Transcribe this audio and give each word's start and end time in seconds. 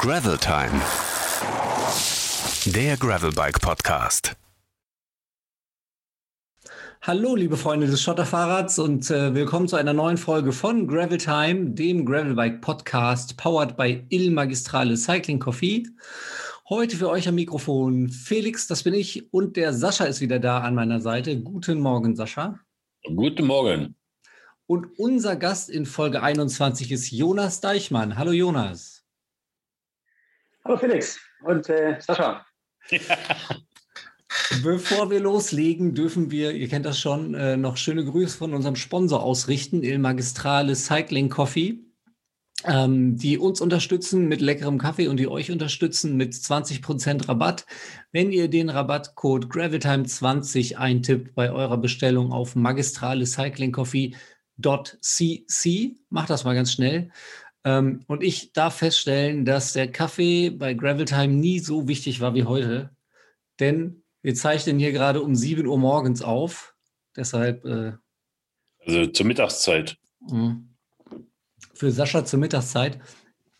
Gravel 0.00 0.38
Time. 0.38 0.80
Der 2.66 2.96
Gravelbike 2.96 3.60
Podcast. 3.60 4.36
Hallo, 7.02 7.34
liebe 7.34 7.56
Freunde 7.56 7.88
des 7.88 8.00
Schotterfahrrads 8.00 8.78
und 8.78 9.10
äh, 9.10 9.34
willkommen 9.34 9.66
zu 9.66 9.74
einer 9.74 9.92
neuen 9.92 10.16
Folge 10.16 10.52
von 10.52 10.86
Gravel 10.86 11.18
Time, 11.18 11.70
dem 11.70 12.06
Gravelbike 12.06 12.60
Podcast, 12.60 13.36
powered 13.36 13.76
by 13.76 14.06
Il 14.10 14.30
Magistrale 14.30 14.96
Cycling 14.96 15.40
Coffee. 15.40 15.84
Heute 16.68 16.96
für 16.96 17.10
euch 17.10 17.26
am 17.26 17.34
Mikrofon 17.34 18.08
Felix, 18.08 18.68
das 18.68 18.84
bin 18.84 18.94
ich, 18.94 19.32
und 19.34 19.56
der 19.56 19.74
Sascha 19.74 20.04
ist 20.04 20.20
wieder 20.20 20.38
da 20.38 20.60
an 20.60 20.76
meiner 20.76 21.00
Seite. 21.00 21.40
Guten 21.40 21.80
Morgen, 21.80 22.14
Sascha. 22.14 22.60
Guten 23.02 23.48
Morgen. 23.48 23.96
Und 24.68 24.96
unser 24.96 25.34
Gast 25.34 25.68
in 25.68 25.86
Folge 25.86 26.22
21 26.22 26.92
ist 26.92 27.10
Jonas 27.10 27.60
Deichmann. 27.60 28.16
Hallo 28.16 28.30
Jonas. 28.30 28.97
Hallo 30.68 30.76
Felix 30.76 31.18
und 31.44 31.66
äh, 31.70 31.98
Sascha. 31.98 32.44
Bevor 34.62 35.10
wir 35.10 35.18
loslegen, 35.18 35.94
dürfen 35.94 36.30
wir, 36.30 36.52
ihr 36.52 36.68
kennt 36.68 36.84
das 36.84 37.00
schon, 37.00 37.32
äh, 37.32 37.56
noch 37.56 37.78
schöne 37.78 38.04
Grüße 38.04 38.36
von 38.36 38.52
unserem 38.52 38.76
Sponsor 38.76 39.22
ausrichten, 39.22 39.82
Il 39.82 39.98
Magistrale 39.98 40.76
Cycling 40.76 41.30
Coffee, 41.30 41.78
ähm, 42.66 43.16
die 43.16 43.38
uns 43.38 43.62
unterstützen 43.62 44.28
mit 44.28 44.42
leckerem 44.42 44.76
Kaffee 44.76 45.08
und 45.08 45.16
die 45.16 45.28
euch 45.28 45.50
unterstützen 45.50 46.18
mit 46.18 46.34
20% 46.34 47.28
Rabatt, 47.28 47.64
wenn 48.12 48.30
ihr 48.30 48.48
den 48.48 48.68
Rabattcode 48.68 49.46
Gravitime20 49.46 50.76
eintippt 50.76 51.34
bei 51.34 51.50
eurer 51.50 51.78
Bestellung 51.78 52.30
auf 52.30 52.56
Magistrale 52.56 53.24
Cycling 53.24 53.72
Coffee 53.72 54.14
cc. 55.00 55.96
Mach 56.10 56.26
das 56.26 56.44
mal 56.44 56.54
ganz 56.54 56.72
schnell. 56.72 57.10
Ähm, 57.64 58.04
und 58.06 58.22
ich 58.22 58.52
darf 58.52 58.76
feststellen, 58.76 59.44
dass 59.44 59.72
der 59.72 59.90
Kaffee 59.90 60.50
bei 60.50 60.74
Graveltime 60.74 61.34
nie 61.34 61.58
so 61.58 61.88
wichtig 61.88 62.20
war 62.20 62.34
wie 62.34 62.44
heute. 62.44 62.90
Denn 63.60 64.02
wir 64.22 64.34
zeichnen 64.34 64.78
hier 64.78 64.92
gerade 64.92 65.22
um 65.22 65.34
7 65.34 65.66
Uhr 65.66 65.78
morgens 65.78 66.22
auf. 66.22 66.74
Deshalb. 67.16 67.64
Äh, 67.64 67.92
also 68.86 69.06
zur 69.06 69.26
Mittagszeit. 69.26 69.96
Mh. 70.20 70.56
Für 71.74 71.90
Sascha 71.90 72.24
zur 72.24 72.38
Mittagszeit. 72.38 72.98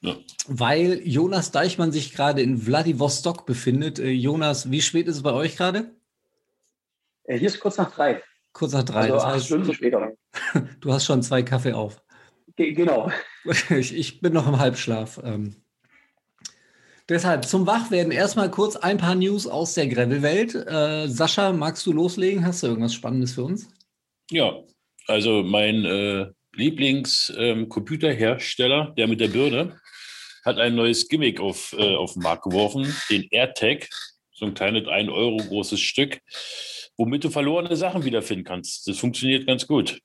Ja. 0.00 0.16
Weil 0.46 1.00
Jonas 1.04 1.50
Deichmann 1.50 1.90
sich 1.90 2.12
gerade 2.12 2.42
in 2.42 2.58
Vladivostok 2.58 3.46
befindet. 3.46 3.98
Äh, 3.98 4.10
Jonas, 4.10 4.70
wie 4.70 4.80
spät 4.80 5.08
ist 5.08 5.16
es 5.16 5.22
bei 5.22 5.32
euch 5.32 5.56
gerade? 5.56 5.94
Äh, 7.24 7.38
hier 7.38 7.48
ist 7.48 7.60
kurz 7.60 7.76
nach 7.76 7.90
drei. 7.90 8.22
Kurz 8.52 8.72
nach 8.72 8.84
drei. 8.84 9.02
Also 9.02 9.14
das 9.14 9.26
heißt, 9.26 9.46
Stunden 9.46 9.74
später. 9.74 10.12
Du 10.80 10.92
hast 10.92 11.04
schon 11.04 11.22
zwei 11.22 11.42
Kaffee 11.42 11.72
auf. 11.72 12.02
Ge 12.58 12.72
genau. 12.72 13.10
Ich, 13.70 13.96
ich, 13.96 14.20
bin 14.20 14.34
noch 14.34 14.46
im 14.46 14.58
Halbschlaf. 14.58 15.18
Ähm. 15.24 15.56
Deshalb 17.08 17.46
zum 17.46 17.66
Wachwerden 17.66 18.12
erstmal 18.12 18.50
kurz 18.50 18.76
ein 18.76 18.98
paar 18.98 19.14
News 19.14 19.46
aus 19.46 19.72
der 19.72 19.86
Gravel-Welt. 19.86 20.54
Äh, 20.54 21.08
Sascha, 21.08 21.54
magst 21.54 21.86
du 21.86 21.94
loslegen? 21.94 22.44
Hast 22.44 22.62
du 22.62 22.66
irgendwas 22.66 22.92
Spannendes 22.92 23.32
für 23.32 23.44
uns? 23.44 23.70
Ja, 24.30 24.62
also 25.06 25.42
mein 25.42 25.86
äh, 25.86 26.26
Lieblings-Computerhersteller, 26.56 28.88
ähm, 28.88 28.94
der 28.96 29.06
mit 29.06 29.20
der 29.20 29.28
Birne, 29.28 29.80
hat 30.44 30.58
ein 30.58 30.74
neues 30.74 31.08
Gimmick 31.08 31.40
auf, 31.40 31.74
äh, 31.78 31.94
auf 31.94 32.12
den 32.12 32.22
Markt 32.22 32.42
geworfen, 32.42 32.94
den 33.08 33.26
AirTag, 33.30 33.88
so 34.34 34.44
ein 34.44 34.52
kleines 34.52 34.86
1 34.86 35.08
Euro 35.08 35.38
großes 35.38 35.80
Stück 35.80 36.20
womit 36.98 37.24
du 37.24 37.30
verlorene 37.30 37.76
Sachen 37.76 38.04
wiederfinden 38.04 38.44
kannst. 38.44 38.86
Das 38.88 38.98
funktioniert 38.98 39.46
ganz 39.46 39.66
gut. 39.66 40.00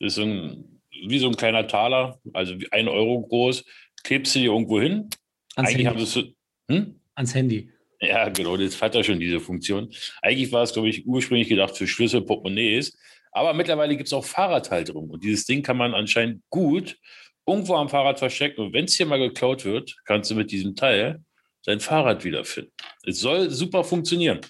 Das 0.00 0.14
ist 0.14 0.18
ein, 0.18 0.73
wie 1.06 1.18
so 1.18 1.28
ein 1.28 1.36
kleiner 1.36 1.66
Taler, 1.66 2.20
also 2.32 2.54
ein 2.70 2.88
Euro 2.88 3.22
groß, 3.22 3.64
klebst 4.02 4.34
du 4.34 4.40
dir 4.40 4.52
irgendwo 4.52 4.80
hin. 4.80 5.08
Ans 5.56 5.70
Eigentlich 5.70 5.86
Handy. 5.86 6.34
Haben 6.68 6.76
hm? 6.76 7.00
Ans 7.14 7.34
Handy. 7.34 7.70
Ja, 8.00 8.28
genau, 8.28 8.56
das 8.56 8.80
hat 8.82 8.94
ja 8.94 9.02
schon 9.02 9.20
diese 9.20 9.40
Funktion. 9.40 9.90
Eigentlich 10.20 10.52
war 10.52 10.62
es, 10.62 10.72
glaube 10.72 10.88
ich, 10.88 11.06
ursprünglich 11.06 11.48
gedacht 11.48 11.76
für 11.76 11.86
Schlüssel, 11.86 12.22
Portemonnaies. 12.22 12.96
Aber 13.32 13.54
mittlerweile 13.54 13.96
gibt 13.96 14.08
es 14.08 14.12
auch 14.12 14.24
Fahrradhalterung. 14.24 15.10
Und 15.10 15.24
dieses 15.24 15.46
Ding 15.46 15.62
kann 15.62 15.76
man 15.76 15.94
anscheinend 15.94 16.42
gut 16.50 16.98
irgendwo 17.46 17.74
am 17.74 17.88
Fahrrad 17.88 18.18
verstecken. 18.18 18.60
Und 18.60 18.72
wenn 18.72 18.84
es 18.84 18.94
hier 18.94 19.06
mal 19.06 19.18
geklaut 19.18 19.64
wird, 19.64 19.96
kannst 20.04 20.30
du 20.30 20.34
mit 20.34 20.50
diesem 20.50 20.76
Teil 20.76 21.22
dein 21.64 21.80
Fahrrad 21.80 22.24
wiederfinden. 22.24 22.72
Es 23.04 23.20
soll 23.20 23.50
super 23.50 23.84
funktionieren 23.84 24.40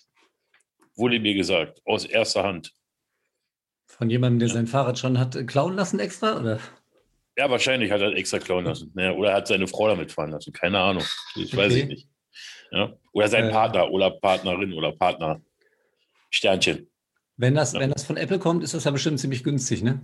wurde 0.97 1.21
mir 1.21 1.35
gesagt, 1.35 1.81
aus 1.85 2.05
erster 2.05 2.45
Hand. 2.45 2.73
Von 3.97 4.10
jemandem, 4.10 4.41
der 4.41 4.49
ja. 4.49 4.55
sein 4.55 4.66
Fahrrad 4.66 4.99
schon 4.99 5.19
hat 5.19 5.37
äh, 5.37 5.44
klauen 5.44 5.75
lassen 5.75 6.00
extra, 6.00 6.41
oder? 6.41 6.59
Ja, 7.37 7.49
wahrscheinlich 7.50 7.91
hat 7.91 8.00
er 8.00 8.12
extra 8.12 8.38
klauen 8.38 8.65
lassen. 8.65 8.93
Ja, 8.97 9.10
ne? 9.10 9.15
oder 9.15 9.34
hat 9.34 9.47
seine 9.47 9.66
Frau 9.66 9.88
damit 9.88 10.10
fahren 10.10 10.31
lassen. 10.31 10.53
Keine 10.53 10.81
Ahnung. 10.81 11.05
Das 11.34 11.47
okay. 11.47 11.56
weiß 11.56 11.75
ich 11.75 11.87
nicht. 11.87 12.09
Ja. 12.72 12.93
Oder 13.12 13.28
sein 13.28 13.47
äh, 13.47 13.50
Partner 13.50 13.91
oder 13.91 14.10
Partnerin 14.10 14.72
oder 14.72 14.93
Partner. 14.93 15.41
Sternchen. 16.31 16.91
Wenn 17.37 17.55
das, 17.55 17.72
ja. 17.72 17.81
wenn 17.81 17.93
das 17.93 18.05
von 18.05 18.16
Apple 18.16 18.38
kommt, 18.41 18.65
ist 18.65 18.75
das 18.75 18.84
ja 18.84 18.91
bestimmt 18.91 19.21
ziemlich 19.21 19.44
günstig, 19.44 19.82
ne? 19.82 20.00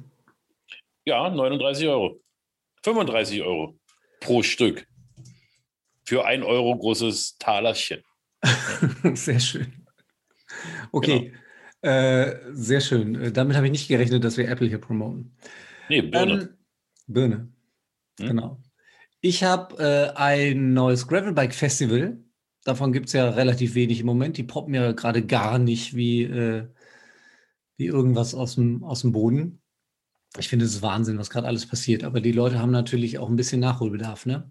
Ja, 1.04 1.28
39 1.28 1.88
Euro. 1.88 2.20
35 2.84 3.42
Euro 3.42 3.78
pro 4.20 4.42
Stück. 4.42 4.86
Für 6.04 6.24
ein 6.24 6.42
Euro 6.42 6.76
großes 6.76 7.38
Talerchen. 7.38 8.02
Sehr 9.14 9.40
schön. 9.40 9.84
Okay. 10.92 11.20
Genau. 11.20 11.38
Äh, 11.82 12.36
sehr 12.52 12.80
schön. 12.80 13.14
Äh, 13.14 13.32
damit 13.32 13.56
habe 13.56 13.66
ich 13.66 13.72
nicht 13.72 13.88
gerechnet, 13.88 14.22
dass 14.24 14.36
wir 14.36 14.48
Apple 14.48 14.68
hier 14.68 14.80
promoten. 14.80 15.34
Nee, 15.88 16.02
Birne. 16.02 16.32
Ähm, 16.32 16.48
Birne. 17.06 17.36
Hm? 18.18 18.26
Genau. 18.26 18.62
Ich 19.22 19.44
habe 19.44 19.76
äh, 19.82 20.16
ein 20.16 20.72
neues 20.72 21.06
Gravelbike 21.06 21.54
Festival. 21.54 22.18
Davon 22.64 22.92
gibt 22.92 23.06
es 23.06 23.14
ja 23.14 23.30
relativ 23.30 23.74
wenig 23.74 24.00
im 24.00 24.06
Moment. 24.06 24.36
Die 24.36 24.42
poppen 24.42 24.74
ja 24.74 24.92
gerade 24.92 25.24
gar 25.24 25.58
nicht 25.58 25.94
wie, 25.94 26.22
äh, 26.22 26.66
wie 27.76 27.86
irgendwas 27.86 28.34
aus 28.34 28.56
dem, 28.56 28.84
aus 28.84 29.00
dem 29.00 29.12
Boden. 29.12 29.62
Ich 30.38 30.48
finde 30.48 30.66
es 30.66 30.80
Wahnsinn, 30.82 31.18
was 31.18 31.30
gerade 31.30 31.48
alles 31.48 31.66
passiert. 31.66 32.04
Aber 32.04 32.20
die 32.20 32.32
Leute 32.32 32.58
haben 32.60 32.70
natürlich 32.70 33.18
auch 33.18 33.28
ein 33.28 33.36
bisschen 33.36 33.60
Nachholbedarf. 33.60 34.26
Ne? 34.26 34.50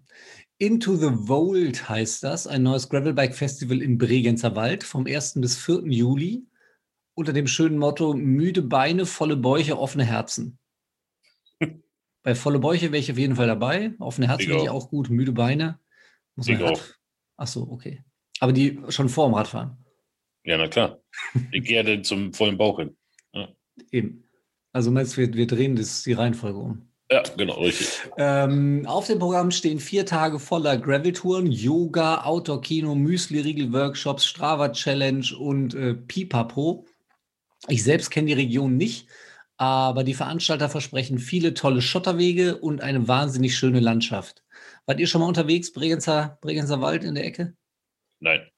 Into 0.58 0.96
the 0.96 1.10
Volt 1.10 1.88
heißt 1.88 2.22
das, 2.24 2.46
ein 2.46 2.64
neues 2.64 2.88
Gravelbike 2.88 3.34
Festival 3.34 3.80
im 3.80 3.98
Bregenzer 3.98 4.56
Wald 4.56 4.84
vom 4.84 5.06
1. 5.06 5.40
bis 5.40 5.56
4. 5.56 5.84
Juli 5.86 6.44
unter 7.20 7.32
dem 7.32 7.46
schönen 7.46 7.78
Motto 7.78 8.14
müde 8.14 8.62
Beine, 8.62 9.06
volle 9.06 9.36
Bäuche, 9.36 9.78
offene 9.78 10.04
Herzen. 10.04 10.58
Bei 12.22 12.34
volle 12.34 12.58
Bäuche 12.58 12.92
wäre 12.92 12.98
ich 12.98 13.10
auf 13.10 13.18
jeden 13.18 13.36
Fall 13.36 13.46
dabei. 13.46 13.92
Offene 13.98 14.28
Herzen 14.28 14.48
finde 14.48 14.64
ich 14.64 14.70
auch 14.70 14.90
gut. 14.90 15.10
Müde 15.10 15.32
Beine. 15.32 15.78
Muss 16.34 16.48
man 16.48 16.62
auch. 16.62 16.82
Ach 17.36 17.46
so, 17.46 17.68
okay. 17.70 18.02
Aber 18.40 18.52
die 18.52 18.80
schon 18.88 19.08
vor 19.08 19.28
dem 19.28 19.34
Radfahren. 19.34 19.76
Ja, 20.44 20.56
na 20.56 20.68
klar. 20.68 21.00
Ich 21.52 21.64
gehe 21.64 21.82
ja 21.82 22.02
zum 22.02 22.32
vollen 22.32 22.56
Bauch 22.56 22.78
hin. 22.78 22.96
Ja. 23.32 23.48
Eben. 23.90 24.24
Also 24.72 24.90
meinst 24.90 25.16
wir, 25.16 25.32
wir 25.34 25.46
drehen 25.46 25.76
das, 25.76 26.02
die 26.02 26.12
Reihenfolge 26.12 26.58
um. 26.58 26.90
Ja, 27.10 27.22
genau, 27.36 27.60
richtig. 27.60 27.88
Ähm, 28.18 28.84
auf 28.86 29.08
dem 29.08 29.18
Programm 29.18 29.50
stehen 29.50 29.80
vier 29.80 30.06
Tage 30.06 30.38
voller 30.38 30.78
Gravel-Touren, 30.78 31.50
Yoga, 31.50 32.22
Outdoor-Kino, 32.22 32.94
Müsli-Riegel-Workshops, 32.94 34.24
Strava-Challenge 34.26 35.26
und 35.36 35.74
äh, 35.74 35.94
Pipapo. 35.94 36.86
Ich 37.68 37.84
selbst 37.84 38.10
kenne 38.10 38.28
die 38.28 38.32
Region 38.34 38.76
nicht, 38.76 39.08
aber 39.56 40.04
die 40.04 40.14
Veranstalter 40.14 40.68
versprechen 40.68 41.18
viele 41.18 41.54
tolle 41.54 41.82
Schotterwege 41.82 42.56
und 42.58 42.80
eine 42.80 43.08
wahnsinnig 43.08 43.56
schöne 43.56 43.80
Landschaft. 43.80 44.42
Wart 44.86 45.00
ihr 45.00 45.06
schon 45.06 45.20
mal 45.20 45.28
unterwegs, 45.28 45.72
Bregenzer, 45.72 46.38
Bregenzer 46.40 46.80
Wald 46.80 47.04
in 47.04 47.14
der 47.14 47.24
Ecke? 47.24 47.54
Nein. 48.20 48.48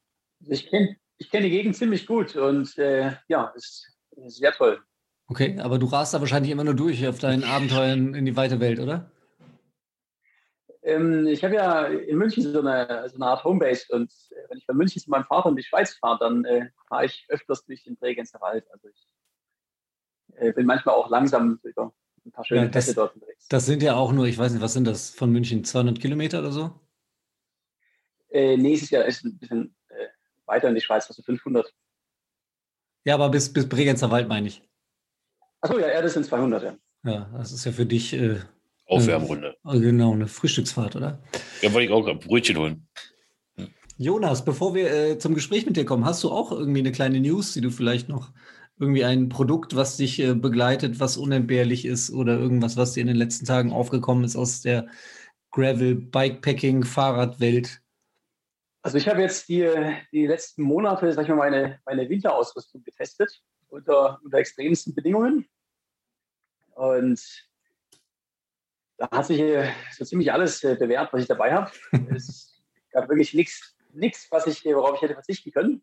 Ich 0.47 0.69
kenne 0.69 0.97
ich 1.19 1.31
kenn 1.31 1.45
die 1.45 1.51
Gegend 1.51 1.77
ziemlich 1.77 2.07
gut 2.07 2.35
und 2.35 2.77
äh, 2.79 3.13
ja, 3.29 3.53
ist, 3.55 3.89
ist 4.17 4.39
sehr 4.39 4.53
toll. 4.53 4.83
Okay, 5.29 5.57
aber 5.61 5.79
du 5.79 5.87
rast 5.87 6.15
da 6.15 6.21
wahrscheinlich 6.21 6.51
immer 6.51 6.65
nur 6.65 6.75
durch 6.75 7.07
auf 7.07 7.21
deinen 7.21 7.45
Abenteuern 7.45 8.15
in 8.15 8.25
die 8.25 8.37
weite 8.37 8.59
Welt, 8.59 8.81
oder? 8.81 9.12
Ähm, 10.83 11.27
ich 11.29 11.45
habe 11.45 11.55
ja 11.55 11.85
in 11.87 12.19
München 12.19 12.43
so 12.43 12.59
eine, 12.59 13.09
so 13.09 13.15
eine 13.15 13.27
Art 13.27 13.45
Homebase 13.45 13.87
und 13.91 14.13
äh, 14.31 14.49
wenn 14.49 14.59
ich 14.59 14.67
von 14.67 14.77
München 14.77 15.01
zu 15.01 15.11
meinem 15.11 15.25
Vater 15.25 15.49
in 15.49 15.57
die 15.57 15.63
Schweiz 15.63 15.95
fahre, 15.95 16.19
dann 16.19 16.45
äh, 16.45 16.71
fahre 16.89 17.07
ich 17.07 17.25
öfters 17.29 17.65
durch 17.65 17.85
den 17.85 17.97
Bregenzer 17.97 18.41
Wald. 18.41 18.67
Also 18.73 18.89
ich 18.89 19.09
äh, 20.37 20.53
bin 20.53 20.67
manchmal 20.67 20.97
auch 20.97 21.09
langsam 21.09 21.61
über 21.63 21.93
ein 22.25 22.33
paar 22.33 22.45
schöne 22.45 22.63
ja, 22.63 22.69
das, 22.69 22.93
dort 22.95 23.15
unterwegs. 23.15 23.47
Das 23.49 23.67
sind 23.67 23.83
ja 23.83 23.95
auch 23.95 24.13
nur, 24.13 24.27
ich 24.27 24.39
weiß 24.39 24.53
nicht, 24.53 24.63
was 24.63 24.73
sind 24.73 24.87
das 24.87 25.11
von 25.11 25.31
München, 25.31 25.65
200 25.65 26.01
Kilometer 26.01 26.41
oder 26.41 26.53
so? 26.53 26.81
Äh, 28.31 28.57
nächstes 28.57 28.91
Jahr 28.91 29.05
ist 29.05 29.25
ein 29.25 29.39
bisschen 29.39 29.77
äh, 29.89 30.09
weiter 30.47 30.69
in 30.69 30.75
die 30.75 30.81
Schweiz, 30.81 31.07
also 31.07 31.23
500. 31.23 31.73
Ja, 33.05 33.15
aber 33.15 33.29
bis, 33.29 33.53
bis 33.53 33.69
Bregenzer 33.69 34.11
Wald 34.11 34.29
meine 34.29 34.49
ich. 34.49 34.63
Achso, 35.61 35.79
ja, 35.79 35.89
ja, 35.89 36.03
das 36.03 36.15
sind 36.15 36.27
200, 36.27 36.63
ja. 36.63 36.77
Ja, 37.05 37.31
das 37.37 37.53
ist 37.53 37.65
ja 37.65 37.73
für 37.73 37.87
dich. 37.87 38.13
Äh, 38.15 38.41
Aufwärmrunde. 38.93 39.57
Äh, 39.65 39.81
genau, 39.81 40.13
eine 40.13 40.27
Frühstücksfahrt, 40.27 40.97
oder? 40.97 41.23
Ja, 41.61 41.73
wollte 41.73 41.87
ich 41.87 41.93
auch 41.93 42.07
ein 42.07 42.19
Brötchen 42.19 42.57
holen. 42.57 42.89
Hm. 43.57 43.69
Jonas, 43.97 44.45
bevor 44.45 44.75
wir 44.75 44.93
äh, 44.93 45.19
zum 45.19 45.35
Gespräch 45.35 45.67
mit 45.67 45.77
dir 45.77 45.85
kommen, 45.85 46.05
hast 46.05 46.23
du 46.25 46.31
auch 46.31 46.53
irgendwie 46.53 46.81
eine 46.81 46.93
kleine 46.93 47.21
News, 47.21 47.55
die 47.55 47.61
du 47.61 47.71
vielleicht 47.71 48.09
noch 48.09 48.31
irgendwie 48.79 49.05
ein 49.05 49.29
Produkt, 49.29 49.77
was 49.77 49.97
dich 49.97 50.19
äh, 50.21 50.35
begleitet, 50.35 50.99
was 51.01 51.17
unentbehrlich 51.17 51.85
ist 51.85 52.11
oder 52.11 52.39
irgendwas, 52.39 52.77
was 52.77 52.95
dir 52.95 53.01
in 53.01 53.07
den 53.07 53.17
letzten 53.17 53.47
Tagen 53.47 53.73
aufgekommen 53.73 54.25
ist 54.25 54.37
aus 54.37 54.61
der 54.61 54.89
Gravel, 55.53 55.95
Bikepacking, 55.95 56.83
Fahrradwelt? 56.83 57.81
Also 58.83 58.99
ich 58.99 59.09
habe 59.09 59.21
jetzt 59.21 59.49
die, 59.49 59.71
die 60.11 60.27
letzten 60.27 60.63
Monate, 60.63 61.13
sag 61.13 61.23
ich 61.23 61.29
mal, 61.29 61.37
meine, 61.37 61.79
meine 61.87 62.09
Winterausrüstung 62.09 62.83
getestet 62.83 63.41
unter, 63.69 64.21
unter 64.25 64.39
extremsten 64.39 64.95
Bedingungen. 64.95 65.47
Und 66.75 67.21
da 69.03 69.11
hat 69.11 69.27
sich 69.27 69.41
äh, 69.41 69.69
so 69.91 70.05
ziemlich 70.05 70.33
alles 70.33 70.63
äh, 70.63 70.77
bewährt, 70.77 71.13
was 71.13 71.23
ich 71.23 71.29
dabei 71.29 71.53
habe. 71.53 71.73
es 72.15 72.63
gab 72.93 73.09
wirklich 73.09 73.35
nichts, 73.35 74.29
was 74.31 74.47
ich, 74.47 74.65
worauf 74.65 74.95
ich 74.95 75.03
hätte 75.03 75.15
verzichten 75.15 75.51
können. 75.51 75.83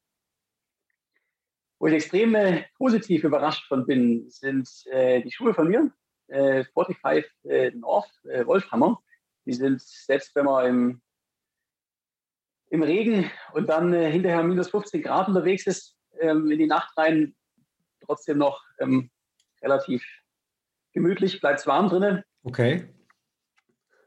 Wo 1.80 1.88
ich 1.88 1.94
extrem 1.94 2.34
äh, 2.36 2.64
positiv 2.78 3.26
überrascht 3.26 3.68
von 3.68 3.86
bin, 3.86 4.30
sind 4.30 4.70
äh, 4.86 5.22
die 5.22 5.32
Schuhe 5.34 5.54
von 5.54 5.68
mir, 5.68 5.92
äh, 6.28 6.64
45 6.64 7.26
äh, 7.44 7.72
North 7.72 8.10
äh, 8.24 8.46
Wolfhammer. 8.46 9.02
Die 9.46 9.54
sind, 9.54 9.82
selbst 9.82 10.34
wenn 10.36 10.46
man 10.46 10.66
im, 10.66 11.02
im 12.70 12.84
Regen 12.84 13.30
und 13.52 13.68
dann 13.68 13.94
äh, 13.94 14.10
hinterher 14.10 14.44
minus 14.44 14.70
15 14.70 15.02
Grad 15.02 15.28
unterwegs 15.28 15.68
ist, 15.68 15.98
ähm, 16.22 16.50
in 16.52 16.60
die 16.60 16.68
Nacht 16.68 16.98
rein, 16.98 17.36
trotzdem 18.00 18.38
noch 18.38 18.64
ähm, 18.80 19.12
relativ 19.62 20.06
gemütlich, 20.94 21.42
bleibt 21.42 21.60
es 21.60 21.68
warm 21.68 21.90
drinnen. 21.90 22.24
Okay. 22.44 22.88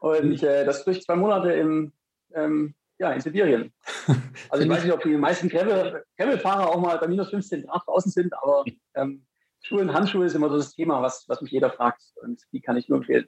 Und 0.03 0.43
äh, 0.43 0.65
das 0.65 0.83
durch 0.83 1.01
zwei 1.01 1.15
Monate 1.15 1.53
im, 1.53 1.93
ähm, 2.35 2.75
ja, 2.99 3.13
in 3.13 3.21
Sibirien. 3.21 3.71
Also 4.49 4.65
ich 4.65 4.69
weiß 4.69 4.83
nicht, 4.83 4.93
ob 4.93 5.01
die 5.01 5.15
meisten 5.15 5.47
Gravel-Fahrer 5.47 6.69
auch 6.69 6.81
mal 6.81 6.97
bei 6.97 7.07
minus 7.07 7.29
15 7.29 7.63
Grad 7.63 7.83
draußen 7.87 8.11
sind, 8.11 8.33
aber 8.33 8.65
ähm, 8.95 9.25
Schuhe 9.61 9.81
und 9.81 9.93
Handschuhe 9.93 10.25
ist 10.25 10.35
immer 10.35 10.49
so 10.49 10.57
das 10.57 10.75
Thema, 10.75 11.01
was, 11.01 11.23
was 11.29 11.41
mich 11.41 11.51
jeder 11.51 11.71
fragt. 11.71 12.03
Und 12.21 12.41
die 12.51 12.59
kann 12.59 12.75
ich 12.75 12.89
nur 12.89 12.97
empfehlen. 12.97 13.27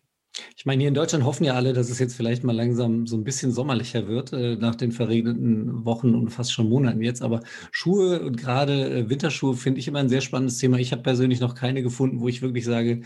Ich 0.58 0.66
meine, 0.66 0.82
hier 0.82 0.90
in 0.90 0.94
Deutschland 0.96 1.24
hoffen 1.24 1.46
ja 1.46 1.54
alle, 1.54 1.72
dass 1.72 1.90
es 1.90 1.98
jetzt 1.98 2.16
vielleicht 2.16 2.44
mal 2.44 2.54
langsam 2.54 3.08
so 3.08 3.16
ein 3.16 3.24
bisschen 3.24 3.54
sommerlicher 3.54 4.08
wird 4.08 4.34
äh, 4.34 4.58
nach 4.58 4.76
den 4.76 4.92
verregneten 4.92 5.86
Wochen 5.86 6.14
und 6.14 6.30
fast 6.30 6.52
schon 6.52 6.68
Monaten 6.68 7.02
jetzt. 7.02 7.22
Aber 7.22 7.40
Schuhe 7.72 8.20
und 8.22 8.36
gerade 8.36 8.90
äh, 8.90 9.10
Winterschuhe 9.10 9.56
finde 9.56 9.80
ich 9.80 9.88
immer 9.88 10.00
ein 10.00 10.10
sehr 10.10 10.22
spannendes 10.22 10.58
Thema. 10.58 10.78
Ich 10.78 10.92
habe 10.92 11.04
persönlich 11.04 11.40
noch 11.40 11.56
keine 11.56 11.84
gefunden, 11.84 12.20
wo 12.20 12.28
ich 12.28 12.42
wirklich 12.42 12.66
sage, 12.66 13.04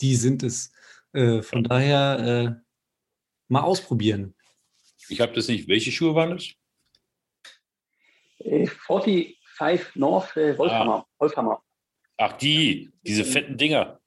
die 0.00 0.16
sind 0.16 0.42
es. 0.42 0.70
Äh, 1.14 1.40
von 1.40 1.64
daher 1.64 2.58
äh, 2.60 2.65
mal 3.48 3.62
ausprobieren. 3.62 4.34
Ich 5.08 5.20
habe 5.20 5.32
das 5.32 5.48
nicht. 5.48 5.68
Welche 5.68 5.92
Schuhe 5.92 6.14
waren 6.14 6.30
das? 6.30 6.48
45 8.38 9.36
äh, 9.60 9.78
North 9.94 10.36
äh, 10.36 10.56
Wolfhammer. 10.58 11.06
Ah. 11.06 11.06
Wolfhammer. 11.18 11.62
Ach, 12.18 12.32
die, 12.32 12.90
diese 13.02 13.24
fetten 13.24 13.56
Dinger. 13.56 14.00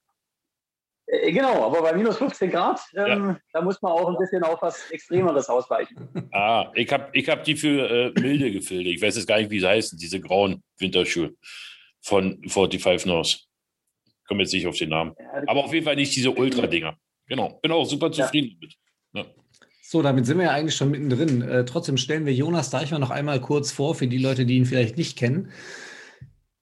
Äh, 1.05 1.31
genau, 1.31 1.63
aber 1.65 1.81
bei 1.81 1.93
minus 1.93 2.17
15 2.17 2.51
Grad, 2.51 2.79
ähm, 2.95 3.07
ja. 3.07 3.39
da 3.53 3.61
muss 3.61 3.81
man 3.81 3.91
auch 3.91 4.07
ein 4.07 4.17
bisschen 4.17 4.43
auf 4.43 4.61
was 4.61 4.89
Extremeres 4.91 5.49
ausweichen. 5.49 6.09
Ah, 6.31 6.71
ich 6.75 6.91
habe 6.91 7.09
ich 7.13 7.27
hab 7.29 7.43
die 7.43 7.55
für 7.55 7.89
äh, 7.89 8.19
milde 8.19 8.51
Gefilde. 8.51 8.89
Ich 8.89 9.01
weiß 9.01 9.15
jetzt 9.15 9.27
gar 9.27 9.39
nicht, 9.39 9.51
wie 9.51 9.59
sie 9.59 9.67
heißen, 9.67 9.97
diese 9.97 10.19
grauen 10.19 10.63
Winterschuhe 10.77 11.33
von 12.01 12.41
45 12.47 13.05
North. 13.07 13.47
Ich 14.05 14.25
komme 14.27 14.43
jetzt 14.43 14.53
nicht 14.53 14.67
auf 14.67 14.77
den 14.77 14.89
Namen. 14.89 15.15
Ja, 15.17 15.43
aber 15.47 15.65
auf 15.65 15.73
jeden 15.73 15.85
Fall 15.85 15.95
nicht 15.95 16.15
diese 16.15 16.31
Ultra-Dinger. 16.31 16.97
Genau, 17.27 17.59
bin 17.61 17.71
auch 17.71 17.85
super 17.85 18.11
zufrieden 18.11 18.49
ja. 18.49 18.55
damit. 18.59 18.75
Ja. 19.13 19.25
So, 19.81 20.01
damit 20.01 20.25
sind 20.25 20.37
wir 20.37 20.45
ja 20.45 20.51
eigentlich 20.51 20.75
schon 20.75 20.91
mittendrin. 20.91 21.41
Äh, 21.41 21.65
trotzdem 21.65 21.97
stellen 21.97 22.25
wir 22.25 22.33
Jonas 22.33 22.69
Deichmann 22.69 23.01
noch 23.01 23.09
einmal 23.09 23.41
kurz 23.41 23.71
vor, 23.71 23.95
für 23.95 24.07
die 24.07 24.19
Leute, 24.19 24.45
die 24.45 24.57
ihn 24.57 24.65
vielleicht 24.65 24.97
nicht 24.97 25.17
kennen. 25.17 25.49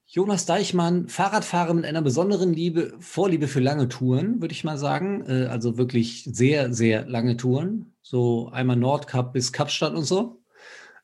Jonas 0.06 0.46
Deichmann, 0.46 1.10
Fahrradfahrer 1.10 1.74
mit 1.74 1.84
einer 1.84 2.02
besonderen 2.02 2.54
Liebe, 2.54 2.94
Vorliebe 3.00 3.50
für 3.50 3.60
lange 3.60 3.90
Touren, 3.90 4.42
würde 4.42 4.54
ich 4.54 4.64
mal 4.64 4.78
sagen. 4.78 5.26
Äh, 5.28 5.48
also 5.48 5.78
wirklich 5.78 6.24
sehr, 6.32 6.74
sehr 6.74 7.06
lange 7.06 7.36
Touren. 7.36 7.94
So 8.02 8.50
einmal 8.50 8.78
Nordkap 8.78 9.34
bis 9.34 9.52
Kapstadt 9.52 9.94
und 9.94 10.06
so. 10.06 10.42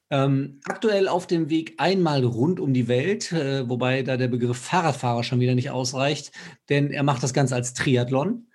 Ähm, 0.10 0.62
aktuell 0.66 1.08
auf 1.08 1.28
dem 1.28 1.50
Weg 1.50 1.74
einmal 1.78 2.24
rund 2.24 2.60
um 2.60 2.74
die 2.74 2.88
Welt, 2.88 3.32
äh, 3.34 3.68
wobei 3.68 4.04
da 4.04 4.16
der 4.16 4.28
Begriff 4.30 4.58
Fahrradfahrer 4.58 5.24
schon 5.24 5.40
wieder 5.40 5.56
nicht 5.56 5.72
ausreicht, 5.72 6.32
denn 6.70 6.92
er 6.92 7.04
macht 7.04 7.24
das 7.24 7.34
Ganze 7.34 7.56
als 7.56 7.74
Triathlon. 7.74 8.48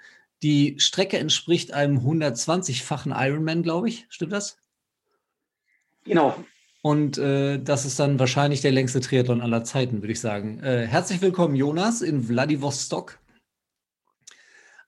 Die 0.43 0.77
Strecke 0.79 1.19
entspricht 1.19 1.73
einem 1.73 1.99
120-fachen 1.99 3.13
Ironman, 3.15 3.63
glaube 3.63 3.89
ich. 3.89 4.07
Stimmt 4.09 4.33
das? 4.33 4.59
Genau. 6.05 6.37
Und 6.81 7.19
äh, 7.19 7.59
das 7.59 7.85
ist 7.85 7.99
dann 7.99 8.19
wahrscheinlich 8.19 8.61
der 8.61 8.73
längste 8.73 9.01
Triathlon 9.01 9.41
aller 9.41 9.65
Zeiten, 9.65 10.01
würde 10.01 10.13
ich 10.13 10.21
sagen. 10.21 10.61
Äh, 10.61 10.87
herzlich 10.87 11.21
willkommen, 11.21 11.57
Jonas, 11.57 12.03
in 12.03 12.23
Vladivostok. 12.23 13.19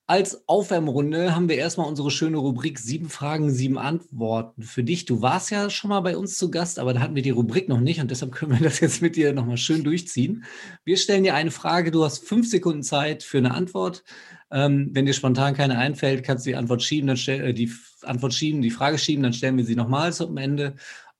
Als 0.06 0.48
Aufwärmrunde 0.48 1.36
haben 1.36 1.48
wir 1.48 1.56
erstmal 1.56 1.86
unsere 1.86 2.10
schöne 2.10 2.36
Rubrik 2.36 2.80
Sieben 2.80 3.08
Fragen, 3.08 3.50
sieben 3.50 3.78
Antworten 3.78 4.62
für 4.62 4.82
dich. 4.82 5.04
Du 5.04 5.22
warst 5.22 5.50
ja 5.52 5.70
schon 5.70 5.90
mal 5.90 6.00
bei 6.00 6.16
uns 6.16 6.36
zu 6.36 6.50
Gast, 6.50 6.80
aber 6.80 6.94
da 6.94 7.00
hatten 7.00 7.14
wir 7.14 7.22
die 7.22 7.30
Rubrik 7.30 7.68
noch 7.68 7.78
nicht 7.78 8.00
und 8.00 8.10
deshalb 8.10 8.32
können 8.32 8.58
wir 8.58 8.60
das 8.60 8.80
jetzt 8.80 9.02
mit 9.02 9.14
dir 9.14 9.32
nochmal 9.32 9.56
schön 9.56 9.84
durchziehen. 9.84 10.44
Wir 10.84 10.96
stellen 10.96 11.22
dir 11.22 11.34
eine 11.34 11.52
Frage, 11.52 11.92
du 11.92 12.04
hast 12.04 12.26
fünf 12.26 12.48
Sekunden 12.50 12.82
Zeit 12.82 13.22
für 13.22 13.38
eine 13.38 13.54
Antwort. 13.54 14.02
Ähm, 14.52 14.90
wenn 14.92 15.06
dir 15.06 15.14
spontan 15.14 15.54
keine 15.54 15.78
einfällt, 15.78 16.24
kannst 16.24 16.44
du 16.44 16.50
die 16.50 16.56
Antwort 16.56 16.82
schieben, 16.82 17.06
dann 17.06 17.16
stell, 17.16 17.50
äh, 17.50 17.54
die 17.54 17.72
Antwort 18.02 18.34
schieben, 18.34 18.62
die 18.62 18.70
Frage 18.70 18.98
schieben, 18.98 19.22
dann 19.22 19.32
stellen 19.32 19.56
wir 19.56 19.64
sie 19.64 19.76
nochmal 19.76 20.12
zum 20.12 20.36
Ende. 20.36 20.76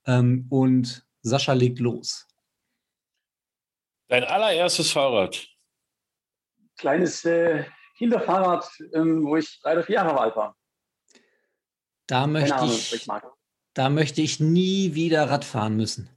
Ähm, 0.06 0.47
und 0.50 1.06
Sascha 1.23 1.53
legt 1.53 1.79
los. 1.79 2.27
Dein 4.09 4.25
allererstes 4.25 4.91
Fahrrad? 4.91 5.47
Kleines 6.77 7.25
äh, 7.25 7.65
Kinderfahrrad, 7.97 8.69
ähm, 8.94 9.25
wo 9.25 9.37
ich 9.37 9.61
drei 9.61 9.75
oder 9.75 9.85
vier 9.85 9.97
Jahre 9.97 10.19
alt 10.19 10.35
war. 10.35 10.56
Da 12.06 12.26
möchte, 12.26 12.56
Ahnung, 12.56 12.75
ich, 12.75 13.06
da 13.75 13.88
möchte 13.91 14.23
ich 14.23 14.41
nie 14.41 14.94
wieder 14.94 15.31
Rad 15.31 15.44
fahren 15.44 15.76
müssen. 15.76 16.11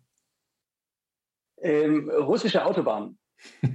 Ähm, 1.58 2.10
russische 2.10 2.66
Autobahn. 2.66 3.20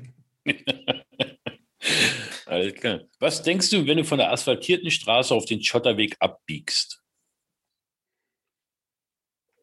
Alles 2.48 2.74
klar. 2.74 3.00
Was 3.18 3.42
denkst 3.42 3.68
du, 3.68 3.86
wenn 3.86 3.98
du 3.98 4.04
von 4.04 4.16
der 4.16 4.32
asphaltierten 4.32 4.90
Straße 4.90 5.34
auf 5.34 5.44
den 5.44 5.62
Schotterweg 5.62 6.16
abbiegst? 6.18 7.02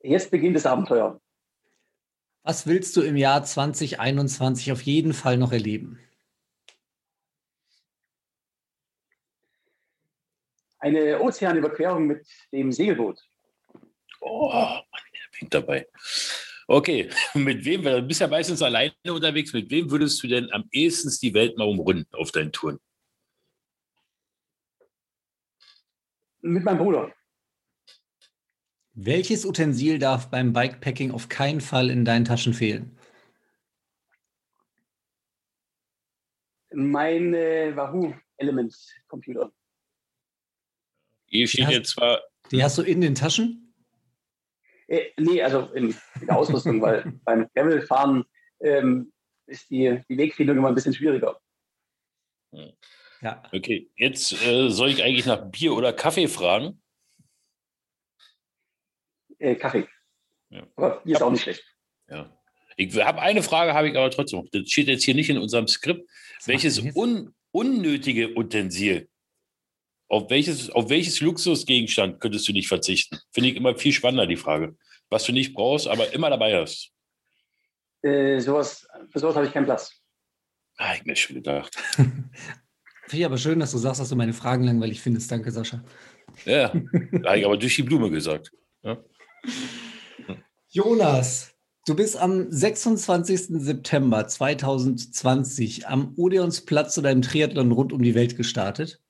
Jetzt 0.04 0.30
beginnt 0.30 0.56
das 0.56 0.68
Abenteuer. 0.68 1.20
Was 2.44 2.68
willst 2.68 2.96
du 2.96 3.02
im 3.02 3.18
Jahr 3.18 3.44
2021 3.44 4.72
auf 4.72 4.84
jeden 4.84 5.14
Fall 5.14 5.38
noch 5.38 5.52
erleben? 5.52 6.00
Eine 10.78 11.20
Ozeanüberquerung 11.22 12.06
mit 12.06 12.28
dem 12.52 12.72
Segelboot. 12.72 13.20
Oh, 14.22 14.80
ich 15.12 15.40
bin 15.40 15.50
dabei. 15.50 15.88
Okay, 16.68 17.10
mit 17.36 17.64
wem, 17.66 17.84
du 17.84 18.02
bist 18.02 18.22
ja 18.22 18.28
meistens 18.28 18.62
alleine 18.62 18.94
unterwegs, 19.08 19.54
mit 19.54 19.70
wem 19.70 19.90
würdest 19.92 20.22
du 20.24 20.28
denn 20.28 20.52
am 20.52 20.68
ehesten 20.72 21.12
die 21.22 21.34
Welt 21.34 21.58
mal 21.58 21.68
umrunden 21.68 22.08
auf 22.14 22.32
deinen 22.32 22.52
Touren? 22.52 22.80
Mit 26.42 26.64
meinem 26.64 26.78
Bruder. 26.78 27.14
Welches 28.94 29.46
Utensil 29.46 30.00
darf 30.00 30.30
beim 30.30 30.54
Bikepacking 30.54 31.12
auf 31.12 31.28
keinen 31.28 31.60
Fall 31.60 31.90
in 31.90 32.06
deinen 32.06 32.24
Taschen 32.24 32.54
fehlen? 32.54 32.98
Mein 36.72 37.34
äh, 37.34 37.76
Wahoo 37.76 38.14
Elements 38.38 38.94
Computer. 39.08 39.52
Hier 41.28 41.48
steht 41.48 41.70
jetzt 41.70 41.92
zwar. 41.92 42.22
Die 42.52 42.64
hast 42.64 42.78
du 42.78 42.84
in 42.84 43.02
den 43.02 43.16
Taschen? 43.16 43.65
Äh, 44.88 45.12
nee, 45.18 45.42
also 45.42 45.72
in, 45.74 45.96
in 46.20 46.28
der 46.28 46.38
Ausrüstung, 46.38 46.82
weil 46.82 47.04
beim 47.26 47.48
Gravelfahren 47.56 48.24
ähm, 48.62 49.12
ist 49.48 49.70
die, 49.70 50.02
die 50.10 50.18
Wegfindung 50.18 50.58
immer 50.58 50.70
ein 50.70 50.76
bisschen 50.76 50.94
schwieriger. 50.94 51.40
Ja. 53.22 53.44
Okay, 53.52 53.90
jetzt 53.96 54.34
äh, 54.46 54.70
soll 54.70 54.90
ich 54.90 55.04
eigentlich 55.04 55.26
nach 55.26 55.50
Bier 55.50 55.74
oder 55.74 55.94
Kaffee 55.94 56.28
fragen? 56.28 56.82
äh, 59.40 59.56
Kaffee. 59.56 59.88
Ja. 60.50 60.68
Aber 60.76 61.02
die 61.06 61.12
ist 61.12 61.22
auch 61.22 61.32
nicht 61.32 61.44
schlecht. 61.44 61.64
Ja. 62.10 62.32
Ich 62.78 62.96
habe 63.02 63.22
eine 63.22 63.42
Frage, 63.42 63.74
habe 63.74 63.90
ich 63.90 63.98
aber 63.98 64.12
trotzdem. 64.12 64.48
Das 64.52 64.70
steht 64.70 64.88
jetzt 64.88 65.04
hier 65.04 65.16
nicht 65.16 65.30
in 65.30 65.38
unserem 65.38 65.68
Skript. 65.68 66.10
Was 66.38 66.48
welches 66.48 66.80
un, 66.96 67.34
unnötige 67.52 68.36
Utensil, 68.36 69.08
auf 70.08 70.30
welches, 70.30 70.70
auf 70.70 70.90
welches 70.90 71.22
Luxusgegenstand 71.22 72.20
könntest 72.20 72.48
du 72.48 72.54
nicht 72.54 72.68
verzichten? 72.68 73.20
Finde 73.32 73.50
ich 73.50 73.56
immer 73.56 73.76
viel 73.76 73.92
spannender, 73.92 74.28
die 74.28 74.38
Frage. 74.38 74.76
Was 75.10 75.26
du 75.26 75.32
nicht 75.32 75.54
brauchst, 75.54 75.88
aber 75.88 76.14
immer 76.14 76.30
dabei 76.30 76.56
hast. 76.60 76.92
Äh, 78.02 78.40
sowas, 78.40 78.88
für 79.12 79.20
sowas 79.20 79.36
habe 79.36 79.48
ich 79.48 79.54
keinen 79.54 79.66
Platz. 79.66 79.92
Ah, 80.78 80.94
ich 80.96 81.06
mir 81.06 81.16
schon 81.16 81.36
gedacht. 81.36 81.76
Finde 81.96 83.22
ich 83.22 83.26
aber 83.26 83.38
schön, 83.38 83.60
dass 83.60 83.72
du 83.72 83.78
sagst, 83.78 84.02
dass 84.02 84.10
du 84.10 84.16
meine 84.16 84.34
Fragen 84.34 84.64
langweilig 84.64 85.02
findest. 85.02 85.32
Danke, 85.32 85.52
Sascha. 85.52 85.84
Ja, 86.46 86.74
habe 87.26 87.40
ich 87.40 87.46
aber 87.46 87.58
durch 87.58 87.76
die 87.76 87.84
Blume 87.84 88.10
gesagt. 88.10 88.52
Ja. 88.84 88.98
Jonas, 90.70 91.54
du 91.86 91.96
bist 91.96 92.18
am 92.18 92.52
26. 92.52 93.62
September 93.62 94.28
2020 94.28 95.88
am 95.88 96.14
Odeonsplatz 96.18 96.94
zu 96.94 97.02
deinem 97.02 97.22
Triathlon 97.22 97.72
rund 97.72 97.94
um 97.94 98.02
die 98.02 98.16
Welt 98.16 98.36
gestartet. 98.38 99.02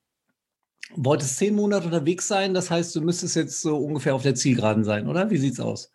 Wolltest 0.93 1.37
zehn 1.37 1.55
Monate 1.55 1.85
unterwegs 1.85 2.27
sein, 2.27 2.53
das 2.53 2.69
heißt, 2.69 2.95
du 2.95 3.01
müsstest 3.01 3.35
jetzt 3.35 3.61
so 3.61 3.77
ungefähr 3.77 4.13
auf 4.13 4.21
der 4.21 4.35
Zielgeraden 4.35 4.83
sein, 4.83 5.07
oder? 5.07 5.29
Wie 5.29 5.37
sieht's 5.37 5.59
aus? 5.59 5.91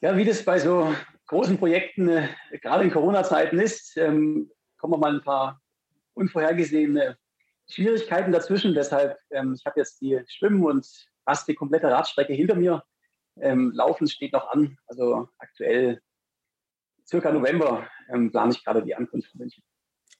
Ja, 0.00 0.16
wie 0.16 0.24
das 0.24 0.44
bei 0.44 0.58
so 0.58 0.94
großen 1.26 1.58
Projekten, 1.58 2.08
äh, 2.08 2.28
gerade 2.60 2.84
in 2.84 2.90
Corona-Zeiten 2.90 3.58
ist, 3.58 3.96
ähm, 3.96 4.50
kommen 4.78 5.00
mal 5.00 5.14
ein 5.14 5.22
paar 5.22 5.60
unvorhergesehene 6.14 7.16
Schwierigkeiten 7.68 8.32
dazwischen. 8.32 8.74
Deshalb, 8.74 9.18
ähm, 9.30 9.54
ich 9.56 9.64
habe 9.64 9.80
jetzt 9.80 10.00
die 10.00 10.20
Schwimmen 10.28 10.64
und 10.64 10.86
fast 11.24 11.48
die 11.48 11.54
komplette 11.54 11.90
Radstrecke 11.90 12.32
hinter 12.32 12.54
mir. 12.54 12.82
Ähm, 13.40 13.72
Laufen 13.74 14.06
steht 14.06 14.32
noch 14.32 14.48
an. 14.50 14.78
Also 14.86 15.28
aktuell 15.38 16.00
circa 17.06 17.32
November 17.32 17.88
ähm, 18.12 18.30
plane 18.30 18.52
ich 18.52 18.64
gerade 18.64 18.82
die 18.82 18.94
Ankunft 18.94 19.30
von 19.30 19.38
München. 19.38 19.62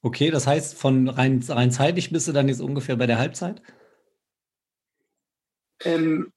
Okay, 0.02 0.30
das 0.30 0.46
heißt, 0.46 0.74
von 0.76 1.08
rein, 1.08 1.42
rein 1.48 1.70
zeitlich 1.70 2.10
bist 2.10 2.28
du 2.28 2.32
dann 2.32 2.48
jetzt 2.48 2.60
ungefähr 2.60 2.96
bei 2.96 3.06
der 3.06 3.18
Halbzeit? 3.18 3.62
Ähm, 5.84 6.32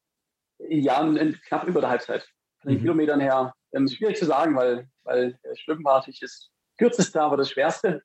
ja, 0.60 1.02
knapp 1.48 1.68
über 1.68 1.82
der 1.82 1.90
Halbzeit. 1.90 2.28
Von 2.62 2.70
den 2.70 2.80
mhm. 2.80 2.82
Kilometern 2.84 3.22
her 3.22 3.54
ähm, 3.74 3.88
schwierig 3.88 4.18
zu 4.18 4.26
sagen, 4.26 4.56
weil, 4.56 4.90
weil 5.04 5.40
äh, 5.44 5.56
Schwimmen 5.56 5.84
war 5.84 5.98
natürlich 5.98 6.20
das 6.20 6.50
kürzeste, 6.78 7.22
aber 7.22 7.38
das 7.38 7.52
schwerste. 7.52 8.04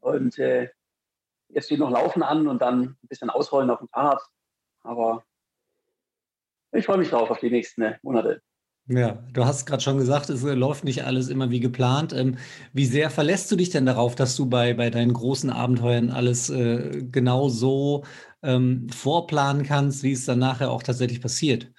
Und 0.00 0.38
äh, 0.38 0.70
jetzt 1.48 1.66
steht 1.66 1.78
noch 1.78 1.90
Laufen 1.90 2.22
an 2.22 2.48
und 2.48 2.60
dann 2.60 2.82
ein 2.82 3.08
bisschen 3.08 3.30
ausrollen 3.30 3.70
auf 3.70 3.78
dem 3.78 3.88
Fahrrad. 3.88 4.22
Aber 4.82 5.24
ich 6.72 6.84
freue 6.86 6.98
mich 6.98 7.10
drauf 7.10 7.30
auf 7.30 7.38
die 7.38 7.50
nächsten 7.50 7.82
äh, 7.82 7.98
Monate. 8.02 8.42
Ja, 8.86 9.24
du 9.32 9.46
hast 9.46 9.64
gerade 9.64 9.82
schon 9.82 9.96
gesagt, 9.96 10.28
es 10.28 10.44
äh, 10.44 10.52
läuft 10.52 10.84
nicht 10.84 11.04
alles 11.04 11.30
immer 11.30 11.50
wie 11.50 11.60
geplant. 11.60 12.12
Ähm, 12.12 12.36
wie 12.74 12.84
sehr 12.84 13.08
verlässt 13.08 13.50
du 13.50 13.56
dich 13.56 13.70
denn 13.70 13.86
darauf, 13.86 14.14
dass 14.14 14.36
du 14.36 14.46
bei, 14.46 14.74
bei 14.74 14.90
deinen 14.90 15.14
großen 15.14 15.48
Abenteuern 15.48 16.10
alles 16.10 16.50
äh, 16.50 17.02
genau 17.10 17.48
so 17.48 18.04
ähm, 18.44 18.88
vorplanen 18.90 19.64
kannst, 19.64 20.02
wie 20.02 20.12
es 20.12 20.26
dann 20.26 20.38
nachher 20.38 20.70
auch 20.70 20.82
tatsächlich 20.82 21.20
passiert? 21.20 21.72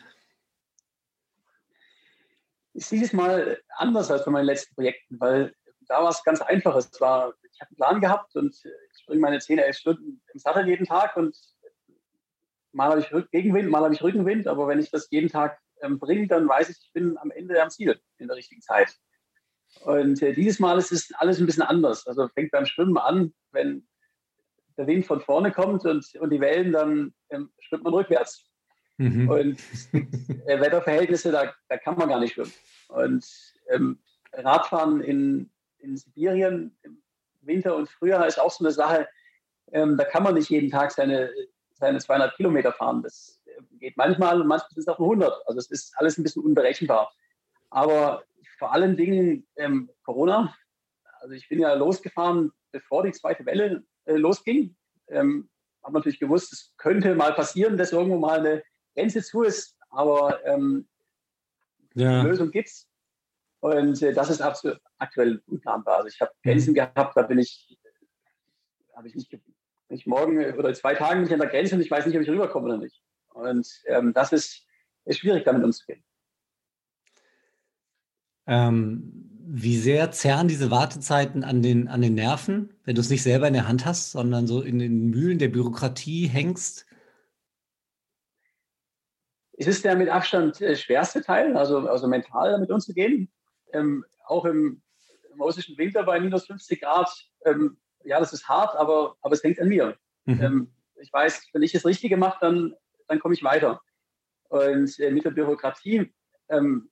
Ich 2.73 2.87
sehe 2.87 3.03
es 3.03 3.13
mal 3.13 3.61
anders 3.77 4.11
als 4.11 4.25
bei 4.25 4.31
meinen 4.31 4.45
letzten 4.45 4.75
Projekten, 4.75 5.19
weil 5.19 5.55
da 5.87 6.03
war 6.03 6.09
es 6.09 6.23
ganz 6.23 6.41
einfach. 6.41 6.75
Es 6.75 6.99
war, 6.99 7.33
ich 7.53 7.61
habe 7.61 7.69
einen 7.69 7.75
Plan 7.77 8.01
gehabt 8.01 8.35
und 8.35 8.53
ich 8.53 9.01
springe 9.01 9.21
meine 9.21 9.39
10, 9.39 9.59
11 9.59 9.77
Stunden 9.77 10.21
im 10.33 10.39
Sattel 10.39 10.67
jeden 10.67 10.85
Tag 10.85 11.15
und 11.15 11.37
mal 12.73 12.89
habe 12.89 12.99
ich 12.99 13.31
Gegenwind, 13.31 13.69
mal 13.69 13.83
habe 13.83 13.93
ich 13.93 14.03
Rückenwind, 14.03 14.47
aber 14.47 14.67
wenn 14.67 14.79
ich 14.79 14.91
das 14.91 15.07
jeden 15.09 15.29
Tag 15.29 15.59
ähm, 15.81 15.99
bringe, 15.99 16.27
dann 16.27 16.47
weiß 16.47 16.69
ich, 16.69 16.77
ich 16.81 16.91
bin 16.91 17.17
am 17.17 17.31
Ende 17.31 17.61
am 17.61 17.69
Ziel 17.69 17.99
in 18.17 18.27
der 18.27 18.35
richtigen 18.35 18.61
Zeit. 18.61 18.97
Und 19.81 20.21
äh, 20.21 20.33
dieses 20.33 20.59
Mal 20.59 20.77
ist 20.77 20.91
es 20.91 21.11
alles 21.15 21.39
ein 21.39 21.45
bisschen 21.45 21.63
anders. 21.63 22.07
Also 22.07 22.27
fängt 22.29 22.51
beim 22.51 22.65
Schwimmen 22.65 22.97
an, 22.97 23.33
wenn 23.51 23.87
der 24.77 24.87
Wind 24.87 25.05
von 25.05 25.21
vorne 25.21 25.51
kommt 25.51 25.85
und, 25.85 26.13
und 26.15 26.29
die 26.29 26.41
Wellen, 26.41 26.71
dann 26.71 27.13
ähm, 27.29 27.51
schwimmt 27.59 27.83
man 27.83 27.93
rückwärts. 27.93 28.45
Mhm. 28.97 29.29
Und 29.29 29.59
äh, 30.47 30.59
Wetterverhältnisse, 30.59 31.31
da, 31.31 31.53
da 31.69 31.77
kann 31.77 31.97
man 31.97 32.09
gar 32.09 32.19
nicht 32.19 32.33
schwimmen. 32.33 32.53
Und 32.89 33.25
ähm, 33.69 33.99
Radfahren 34.33 35.01
in, 35.01 35.49
in 35.79 35.97
Sibirien 35.97 36.77
im 36.83 37.01
Winter 37.41 37.75
und 37.75 37.89
Frühjahr 37.89 38.27
ist 38.27 38.39
auch 38.39 38.51
so 38.51 38.63
eine 38.63 38.71
Sache, 38.71 39.07
ähm, 39.71 39.97
da 39.97 40.03
kann 40.05 40.23
man 40.23 40.35
nicht 40.35 40.49
jeden 40.49 40.69
Tag 40.69 40.91
seine, 40.91 41.31
seine 41.73 41.99
200 41.99 42.35
Kilometer 42.35 42.71
fahren. 42.71 43.03
Das 43.03 43.41
äh, 43.45 43.61
geht 43.79 43.97
manchmal 43.97 44.41
und 44.41 44.47
manchmal 44.47 44.69
sind 44.71 44.81
es 44.81 44.87
auch 44.87 44.99
100. 44.99 45.47
Also 45.47 45.59
es 45.59 45.71
ist 45.71 45.93
alles 45.97 46.17
ein 46.17 46.23
bisschen 46.23 46.43
unberechenbar. 46.43 47.11
Aber 47.69 48.23
vor 48.57 48.71
allen 48.71 48.95
Dingen 48.95 49.47
ähm, 49.55 49.89
Corona. 50.03 50.55
Also 51.19 51.33
ich 51.33 51.49
bin 51.49 51.59
ja 51.59 51.73
losgefahren, 51.73 52.51
bevor 52.71 53.03
die 53.03 53.11
zweite 53.11 53.45
Welle 53.45 53.83
äh, 54.05 54.15
losging. 54.15 54.75
Ähm, 55.07 55.49
habe 55.83 55.93
natürlich 55.93 56.19
gewusst, 56.19 56.51
es 56.51 56.73
könnte 56.77 57.13
mal 57.15 57.33
passieren, 57.33 57.77
dass 57.77 57.91
irgendwo 57.91 58.17
mal 58.17 58.39
eine 58.39 58.63
Grenze 58.95 59.21
zu 59.21 59.43
ist, 59.43 59.77
aber 59.89 60.43
ähm, 60.45 60.87
ja. 61.93 62.21
die 62.21 62.27
Lösung 62.27 62.51
gibt 62.51 62.69
es. 62.69 62.89
Und 63.59 64.01
äh, 64.01 64.13
das 64.13 64.29
ist 64.29 64.41
absolut 64.41 64.79
aktuell 64.97 65.41
unplanbar. 65.47 65.97
Also 65.97 66.07
ich 66.07 66.19
habe 66.21 66.31
mhm. 66.43 66.49
Grenzen 66.49 66.71
mhm. 66.71 66.75
gehabt, 66.75 67.15
da 67.15 67.21
bin 67.21 67.39
ich, 67.39 67.79
habe 68.95 69.07
ich 69.07 69.15
nicht, 69.15 69.29
bin 69.29 69.41
ich 69.89 70.05
morgen 70.05 70.53
oder 70.55 70.73
zwei 70.73 70.95
Tagen 70.95 71.21
nicht 71.21 71.33
an 71.33 71.39
der 71.39 71.49
Grenze 71.49 71.75
und 71.75 71.81
ich 71.81 71.91
weiß 71.91 72.05
nicht, 72.05 72.15
ob 72.15 72.21
ich 72.21 72.29
rüberkomme 72.29 72.65
oder 72.65 72.77
nicht. 72.77 73.01
Und 73.29 73.67
ähm, 73.87 74.13
das 74.13 74.31
ist, 74.31 74.65
ist 75.05 75.19
schwierig, 75.19 75.43
damit 75.43 75.63
umzugehen. 75.63 76.03
Ähm, 78.47 79.34
wie 79.47 79.77
sehr 79.77 80.11
zerren 80.11 80.47
diese 80.47 80.71
Wartezeiten 80.71 81.43
an 81.43 81.61
den, 81.61 81.87
an 81.87 82.01
den 82.01 82.15
Nerven, 82.15 82.73
wenn 82.83 82.95
du 82.95 83.01
es 83.01 83.09
nicht 83.09 83.23
selber 83.23 83.47
in 83.47 83.53
der 83.53 83.67
Hand 83.67 83.85
hast, 83.85 84.11
sondern 84.11 84.47
so 84.47 84.61
in 84.61 84.79
den 84.79 85.09
Mühlen 85.09 85.37
der 85.37 85.49
Bürokratie 85.49 86.27
hängst? 86.27 86.85
Es 89.57 89.67
ist 89.67 89.85
der 89.85 89.95
mit 89.95 90.09
Abstand 90.09 90.59
äh, 90.61 90.75
schwerste 90.75 91.21
Teil, 91.21 91.55
also, 91.55 91.87
also 91.87 92.07
mental 92.07 92.51
damit 92.51 92.71
umzugehen. 92.71 93.31
Ähm, 93.71 94.03
auch 94.25 94.45
im, 94.45 94.81
im 95.31 95.41
russischen 95.41 95.77
Winter 95.77 96.03
bei 96.03 96.19
minus 96.19 96.47
50 96.47 96.81
Grad, 96.81 97.09
ähm, 97.45 97.77
ja, 98.03 98.19
das 98.19 98.33
ist 98.33 98.49
hart, 98.49 98.75
aber, 98.75 99.15
aber 99.21 99.33
es 99.33 99.43
hängt 99.43 99.59
an 99.59 99.67
mir. 99.67 99.95
Mhm. 100.25 100.41
Ähm, 100.41 100.73
ich 101.01 101.13
weiß, 101.13 101.49
wenn 101.53 101.61
ich 101.61 101.71
das 101.71 101.85
Richtige 101.85 102.17
mache, 102.17 102.39
dann, 102.41 102.73
dann 103.07 103.19
komme 103.19 103.33
ich 103.35 103.43
weiter. 103.43 103.81
Und 104.49 104.99
äh, 104.99 105.11
mit 105.11 105.25
der 105.25 105.31
Bürokratie, 105.31 106.11
ähm, 106.49 106.89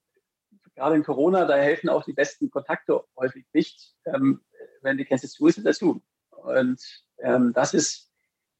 gerade 0.75 0.95
in 0.95 1.03
Corona, 1.03 1.45
da 1.45 1.55
helfen 1.55 1.89
auch 1.89 2.03
die 2.03 2.13
besten 2.13 2.49
Kontakte 2.49 3.03
häufig 3.15 3.45
nicht, 3.53 3.93
ähm, 4.05 4.41
wenn 4.81 4.97
die 4.97 5.05
Grenze 5.05 5.29
zu 5.29 5.47
ist, 5.47 5.63
dazu. 5.65 6.03
Und 6.29 6.81
ähm, 7.19 7.53
das 7.53 7.73
ist, 7.73 8.11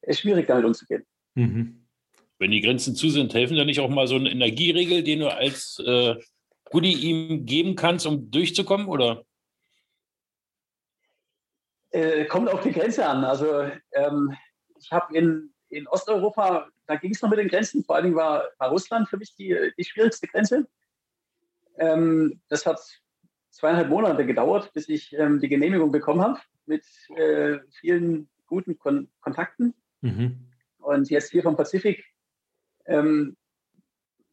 ist, 0.01 0.22
schwierig, 0.22 0.48
damit 0.48 0.65
umzugehen. 0.65 1.05
Mhm. 1.36 1.88
Wenn 2.39 2.51
die 2.51 2.62
Grenzen 2.62 2.96
zu 2.96 3.10
sind, 3.10 3.34
helfen 3.34 3.58
da 3.58 3.65
nicht 3.65 3.79
auch 3.79 3.89
mal 3.89 4.08
so 4.08 4.15
eine 4.15 4.29
Energieregel, 4.29 5.03
den 5.03 5.20
du 5.20 5.29
als 5.29 5.82
äh, 5.86 6.15
Goodie 6.65 6.93
ihm 6.93 7.46
geben 7.46 7.75
kannst, 7.75 8.05
um 8.05 8.29
durchzukommen, 8.32 8.88
oder? 8.88 9.24
Äh, 11.91 12.25
kommt 12.25 12.50
auf 12.50 12.62
die 12.62 12.72
Grenze 12.72 13.08
an. 13.08 13.24
Also 13.24 13.70
ähm, 13.91 14.36
ich 14.79 14.91
habe 14.91 15.15
in, 15.15 15.53
in 15.70 15.88
Osteuropa, 15.88 16.67
da 16.88 16.96
ging 16.96 17.12
es 17.12 17.22
noch 17.22 17.29
mit 17.29 17.39
den 17.39 17.48
Grenzen, 17.48 17.84
vor 17.84 17.96
allen 17.96 18.05
Dingen 18.05 18.15
war, 18.15 18.50
war 18.58 18.70
Russland 18.70 19.08
für 19.08 19.17
mich 19.17 19.36
die, 19.36 19.55
die 19.77 19.84
schwierigste 19.84 20.27
Grenze. 20.27 20.67
Ähm, 21.77 22.41
das 22.49 22.65
hat 22.65 22.79
zweieinhalb 23.49 23.89
Monate 23.89 24.25
gedauert, 24.25 24.73
bis 24.73 24.89
ich 24.89 25.13
ähm, 25.13 25.39
die 25.39 25.49
Genehmigung 25.49 25.91
bekommen 25.91 26.21
habe 26.21 26.39
mit 26.65 26.85
äh, 27.15 27.59
vielen 27.79 28.29
guten 28.47 28.77
Kon 28.77 29.09
Kontakten. 29.21 29.73
Mhm. 30.01 30.49
Und 30.79 31.09
jetzt 31.09 31.31
hier 31.31 31.43
vom 31.43 31.55
Pazifik 31.55 32.03
ähm, 32.85 33.37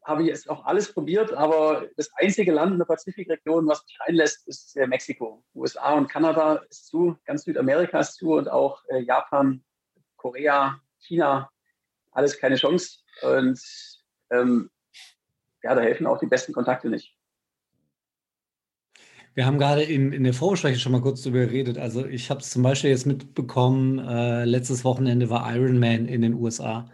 habe 0.04 0.22
ich 0.22 0.28
jetzt 0.28 0.48
auch 0.48 0.64
alles 0.64 0.92
probiert, 0.92 1.32
aber 1.32 1.88
das 1.96 2.10
einzige 2.16 2.52
Land 2.52 2.72
in 2.72 2.78
der 2.78 2.86
Pazifikregion, 2.86 3.68
was 3.68 3.84
mich 3.84 3.98
reinlässt, 4.00 4.48
ist 4.48 4.76
äh, 4.76 4.86
Mexiko. 4.86 5.44
USA 5.54 5.94
und 5.94 6.08
Kanada 6.08 6.56
ist 6.68 6.86
zu, 6.86 7.16
ganz 7.24 7.44
Südamerika 7.44 8.00
ist 8.00 8.14
zu 8.14 8.32
und 8.32 8.50
auch 8.50 8.82
äh, 8.88 9.00
Japan, 9.00 9.62
Korea, 10.16 10.80
China, 10.98 11.50
alles 12.12 12.38
keine 12.38 12.56
Chance. 12.56 12.98
Und 13.22 13.60
ähm, 14.30 14.70
ja, 15.62 15.74
da 15.74 15.82
helfen 15.82 16.06
auch 16.06 16.18
die 16.18 16.26
besten 16.26 16.52
Kontakte 16.52 16.88
nicht. 16.88 17.14
Wir 19.40 19.46
haben 19.46 19.56
gerade 19.56 19.82
in, 19.82 20.12
in 20.12 20.24
der 20.24 20.34
Vorbesprechung 20.34 20.78
schon 20.78 20.92
mal 20.92 21.00
kurz 21.00 21.22
darüber 21.22 21.46
geredet. 21.46 21.78
Also 21.78 22.04
ich 22.04 22.28
habe 22.28 22.40
es 22.40 22.50
zum 22.50 22.62
Beispiel 22.62 22.90
jetzt 22.90 23.06
mitbekommen, 23.06 23.98
äh, 23.98 24.44
letztes 24.44 24.84
Wochenende 24.84 25.30
war 25.30 25.50
Ironman 25.56 26.04
in 26.04 26.20
den 26.20 26.34
USA. 26.34 26.90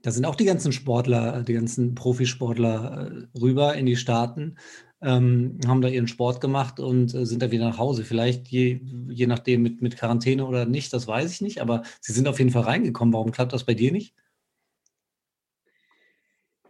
Da 0.00 0.10
sind 0.10 0.24
auch 0.24 0.34
die 0.34 0.46
ganzen 0.46 0.72
Sportler, 0.72 1.42
die 1.42 1.52
ganzen 1.52 1.94
Profisportler 1.94 3.26
äh, 3.34 3.38
rüber 3.38 3.74
in 3.74 3.84
die 3.84 3.96
Staaten, 3.96 4.56
ähm, 5.02 5.58
haben 5.66 5.82
da 5.82 5.88
ihren 5.88 6.08
Sport 6.08 6.40
gemacht 6.40 6.80
und 6.80 7.12
äh, 7.12 7.26
sind 7.26 7.42
da 7.42 7.50
wieder 7.50 7.68
nach 7.68 7.76
Hause. 7.76 8.04
Vielleicht 8.04 8.48
je, 8.48 8.80
je 9.10 9.26
nachdem 9.26 9.62
mit, 9.62 9.82
mit 9.82 9.98
Quarantäne 9.98 10.46
oder 10.46 10.64
nicht, 10.64 10.94
das 10.94 11.06
weiß 11.06 11.30
ich 11.30 11.42
nicht, 11.42 11.60
aber 11.60 11.82
sie 12.00 12.14
sind 12.14 12.26
auf 12.26 12.38
jeden 12.38 12.52
Fall 12.52 12.62
reingekommen. 12.62 13.12
Warum 13.12 13.32
klappt 13.32 13.52
das 13.52 13.64
bei 13.64 13.74
dir 13.74 13.92
nicht? 13.92 14.14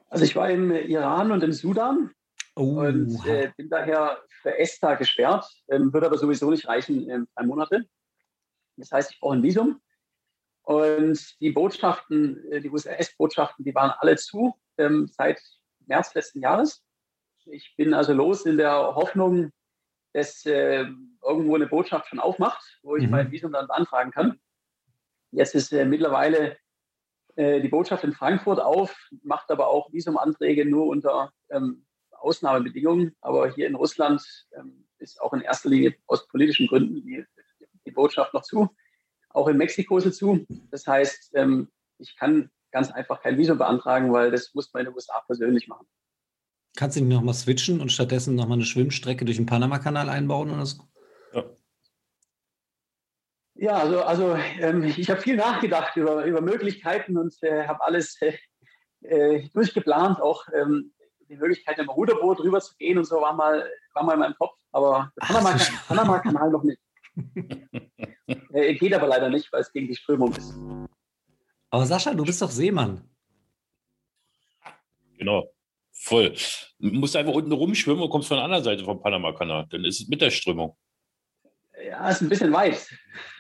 Also 0.09 0.25
ich 0.25 0.35
war 0.35 0.51
im 0.51 0.73
Iran 0.73 1.31
und 1.31 1.45
im 1.45 1.53
Sudan 1.53 2.11
Oh, 2.55 2.81
und 2.81 3.25
äh, 3.27 3.51
bin 3.57 3.71
daher 3.71 4.23
für 4.43 4.59
ESTA 4.59 4.97
gesperrt, 4.97 5.47
ähm, 5.69 5.93
wird 5.93 6.05
aber 6.05 6.19
sowieso 6.19 6.51
nicht 6.51 6.69
reichen, 6.69 7.09
in 7.09 7.27
drei 7.35 7.47
Monate. 7.47 7.87
Das 8.77 8.93
heißt, 8.93 9.13
ich 9.13 9.21
brauche 9.21 9.37
ein 9.37 9.43
Visum. 9.43 9.81
Und 10.63 11.41
die 11.41 11.51
Botschaften, 11.51 12.53
äh, 12.53 12.61
die 12.61 12.71
US-Botschaften, 12.71 13.65
die 13.65 13.75
waren 13.75 13.91
alle 13.99 14.17
zu 14.17 14.55
ähm, 14.77 15.09
seit 15.09 15.41
März 15.87 16.15
letzten 16.15 16.41
Jahres. 16.41 16.85
Ich 17.47 17.75
bin 17.77 17.95
also 17.95 18.13
los 18.13 18.45
in 18.45 18.59
der 18.59 18.95
Hoffnung, 18.95 19.51
dass 20.13 20.45
äh, 20.45 20.87
irgendwo 21.25 21.57
eine 21.57 21.67
Botschaft 21.67 22.09
schon 22.09 22.21
aufmacht, 22.21 22.79
wo 22.83 22.97
ich 22.97 23.05
mhm. 23.05 23.11
mein 23.11 23.31
Visum 23.33 23.53
dann 23.53 23.67
beantragen 23.67 24.11
kann. 24.11 24.39
Jetzt 25.31 25.55
ist 25.55 25.73
äh, 25.73 25.87
mittlerweile 25.87 26.59
äh, 27.37 27.61
die 27.61 27.69
Botschaft 27.69 28.05
in 28.05 28.13
Frankfurt 28.13 28.61
auf, 28.61 28.95
macht 29.23 29.51
aber 29.51 29.69
auch 29.69 29.91
Visumanträge 29.93 30.67
nur 30.67 30.87
unter 30.87 31.33
ähm, 31.51 31.87
Ausnahmebedingungen. 32.23 33.15
Aber 33.21 33.53
hier 33.53 33.67
in 33.67 33.75
Russland 33.75 34.23
ähm, 34.57 34.87
ist 34.99 35.21
auch 35.21 35.33
in 35.33 35.41
erster 35.41 35.69
Linie 35.69 35.95
aus 36.07 36.27
politischen 36.29 36.67
Gründen 36.67 37.03
die, 37.07 37.25
die 37.85 37.91
Botschaft 37.91 38.35
noch 38.35 38.43
zu. 38.43 38.69
Auch 39.31 39.49
in 39.49 39.57
Mexiko 39.57 39.99
ist 39.99 40.05
sie 40.05 40.13
zu. 40.13 40.47
Das 40.71 40.87
heißt, 40.87 41.33
ähm, 41.35 41.69
ich 41.99 42.17
kann 42.17 42.51
ganz 42.71 42.91
einfach 42.91 43.23
kein 43.23 43.39
Visum 43.39 43.59
beantragen, 43.59 44.13
weil 44.13 44.31
das 44.31 44.55
muss 44.55 44.73
man 44.73 44.81
in 44.81 44.87
den 44.87 44.95
USA 44.95 45.21
persönlich 45.27 45.69
machen. 45.69 45.87
Kannst 46.77 46.97
du 46.97 47.01
nicht 47.03 47.15
nochmal 47.15 47.35
switchen 47.35 47.81
und 47.81 47.93
stattdessen 47.93 48.35
nochmal 48.35 48.57
eine 48.57 48.65
Schwimmstrecke 48.65 49.25
durch 49.25 49.37
den 49.37 49.47
Panama-Kanal 49.47 50.09
einbauen 50.09 50.51
oder 50.51 50.65
so? 50.65 50.83
Ja. 51.33 51.45
Ja, 53.55 53.73
also, 53.75 54.03
also 54.03 54.37
ähm, 54.59 54.83
ich 54.83 55.11
habe 55.11 55.21
viel 55.21 55.37
nachgedacht 55.37 55.97
über, 55.97 56.25
über 56.25 56.41
Möglichkeiten 56.41 57.19
und 57.19 57.35
äh, 57.43 57.67
habe 57.67 57.85
alles 57.85 58.21
äh, 58.23 58.37
äh, 59.03 59.49
durchgeplant, 59.51 60.21
auch 60.21 60.49
ähm, 60.55 60.93
die 61.33 61.39
Möglichkeit, 61.39 61.79
im 61.79 61.89
Ruderboot 61.89 62.41
rüber 62.41 62.61
zu 62.61 62.77
gehen 62.77 62.99
und 62.99 63.05
so 63.05 63.17
war 63.17 63.33
mal, 63.33 63.69
war 63.95 64.05
mal 64.05 64.15
in 64.15 64.21
meinem 64.21 64.35
Kopf, 64.35 64.57
aber 64.71 65.13
der 65.19 65.27
Panama-Kanal 65.87 66.51
noch 66.51 66.63
nicht. 66.63 66.79
äh, 68.53 68.75
geht 68.75 68.95
aber 68.95 69.07
leider 69.07 69.29
nicht, 69.29 69.53
weil 69.53 69.63
es 69.63 69.73
gegen 69.73 69.89
die 69.89 69.97
Strömung 69.97 70.35
ist. 70.35 70.55
Aber 71.71 71.87
Sascha, 71.87 72.13
du 72.15 72.25
bist 72.25 72.41
doch 72.43 72.51
Seemann. 72.51 73.09
Genau, 75.17 75.51
voll. 75.93 76.35
Du 76.79 76.91
musst 76.91 77.17
einfach 77.17 77.33
unten 77.33 77.53
rumschwimmen 77.53 78.03
und 78.03 78.11
kommst 78.11 78.29
von 78.29 78.37
der 78.37 78.45
anderen 78.45 78.65
Seite 78.65 78.85
vom 78.85 79.01
Panama-Kanal. 79.01 79.67
Dann 79.71 79.85
ist 79.85 80.01
es 80.01 80.09
mit 80.09 80.21
der 80.21 80.31
Strömung. 80.31 80.77
Ja, 81.87 82.11
ist 82.11 82.21
ein 82.21 82.29
bisschen 82.29 82.53
weit. 82.53 82.87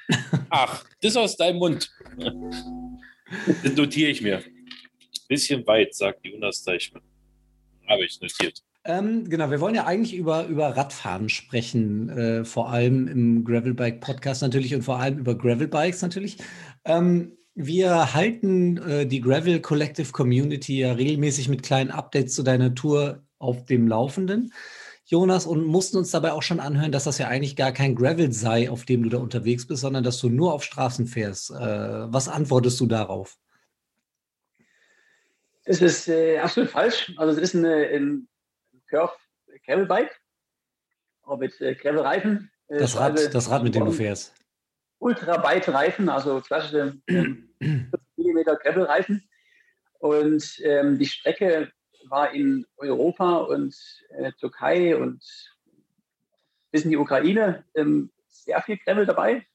Ach, 0.50 0.84
das 1.00 1.16
aus 1.16 1.36
deinem 1.36 1.58
Mund. 1.58 1.90
Das 3.62 3.72
notiere 3.72 4.10
ich 4.10 4.20
mir. 4.20 4.44
Bisschen 5.26 5.66
weit, 5.66 5.94
sagt 5.94 6.22
Jonas 6.26 6.62
Deichmann. 6.64 7.02
Habe 7.92 8.06
ich 8.06 8.18
notiert. 8.22 8.62
Ähm, 8.84 9.28
genau, 9.28 9.50
wir 9.50 9.60
wollen 9.60 9.74
ja 9.74 9.84
eigentlich 9.84 10.14
über, 10.14 10.46
über 10.46 10.76
Radfahren 10.76 11.28
sprechen, 11.28 12.08
äh, 12.08 12.44
vor 12.44 12.70
allem 12.70 13.06
im 13.06 13.44
Gravelbike 13.44 14.00
Podcast 14.00 14.40
natürlich 14.40 14.74
und 14.74 14.82
vor 14.82 14.98
allem 14.98 15.18
über 15.18 15.36
Gravelbikes 15.36 16.00
natürlich. 16.00 16.38
Ähm, 16.86 17.36
wir 17.54 18.14
halten 18.14 18.78
äh, 18.78 19.06
die 19.06 19.20
Gravel 19.20 19.60
Collective 19.60 20.10
Community 20.10 20.78
ja 20.80 20.92
regelmäßig 20.92 21.50
mit 21.50 21.62
kleinen 21.62 21.90
Updates 21.90 22.34
zu 22.34 22.42
deiner 22.42 22.74
Tour 22.74 23.22
auf 23.38 23.66
dem 23.66 23.86
Laufenden. 23.86 24.52
Jonas, 25.04 25.44
und 25.44 25.66
mussten 25.66 25.98
uns 25.98 26.10
dabei 26.10 26.32
auch 26.32 26.42
schon 26.42 26.58
anhören, 26.58 26.92
dass 26.92 27.04
das 27.04 27.18
ja 27.18 27.28
eigentlich 27.28 27.56
gar 27.56 27.72
kein 27.72 27.94
Gravel 27.94 28.32
sei, 28.32 28.70
auf 28.70 28.86
dem 28.86 29.02
du 29.02 29.10
da 29.10 29.18
unterwegs 29.18 29.66
bist, 29.66 29.82
sondern 29.82 30.02
dass 30.02 30.18
du 30.18 30.30
nur 30.30 30.54
auf 30.54 30.64
Straßen 30.64 31.06
fährst. 31.06 31.50
Äh, 31.50 31.54
was 32.10 32.28
antwortest 32.28 32.80
du 32.80 32.86
darauf? 32.86 33.36
Das 35.64 35.80
ist 35.80 36.08
äh, 36.08 36.38
absolut 36.38 36.70
falsch. 36.70 37.12
Also 37.16 37.38
es 37.38 37.50
ist 37.50 37.54
eine, 37.54 37.86
ein 37.88 38.28
Curve 38.88 39.14
Gravelbike, 39.64 40.20
auch 41.22 41.38
mit 41.38 41.60
äh, 41.60 41.74
Gravelreifen. 41.74 42.50
Äh, 42.68 42.78
das, 42.78 42.96
Rad, 42.96 43.34
das 43.34 43.50
Rad, 43.50 43.62
mit 43.62 43.74
dem 43.74 43.84
du 43.84 43.92
fährst. 43.92 44.34
Ultra 44.98 45.42
weite 45.42 45.72
Reifen, 45.72 46.08
also 46.08 46.40
klassische 46.40 46.96
40 47.08 47.46
mm 48.16 48.38
Gravelreifen. 48.62 49.28
Und 49.98 50.60
ähm, 50.64 50.98
die 50.98 51.06
Strecke 51.06 51.70
war 52.08 52.32
in 52.32 52.66
Europa 52.76 53.36
und 53.36 53.76
äh, 54.10 54.32
Türkei 54.32 54.96
und 54.96 55.22
bis 56.72 56.84
in 56.84 56.90
die 56.90 56.96
Ukraine 56.96 57.64
ähm, 57.74 58.10
sehr 58.26 58.60
viel 58.62 58.78
Gravel 58.78 59.06
dabei, 59.06 59.46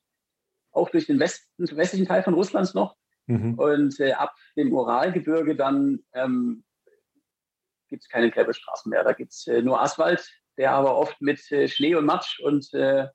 auch 0.72 0.90
durch 0.90 1.08
den 1.08 1.20
Westen, 1.20 1.48
westlichen 1.76 2.08
Teil 2.08 2.24
von 2.24 2.34
Russlands 2.34 2.74
noch. 2.74 2.96
Mhm. 3.28 3.56
Und 3.56 4.00
äh, 4.00 4.14
ab 4.14 4.36
dem 4.56 4.74
Uralgebirge 4.74 5.56
dann 5.56 6.00
ähm, 6.14 6.64
gibt 7.90 8.04
es 8.04 8.10
keine 8.10 8.32
Gravelstraßen 8.32 8.90
mehr. 8.90 9.04
Da 9.04 9.14
gibt 9.14 9.34
es 9.34 9.48
äh, 9.48 9.62
nur 9.62 9.82
Asphalt, 9.82 10.30
der 10.58 10.72
aber 10.72 10.98
oft 10.98 11.22
mit 11.22 11.52
äh, 11.52 11.68
Schnee 11.68 11.96
und 11.96 12.06
Matsch 12.06 12.40
und 12.40 12.74
äh, 12.74 13.08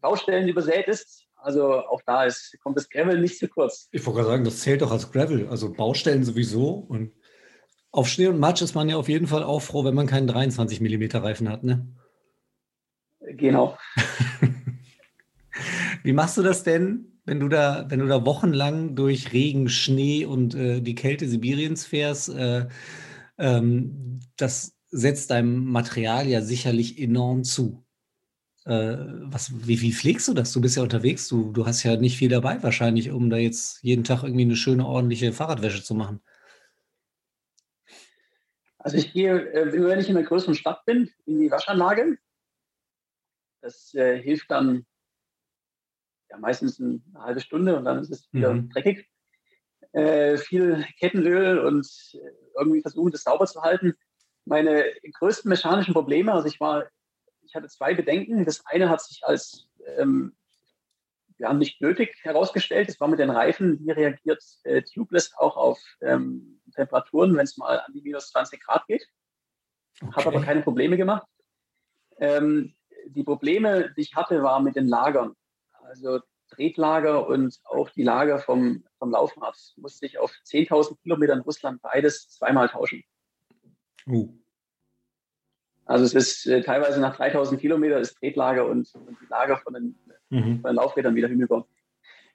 Baustellen 0.00 0.48
übersät 0.48 0.88
ist. 0.88 1.26
Also 1.36 1.74
auch 1.74 2.00
da 2.06 2.24
ist, 2.24 2.56
kommt 2.62 2.76
das 2.76 2.88
Gravel 2.88 3.20
nicht 3.20 3.38
zu 3.38 3.48
kurz. 3.48 3.88
Ich 3.92 4.04
wollte 4.06 4.20
gerade 4.20 4.30
sagen, 4.30 4.44
das 4.44 4.60
zählt 4.60 4.80
doch 4.80 4.92
als 4.92 5.12
Gravel. 5.12 5.48
Also 5.48 5.72
Baustellen 5.72 6.24
sowieso 6.24 6.70
und 6.70 7.12
auf 7.90 8.08
Schnee 8.08 8.26
und 8.26 8.40
Matsch 8.40 8.62
ist 8.62 8.74
man 8.74 8.88
ja 8.88 8.96
auf 8.96 9.08
jeden 9.08 9.26
Fall 9.26 9.44
auch 9.44 9.60
froh, 9.60 9.84
wenn 9.84 9.94
man 9.94 10.06
keinen 10.06 10.26
23 10.26 10.80
mm 10.80 11.16
Reifen 11.16 11.48
hat, 11.48 11.62
ne? 11.62 11.86
Genau. 13.20 13.78
Wie 16.02 16.12
machst 16.12 16.36
du 16.36 16.42
das 16.42 16.64
denn, 16.64 17.13
wenn 17.24 17.40
du 17.40 17.48
da, 17.48 17.86
wenn 17.88 18.00
du 18.00 18.06
da 18.06 18.24
wochenlang 18.24 18.94
durch 18.94 19.32
Regen, 19.32 19.68
Schnee 19.68 20.24
und 20.24 20.54
äh, 20.54 20.80
die 20.80 20.94
Kälte 20.94 21.28
Sibiriens 21.28 21.84
fährst? 21.86 22.28
Äh, 22.28 22.68
ähm, 23.38 24.20
das 24.36 24.76
setzt 24.88 25.30
deinem 25.30 25.64
Material 25.64 26.26
ja 26.26 26.40
sicherlich 26.42 26.98
enorm 27.00 27.44
zu. 27.44 27.84
Äh, 28.64 28.96
was, 29.24 29.52
wie, 29.66 29.80
wie 29.80 29.92
pflegst 29.92 30.28
du 30.28 30.34
das? 30.34 30.52
Du 30.52 30.60
bist 30.60 30.76
ja 30.76 30.82
unterwegs, 30.82 31.28
du, 31.28 31.52
du 31.52 31.66
hast 31.66 31.82
ja 31.82 31.96
nicht 31.96 32.16
viel 32.16 32.28
dabei 32.28 32.62
wahrscheinlich, 32.62 33.10
um 33.10 33.28
da 33.28 33.36
jetzt 33.36 33.82
jeden 33.82 34.04
Tag 34.04 34.22
irgendwie 34.22 34.42
eine 34.42 34.56
schöne, 34.56 34.86
ordentliche 34.86 35.32
Fahrradwäsche 35.32 35.82
zu 35.82 35.94
machen. 35.94 36.20
Also 38.78 38.98
ich 38.98 39.12
gehe, 39.12 39.50
äh, 39.52 39.72
wenn 39.72 39.98
ich 39.98 40.08
in 40.10 40.16
einer 40.16 40.26
größeren 40.26 40.54
Stadt 40.54 40.84
bin, 40.84 41.10
in 41.24 41.40
die 41.40 41.50
Waschanlage. 41.50 42.18
Das 43.62 43.94
äh, 43.94 44.20
hilft 44.20 44.50
dann 44.50 44.84
ja, 46.34 46.40
meistens 46.40 46.80
eine 46.80 47.00
halbe 47.18 47.40
Stunde 47.40 47.76
und 47.76 47.84
dann 47.84 48.00
ist 48.00 48.10
es 48.10 48.32
wieder 48.32 48.52
mhm. 48.52 48.70
dreckig. 48.70 49.08
Äh, 49.92 50.38
viel 50.38 50.84
Kettenöl 50.98 51.58
und 51.58 51.86
äh, 52.14 52.30
irgendwie 52.58 52.82
versuchen, 52.82 53.12
das 53.12 53.22
sauber 53.22 53.46
zu 53.46 53.62
halten. 53.62 53.94
Meine 54.44 54.84
größten 55.18 55.48
mechanischen 55.48 55.94
Probleme, 55.94 56.32
also 56.32 56.48
ich 56.48 56.58
war, 56.58 56.88
ich 57.42 57.54
hatte 57.54 57.68
zwei 57.68 57.94
Bedenken. 57.94 58.44
Das 58.44 58.66
eine 58.66 58.90
hat 58.90 59.00
sich 59.00 59.22
als 59.24 59.68
ähm, 59.96 60.34
ja, 61.38 61.52
nicht 61.52 61.80
nötig 61.80 62.16
herausgestellt. 62.22 62.88
Das 62.88 62.98
war 63.00 63.08
mit 63.08 63.20
den 63.20 63.30
Reifen, 63.30 63.78
wie 63.80 63.90
reagiert 63.90 64.42
äh, 64.64 64.82
Tubeless 64.82 65.32
auch 65.36 65.56
auf 65.56 65.80
ähm, 66.00 66.60
Temperaturen, 66.74 67.36
wenn 67.36 67.44
es 67.44 67.56
mal 67.56 67.78
an 67.78 67.92
die 67.92 68.02
minus 68.02 68.30
20 68.30 68.60
Grad 68.60 68.86
geht. 68.86 69.06
Okay. 70.02 70.12
Hat 70.12 70.26
aber 70.26 70.42
keine 70.42 70.62
Probleme 70.62 70.96
gemacht. 70.96 71.26
Ähm, 72.18 72.74
die 73.06 73.22
Probleme, 73.22 73.92
die 73.96 74.02
ich 74.02 74.14
hatte, 74.16 74.42
waren 74.42 74.64
mit 74.64 74.76
den 74.76 74.88
Lagern. 74.88 75.36
Also 75.84 76.20
Tretlager 76.50 77.26
und 77.26 77.58
auch 77.64 77.90
die 77.90 78.02
Lager 78.02 78.38
vom, 78.38 78.84
vom 78.98 79.10
Laufrad 79.10 79.56
musste 79.76 80.06
ich 80.06 80.18
auf 80.18 80.32
10.000 80.46 81.00
Kilometern 81.02 81.40
Russland 81.40 81.80
beides 81.82 82.28
zweimal 82.28 82.68
tauschen. 82.68 83.02
Uh. 84.06 84.34
Also 85.86 86.04
es 86.04 86.14
ist 86.14 86.46
äh, 86.46 86.62
teilweise 86.62 87.00
nach 87.00 87.18
3.000 87.18 87.58
Kilometern 87.58 88.00
ist 88.00 88.16
Tretlager 88.18 88.66
und, 88.66 88.94
und 88.94 89.18
die 89.20 89.26
Lager 89.28 89.58
von 89.58 89.74
den, 89.74 89.98
mhm. 90.30 90.60
von 90.60 90.70
den 90.70 90.76
Laufrädern 90.76 91.14
wieder 91.14 91.28
hinüber. 91.28 91.66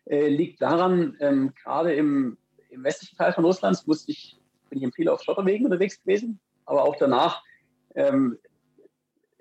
Äh, 0.06 0.28
liegt 0.28 0.62
daran, 0.62 1.18
ähm, 1.20 1.54
gerade 1.56 1.94
im 1.94 2.38
im 2.70 2.84
westlichen 2.84 3.18
Teil 3.18 3.34
von 3.34 3.46
Russlands 3.46 3.86
musste 3.88 4.12
ich, 4.12 4.40
bin 4.70 4.82
ich 4.82 4.96
viel 4.96 5.10
auf 5.10 5.22
Schotterwegen 5.24 5.66
unterwegs 5.66 6.02
gewesen, 6.02 6.40
aber 6.66 6.84
auch 6.84 6.96
danach 6.96 7.44
ähm, 7.96 8.38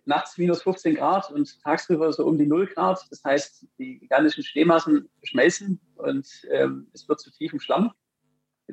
nachts 0.09 0.39
minus 0.39 0.63
15 0.63 0.97
Grad 0.97 1.31
und 1.31 1.63
tagsüber 1.63 2.13
so 2.13 2.27
um 2.27 2.39
die 2.39 2.47
0 2.47 2.67
Grad. 2.69 3.07
Das 3.11 3.23
heißt, 3.23 3.67
die 3.79 3.99
gigantischen 3.99 4.43
Schneemassen 4.43 5.09
schmelzen 5.23 5.81
und 5.97 6.27
ähm, 6.51 6.89
es 6.95 7.09
wird 7.09 7.21
zu 7.21 7.31
tiefem 7.31 7.61
Schlamm. 7.61 7.93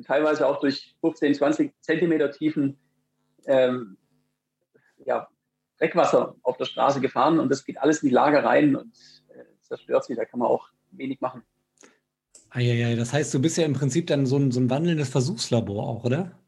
Teilweise 0.04 0.46
auch 0.46 0.60
durch 0.60 0.96
15, 1.00 1.34
20 1.34 1.72
Zentimeter 1.80 2.30
tiefen 2.30 2.78
ähm, 3.46 3.96
ja, 5.04 5.28
Dreckwasser 5.78 6.36
auf 6.42 6.56
der 6.56 6.64
Straße 6.64 7.00
gefahren 7.00 7.38
und 7.38 7.50
das 7.50 7.64
geht 7.64 7.78
alles 7.78 8.02
in 8.02 8.08
die 8.08 8.14
Lager 8.14 8.44
rein 8.44 8.74
und 8.74 8.92
äh, 9.28 9.44
zerstört 9.60 10.04
sie. 10.04 10.14
Da 10.14 10.24
kann 10.24 10.40
man 10.40 10.48
auch 10.48 10.68
wenig 10.90 11.20
machen. 11.20 11.42
Eieiei, 12.50 12.94
das 12.94 13.12
heißt, 13.12 13.32
du 13.34 13.40
bist 13.40 13.58
ja 13.58 13.64
im 13.64 13.74
Prinzip 13.74 14.06
dann 14.06 14.24
so 14.24 14.36
ein, 14.38 14.50
so 14.50 14.60
ein 14.60 14.70
wandelndes 14.70 15.10
Versuchslabor 15.10 15.86
auch, 15.86 16.04
oder? 16.04 16.38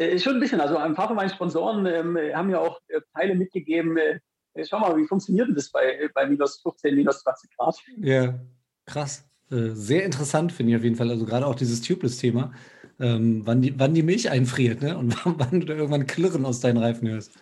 Äh, 0.00 0.18
schon 0.18 0.34
ein 0.34 0.40
bisschen. 0.40 0.60
Also 0.60 0.78
ein 0.78 0.94
paar 0.94 1.08
von 1.08 1.16
meinen 1.16 1.28
Sponsoren 1.28 1.84
ähm, 1.84 2.16
haben 2.34 2.48
ja 2.48 2.58
auch 2.58 2.80
äh, 2.88 3.00
Teile 3.14 3.34
mitgegeben. 3.34 3.98
Äh, 3.98 4.20
schau 4.64 4.78
mal, 4.78 4.96
wie 4.96 5.06
funktioniert 5.06 5.48
denn 5.48 5.54
das 5.54 5.70
bei, 5.70 6.08
bei 6.14 6.26
minus 6.26 6.60
15, 6.62 6.94
minus 6.94 7.20
20 7.20 7.56
Grad? 7.56 7.76
Ja, 7.98 8.40
krass. 8.86 9.28
Äh, 9.50 9.70
sehr 9.74 10.04
interessant 10.04 10.52
finde 10.52 10.72
ich 10.72 10.78
auf 10.78 10.84
jeden 10.84 10.96
Fall. 10.96 11.10
Also 11.10 11.26
gerade 11.26 11.46
auch 11.46 11.54
dieses 11.54 11.82
Tubeless-Thema, 11.82 12.52
ähm, 12.98 13.42
wann, 13.44 13.60
die, 13.60 13.78
wann 13.78 13.92
die 13.92 14.02
Milch 14.02 14.30
einfriert 14.30 14.80
ne? 14.80 14.96
und 14.96 15.14
wann 15.24 15.60
du 15.60 15.66
da 15.66 15.74
irgendwann 15.74 16.06
Klirren 16.06 16.46
aus 16.46 16.60
deinen 16.60 16.78
Reifen 16.78 17.06
hörst. 17.06 17.36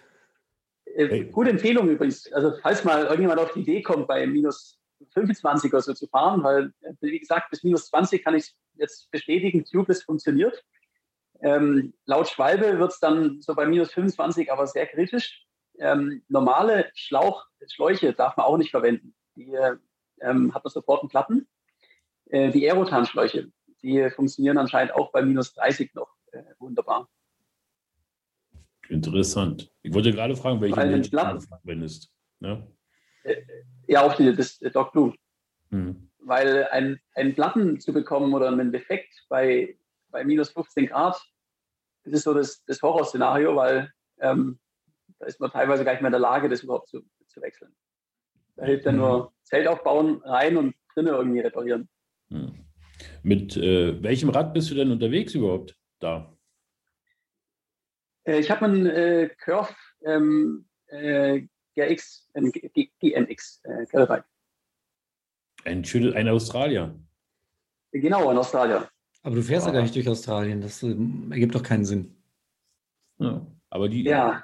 Äh, 0.84 1.08
hey. 1.08 1.24
Gute 1.26 1.50
Empfehlung 1.50 1.88
übrigens. 1.88 2.32
Also 2.32 2.54
falls 2.60 2.82
mal 2.82 3.04
irgendjemand 3.04 3.38
auf 3.38 3.52
die 3.52 3.60
Idee 3.60 3.82
kommt, 3.82 4.08
bei 4.08 4.26
minus 4.26 4.80
25 5.14 5.72
oder 5.72 5.82
so 5.82 5.94
zu 5.94 6.08
fahren, 6.08 6.42
weil, 6.42 6.72
wie 7.02 7.20
gesagt, 7.20 7.50
bis 7.50 7.62
minus 7.62 7.86
20 7.86 8.24
kann 8.24 8.34
ich 8.34 8.52
jetzt 8.74 9.08
bestätigen, 9.12 9.64
Tubeless 9.64 10.02
funktioniert. 10.02 10.64
Ähm, 11.40 11.94
laut 12.04 12.28
Schwalbe 12.28 12.78
wird 12.78 12.92
es 12.92 13.00
dann 13.00 13.40
so 13.40 13.54
bei 13.54 13.66
minus 13.66 13.92
25 13.92 14.50
aber 14.50 14.66
sehr 14.66 14.86
kritisch. 14.86 15.44
Ähm, 15.78 16.22
normale 16.28 16.90
Schlauch, 16.94 17.46
Schläuche 17.68 18.12
darf 18.12 18.36
man 18.36 18.46
auch 18.46 18.58
nicht 18.58 18.70
verwenden. 18.70 19.14
Die 19.36 19.54
ähm, 20.20 20.54
hat 20.54 20.64
man 20.64 20.70
sofort 20.72 21.02
einen 21.02 21.08
Platten. 21.08 21.48
Äh, 22.26 22.50
die 22.50 22.68
Aerotan-Schläuche, 22.68 23.50
die 23.82 24.10
funktionieren 24.10 24.58
anscheinend 24.58 24.94
auch 24.94 25.12
bei 25.12 25.22
minus 25.22 25.54
30 25.54 25.94
noch 25.94 26.12
äh, 26.32 26.42
wunderbar. 26.58 27.08
Interessant. 28.88 29.70
Ich 29.82 29.92
wollte 29.92 30.12
gerade 30.12 30.34
fragen, 30.34 30.60
welche 30.60 30.74
du 30.74 31.40
verwendest. 31.40 32.10
Ja? 32.40 32.66
Äh, 33.24 33.42
ja, 33.86 34.02
auch 34.02 34.14
die, 34.14 34.34
das 34.34 34.58
Doc 34.58 34.92
Blue. 34.92 35.14
Mhm. 35.70 36.10
Weil 36.18 36.66
ein, 36.70 37.00
einen 37.14 37.34
Platten 37.34 37.80
zu 37.80 37.92
bekommen 37.92 38.34
oder 38.34 38.48
einen 38.48 38.72
Defekt 38.72 39.24
bei, 39.28 39.76
bei 40.10 40.24
minus 40.24 40.50
15 40.50 40.86
Grad, 40.86 41.20
das 42.04 42.12
ist 42.12 42.24
so 42.24 42.34
das, 42.34 42.64
das 42.64 42.80
Horrorszenario, 42.82 43.54
weil 43.56 43.92
ähm, 44.20 44.58
da 45.18 45.26
ist 45.26 45.40
man 45.40 45.50
teilweise 45.50 45.84
gar 45.84 45.92
nicht 45.92 46.00
mehr 46.00 46.08
in 46.08 46.12
der 46.12 46.20
Lage, 46.20 46.48
das 46.48 46.62
überhaupt 46.62 46.88
zu, 46.88 47.02
zu 47.26 47.40
wechseln. 47.42 47.74
Da 48.56 48.64
hilft 48.64 48.86
dann 48.86 48.96
nur 48.96 49.24
mhm. 49.24 49.28
Zelt 49.42 49.68
aufbauen, 49.68 50.22
rein 50.24 50.56
und 50.56 50.74
drinnen 50.94 51.14
irgendwie 51.14 51.40
reparieren. 51.40 51.88
Hm. 52.30 52.64
Mit 53.22 53.56
äh, 53.56 54.02
welchem 54.02 54.30
Rad 54.30 54.52
bist 54.52 54.70
du 54.70 54.74
denn 54.74 54.90
unterwegs 54.90 55.34
überhaupt 55.34 55.76
da? 56.00 56.36
Äh, 58.24 58.40
ich 58.40 58.50
habe 58.50 58.64
einen 58.64 58.86
äh, 58.86 59.30
Curve 59.38 59.74
ähm, 60.04 60.66
äh, 60.88 61.42
GX, 61.74 62.30
GMX 63.00 63.62
äh, 63.64 63.86
Gravelbike. 63.86 64.24
Ein, 65.64 65.84
schönes, 65.84 66.14
ein 66.14 66.28
Australier. 66.28 66.98
Genau, 67.92 68.28
ein 68.28 68.38
Australier. 68.38 68.88
Aber 69.22 69.34
du 69.34 69.42
fährst 69.42 69.66
ja 69.66 69.72
gar 69.72 69.82
nicht 69.82 69.94
durch 69.94 70.08
Australien. 70.08 70.60
Das 70.60 70.82
äh, 70.82 70.96
ergibt 71.30 71.54
doch 71.54 71.62
keinen 71.62 71.84
Sinn. 71.84 72.16
Ja, 73.18 73.46
aber 73.70 73.88
die, 73.88 74.04
ja. 74.04 74.42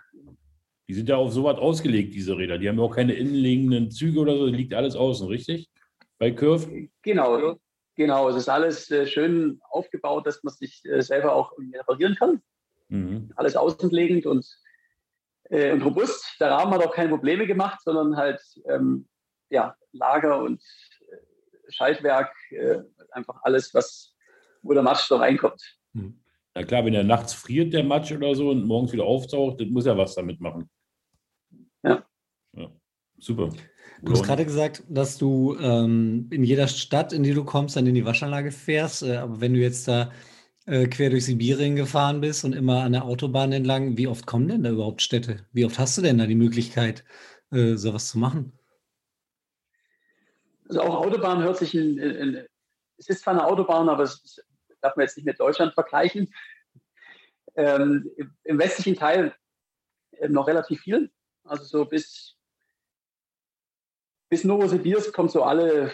die 0.88 0.94
sind 0.94 1.08
ja 1.08 1.16
auf 1.16 1.32
sowas 1.32 1.58
ausgelegt, 1.58 2.14
diese 2.14 2.36
Räder. 2.36 2.58
Die 2.58 2.68
haben 2.68 2.78
ja 2.78 2.84
auch 2.84 2.94
keine 2.94 3.14
innenliegenden 3.14 3.90
Züge 3.90 4.20
oder 4.20 4.36
so. 4.36 4.46
Liegt 4.46 4.74
alles 4.74 4.96
außen, 4.96 5.28
richtig? 5.28 5.70
Bei 6.18 6.30
Curve? 6.30 6.88
Genau, 7.02 7.58
genau. 7.94 8.28
Es 8.28 8.36
ist 8.36 8.48
alles 8.48 8.90
äh, 8.90 9.06
schön 9.06 9.60
aufgebaut, 9.70 10.26
dass 10.26 10.42
man 10.42 10.52
sich 10.54 10.84
äh, 10.84 11.02
selber 11.02 11.34
auch 11.34 11.52
reparieren 11.58 12.16
kann. 12.16 12.42
Mhm. 12.88 13.32
Alles 13.36 13.56
außenlegend 13.56 14.26
und, 14.26 14.46
äh, 15.44 15.72
und 15.72 15.82
robust. 15.82 16.36
Der 16.40 16.50
Rahmen 16.50 16.72
hat 16.74 16.84
auch 16.84 16.94
keine 16.94 17.10
Probleme 17.10 17.46
gemacht, 17.46 17.80
sondern 17.82 18.16
halt 18.16 18.40
ähm, 18.68 19.08
ja, 19.50 19.76
Lager 19.92 20.42
und 20.42 20.62
Schaltwerk, 21.68 22.32
äh, 22.50 22.80
einfach 23.12 23.40
alles, 23.42 23.72
was 23.72 24.13
wo 24.64 24.72
der 24.72 24.82
Matsch 24.82 25.06
so 25.06 25.16
reinkommt. 25.16 25.62
Hm. 25.94 26.18
Na 26.54 26.62
klar, 26.62 26.84
wenn 26.84 26.94
er 26.94 27.04
nachts 27.04 27.34
friert, 27.34 27.72
der 27.72 27.84
Matsch 27.84 28.12
oder 28.12 28.34
so, 28.34 28.50
und 28.50 28.66
morgens 28.66 28.92
wieder 28.92 29.04
auftaucht, 29.04 29.60
dann 29.60 29.70
muss 29.70 29.86
er 29.86 29.96
was 29.96 30.14
damit 30.14 30.40
machen. 30.40 30.68
Ja. 31.82 32.04
ja. 32.56 32.70
Super. 33.18 33.50
Du 34.02 34.12
hast 34.12 34.22
gerade 34.22 34.44
gesagt, 34.44 34.82
dass 34.88 35.18
du 35.18 35.56
ähm, 35.58 36.28
in 36.30 36.44
jeder 36.44 36.68
Stadt, 36.68 37.12
in 37.12 37.22
die 37.22 37.32
du 37.32 37.44
kommst, 37.44 37.76
dann 37.76 37.86
in 37.86 37.94
die 37.94 38.04
Waschanlage 38.04 38.50
fährst. 38.50 39.02
Äh, 39.02 39.16
aber 39.16 39.40
wenn 39.40 39.54
du 39.54 39.60
jetzt 39.60 39.88
da 39.88 40.12
äh, 40.66 40.86
quer 40.86 41.10
durch 41.10 41.24
Sibirien 41.24 41.76
gefahren 41.76 42.20
bist 42.20 42.44
und 42.44 42.54
immer 42.54 42.82
an 42.82 42.92
der 42.92 43.04
Autobahn 43.04 43.52
entlang, 43.52 43.96
wie 43.96 44.06
oft 44.06 44.26
kommen 44.26 44.48
denn 44.48 44.62
da 44.62 44.70
überhaupt 44.70 45.02
Städte? 45.02 45.46
Wie 45.52 45.64
oft 45.64 45.78
hast 45.78 45.96
du 45.98 46.02
denn 46.02 46.18
da 46.18 46.26
die 46.26 46.34
Möglichkeit, 46.34 47.04
äh, 47.50 47.76
sowas 47.76 48.08
zu 48.08 48.18
machen? 48.18 48.52
Also 50.68 50.82
auch 50.82 51.06
Autobahn 51.06 51.42
hört 51.42 51.58
sich 51.58 51.74
in, 51.74 51.98
in, 51.98 52.46
es 52.96 53.08
ist 53.08 53.22
zwar 53.22 53.34
eine 53.34 53.46
Autobahn, 53.46 53.88
aber 53.88 54.04
es 54.04 54.22
ist 54.22 54.44
darf 54.84 54.96
man 54.96 55.04
jetzt 55.04 55.16
nicht 55.16 55.26
mit 55.26 55.40
Deutschland 55.40 55.74
vergleichen. 55.74 56.32
Ähm, 57.56 58.10
Im 58.44 58.58
westlichen 58.58 58.96
Teil 58.96 59.34
äh, 60.12 60.28
noch 60.28 60.46
relativ 60.46 60.82
viel. 60.82 61.10
Also 61.44 61.64
so 61.64 61.84
bis, 61.84 62.36
bis 64.28 64.44
Novosibirsk 64.44 65.12
kommt 65.12 65.30
so 65.30 65.42
alle 65.42 65.92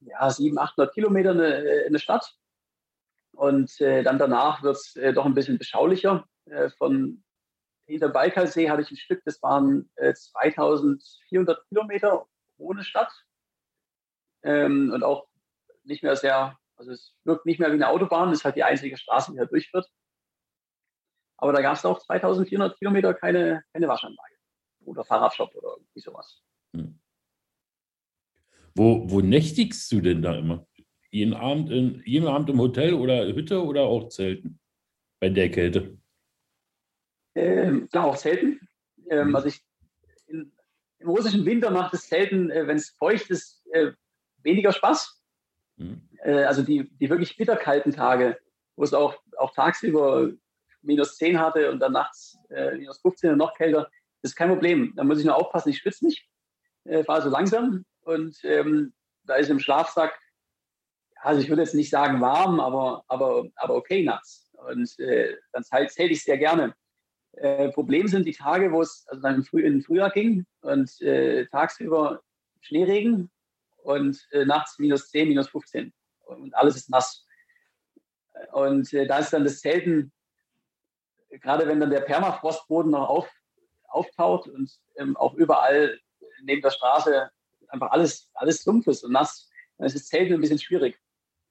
ja, 0.00 0.30
700, 0.30 0.70
800 0.72 0.94
Kilometer 0.94 1.30
eine, 1.30 1.64
äh, 1.64 1.86
eine 1.86 1.98
Stadt. 1.98 2.36
Und 3.32 3.80
äh, 3.80 4.02
dann 4.02 4.18
danach 4.18 4.62
wird 4.62 4.76
es 4.76 4.96
äh, 4.96 5.12
doch 5.12 5.24
ein 5.24 5.34
bisschen 5.34 5.58
beschaulicher. 5.58 6.24
Äh, 6.46 6.70
von 6.70 7.22
hinter 7.86 8.08
Baikalsee 8.08 8.68
hatte 8.68 8.82
ich 8.82 8.90
ein 8.90 8.96
Stück, 8.96 9.22
das 9.24 9.42
waren 9.42 9.90
äh, 9.96 10.12
2400 10.12 11.66
Kilometer 11.68 12.26
ohne 12.58 12.84
Stadt. 12.84 13.12
Ähm, 14.42 14.92
und 14.92 15.02
auch 15.02 15.26
nicht 15.84 16.02
mehr 16.02 16.16
sehr 16.16 16.58
also 16.78 16.92
es 16.92 17.14
wirkt 17.24 17.46
nicht 17.46 17.58
mehr 17.58 17.70
wie 17.70 17.74
eine 17.74 17.88
Autobahn, 17.88 18.30
das 18.30 18.38
ist 18.38 18.44
halt 18.44 18.56
die 18.56 18.64
einzige 18.64 18.96
Straße, 18.96 19.32
die 19.32 19.38
da 19.38 19.44
durchführt. 19.44 19.90
Aber 21.36 21.52
da 21.52 21.60
gab 21.60 21.76
es 21.76 21.84
auch 21.84 22.00
2400 22.00 22.78
Kilometer 22.78 23.14
keine, 23.14 23.62
keine 23.72 23.88
Waschanlage 23.88 24.36
oder 24.84 25.04
Fahrradshop 25.04 25.54
oder 25.54 25.76
irgendwie 25.76 26.00
sowas. 26.00 26.42
Hm. 26.74 26.98
Wo, 28.74 29.10
wo 29.10 29.20
nächtigst 29.20 29.90
du 29.92 30.00
denn 30.00 30.22
da 30.22 30.36
immer? 30.36 30.66
Jeden 31.10 31.34
Abend, 31.34 31.70
in, 31.70 32.02
jeden 32.04 32.28
Abend 32.28 32.50
im 32.50 32.60
Hotel 32.60 32.94
oder 32.94 33.26
Hütte 33.26 33.64
oder 33.64 33.82
auch 33.82 34.08
Zelten 34.08 34.60
bei 35.20 35.28
der 35.30 35.50
Kälte? 35.50 35.98
Ähm, 37.34 37.88
klar, 37.88 38.06
auch 38.06 38.16
Zelten. 38.16 38.60
Ähm, 39.10 39.28
hm. 39.28 39.36
Also 39.36 39.48
ich, 39.48 39.64
in, 40.26 40.52
im 40.98 41.08
russischen 41.08 41.44
Winter 41.44 41.70
macht 41.70 41.94
es 41.94 42.08
selten, 42.08 42.50
äh, 42.50 42.66
wenn 42.66 42.76
es 42.76 42.90
feucht 42.90 43.30
ist, 43.30 43.64
äh, 43.72 43.92
weniger 44.42 44.72
Spaß. 44.72 45.17
Mhm. 45.78 46.02
Äh, 46.22 46.44
also 46.44 46.62
die, 46.62 46.90
die 46.98 47.08
wirklich 47.08 47.36
bitterkalten 47.36 47.92
Tage, 47.92 48.38
wo 48.76 48.84
es 48.84 48.92
auch, 48.92 49.16
auch 49.38 49.54
tagsüber 49.54 50.30
minus 50.82 51.16
10 51.16 51.40
hatte 51.40 51.70
und 51.70 51.80
dann 51.80 51.92
nachts 51.92 52.38
äh, 52.50 52.76
minus 52.76 53.00
15 53.00 53.32
und 53.32 53.38
noch 53.38 53.54
kälter, 53.54 53.90
ist 54.22 54.36
kein 54.36 54.50
Problem. 54.50 54.92
Da 54.96 55.04
muss 55.04 55.18
ich 55.18 55.24
nur 55.24 55.36
aufpassen, 55.36 55.70
ich 55.70 55.78
schwitze 55.78 56.04
nicht, 56.04 56.26
äh, 56.84 57.04
fahre 57.04 57.22
so 57.22 57.30
langsam 57.30 57.84
und 58.02 58.38
ähm, 58.44 58.92
da 59.24 59.36
ist 59.36 59.50
im 59.50 59.60
Schlafsack, 59.60 60.18
also 61.16 61.40
ich 61.40 61.48
würde 61.48 61.62
jetzt 61.62 61.74
nicht 61.74 61.90
sagen 61.90 62.20
warm, 62.20 62.60
aber, 62.60 63.04
aber, 63.08 63.46
aber 63.56 63.74
okay 63.74 64.02
nachts. 64.02 64.50
Und 64.68 64.98
äh, 64.98 65.36
dann 65.52 65.64
zähle 65.64 66.10
ich 66.10 66.24
sehr 66.24 66.38
gerne. 66.38 66.74
Äh, 67.32 67.70
Problem 67.70 68.08
sind 68.08 68.24
die 68.24 68.32
Tage, 68.32 68.72
wo 68.72 68.82
es 68.82 69.06
also 69.08 69.22
dann 69.22 69.36
im, 69.36 69.44
Früh, 69.44 69.64
im 69.64 69.82
Frühjahr 69.82 70.10
ging 70.10 70.46
und 70.62 71.00
äh, 71.00 71.46
tagsüber 71.46 72.22
Schneeregen 72.60 73.30
und 73.82 74.26
äh, 74.32 74.44
nachts 74.44 74.78
minus 74.78 75.08
10, 75.10 75.28
minus 75.28 75.48
15 75.48 75.92
und 76.26 76.54
alles 76.54 76.76
ist 76.76 76.90
nass. 76.90 77.24
Und 78.52 78.92
äh, 78.92 79.06
da 79.06 79.18
ist 79.18 79.32
dann 79.32 79.44
das 79.44 79.60
Zelten, 79.60 80.12
gerade 81.30 81.66
wenn 81.66 81.80
dann 81.80 81.90
der 81.90 82.00
Permafrostboden 82.00 82.92
noch 82.92 83.08
auf, 83.08 83.30
auftaucht 83.88 84.48
und 84.48 84.70
ähm, 84.96 85.16
auch 85.16 85.34
überall 85.34 85.98
neben 86.42 86.62
der 86.62 86.70
Straße 86.70 87.30
einfach 87.68 87.90
alles, 87.90 88.30
alles 88.34 88.62
Sumpf 88.62 88.86
ist 88.86 89.04
und 89.04 89.12
nass, 89.12 89.50
dann 89.76 89.86
ist 89.86 89.96
das 89.96 90.06
Zelten 90.06 90.34
ein 90.34 90.40
bisschen 90.40 90.58
schwierig. 90.58 90.98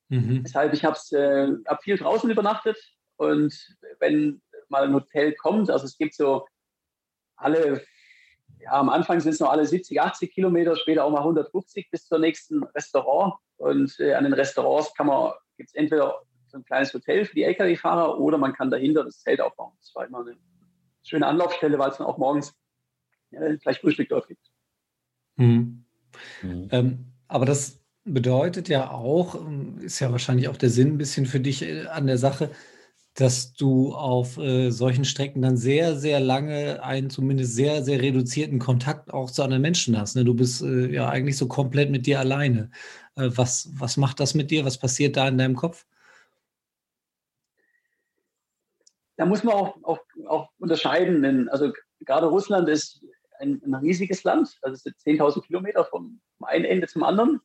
Mhm. 0.09 0.43
Deshalb, 0.43 0.73
ich 0.73 0.85
habe 0.85 0.97
äh, 1.11 1.69
hab 1.69 1.83
viel 1.83 1.97
draußen 1.97 2.29
übernachtet 2.29 2.77
und 3.17 3.53
wenn 3.99 4.41
mal 4.69 4.83
ein 4.83 4.93
Hotel 4.93 5.33
kommt, 5.33 5.69
also 5.69 5.85
es 5.85 5.97
gibt 5.97 6.15
so 6.15 6.47
alle 7.35 7.83
ja, 8.59 8.71
am 8.71 8.89
Anfang 8.89 9.19
sind 9.19 9.31
es 9.31 9.39
noch 9.39 9.49
alle 9.49 9.65
70, 9.65 10.01
80 10.01 10.33
Kilometer, 10.33 10.75
später 10.75 11.05
auch 11.05 11.11
mal 11.11 11.19
150 11.19 11.89
bis 11.91 12.05
zur 12.05 12.19
nächsten 12.19 12.63
Restaurant. 12.63 13.35
Und 13.57 13.99
äh, 13.99 14.13
an 14.13 14.23
den 14.23 14.33
Restaurants 14.33 14.93
kann 14.93 15.07
man, 15.07 15.33
gibt 15.57 15.69
es 15.69 15.75
entweder 15.75 16.21
so 16.47 16.57
ein 16.57 16.65
kleines 16.65 16.93
Hotel 16.93 17.25
für 17.25 17.35
die 17.35 17.43
Lkw-Fahrer 17.43 18.19
oder 18.19 18.37
man 18.37 18.53
kann 18.53 18.71
dahinter 18.71 19.03
das 19.03 19.19
Zelt 19.19 19.41
aufbauen. 19.41 19.73
Das 19.79 19.93
war 19.95 20.05
immer 20.05 20.21
eine 20.21 20.35
schöne 21.03 21.27
Anlaufstelle, 21.27 21.77
weil 21.77 21.91
es 21.91 21.97
dann 21.97 22.07
auch 22.07 22.17
morgens 22.17 22.53
äh, 23.31 23.57
gleich 23.57 23.79
Frühstück 23.79 24.09
dort 24.09 24.27
gibt. 24.27 24.47
Mhm. 25.35 25.85
Mhm. 26.41 26.67
Ähm, 26.71 27.05
aber 27.27 27.45
das 27.45 27.79
bedeutet 28.03 28.69
ja 28.69 28.91
auch, 28.91 29.35
ähm, 29.35 29.79
ist 29.81 29.99
ja 29.99 30.11
wahrscheinlich 30.11 30.47
auch 30.47 30.57
der 30.57 30.69
Sinn 30.69 30.93
ein 30.93 30.97
bisschen 30.97 31.25
für 31.25 31.39
dich 31.39 31.61
äh, 31.61 31.87
an 31.87 32.07
der 32.07 32.17
Sache, 32.17 32.51
dass 33.17 33.53
du 33.53 33.95
auf 33.95 34.37
äh, 34.37 34.69
solchen 34.69 35.03
Strecken 35.03 35.41
dann 35.41 35.57
sehr, 35.57 35.95
sehr 35.95 36.19
lange 36.19 36.83
einen 36.83 37.09
zumindest 37.09 37.55
sehr, 37.55 37.83
sehr 37.83 37.99
reduzierten 37.99 38.59
Kontakt 38.59 39.11
auch 39.11 39.31
zu 39.31 39.41
anderen 39.41 39.63
Menschen 39.63 39.99
hast. 39.99 40.15
Ne? 40.15 40.23
Du 40.23 40.35
bist 40.35 40.61
äh, 40.61 40.91
ja 40.91 41.09
eigentlich 41.09 41.35
so 41.35 41.47
komplett 41.47 41.89
mit 41.89 42.05
dir 42.05 42.19
alleine. 42.19 42.69
Äh, 43.15 43.31
was, 43.33 43.71
was 43.73 43.97
macht 43.97 44.19
das 44.19 44.35
mit 44.35 44.51
dir? 44.51 44.65
Was 44.65 44.77
passiert 44.77 45.17
da 45.17 45.27
in 45.27 45.39
deinem 45.39 45.55
Kopf? 45.55 45.87
Da 49.15 49.25
muss 49.25 49.43
man 49.43 49.55
auch, 49.55 49.77
auch, 49.81 49.99
auch 50.27 50.49
unterscheiden. 50.59 51.23
Denn, 51.23 51.49
also 51.49 51.73
gerade 52.01 52.27
Russland 52.27 52.69
ist 52.69 53.03
ein, 53.39 53.59
ein 53.65 53.73
riesiges 53.73 54.23
Land. 54.25 54.59
Also 54.61 54.75
es 54.75 54.83
sind 54.83 54.95
10.000 55.19 55.41
Kilometer 55.41 55.85
vom, 55.85 56.21
vom 56.37 56.47
einen 56.47 56.65
Ende 56.65 56.85
zum 56.85 57.01
anderen. 57.01 57.41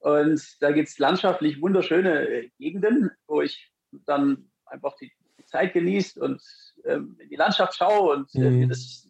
Und 0.00 0.56
da 0.60 0.70
gibt 0.70 0.90
es 0.90 0.98
landschaftlich 0.98 1.62
wunderschöne 1.62 2.28
äh, 2.28 2.50
Gegenden, 2.58 3.10
wo 3.26 3.40
ich 3.40 3.72
dann 4.04 4.50
einfach 4.70 4.96
die, 4.96 5.12
die 5.38 5.44
Zeit 5.44 5.72
genießt 5.72 6.18
und 6.18 6.42
ähm, 6.84 7.16
in 7.20 7.28
die 7.28 7.36
Landschaft 7.36 7.76
schaue 7.76 8.16
und 8.16 8.34
äh, 8.34 8.50
mhm. 8.50 8.68
das 8.68 9.08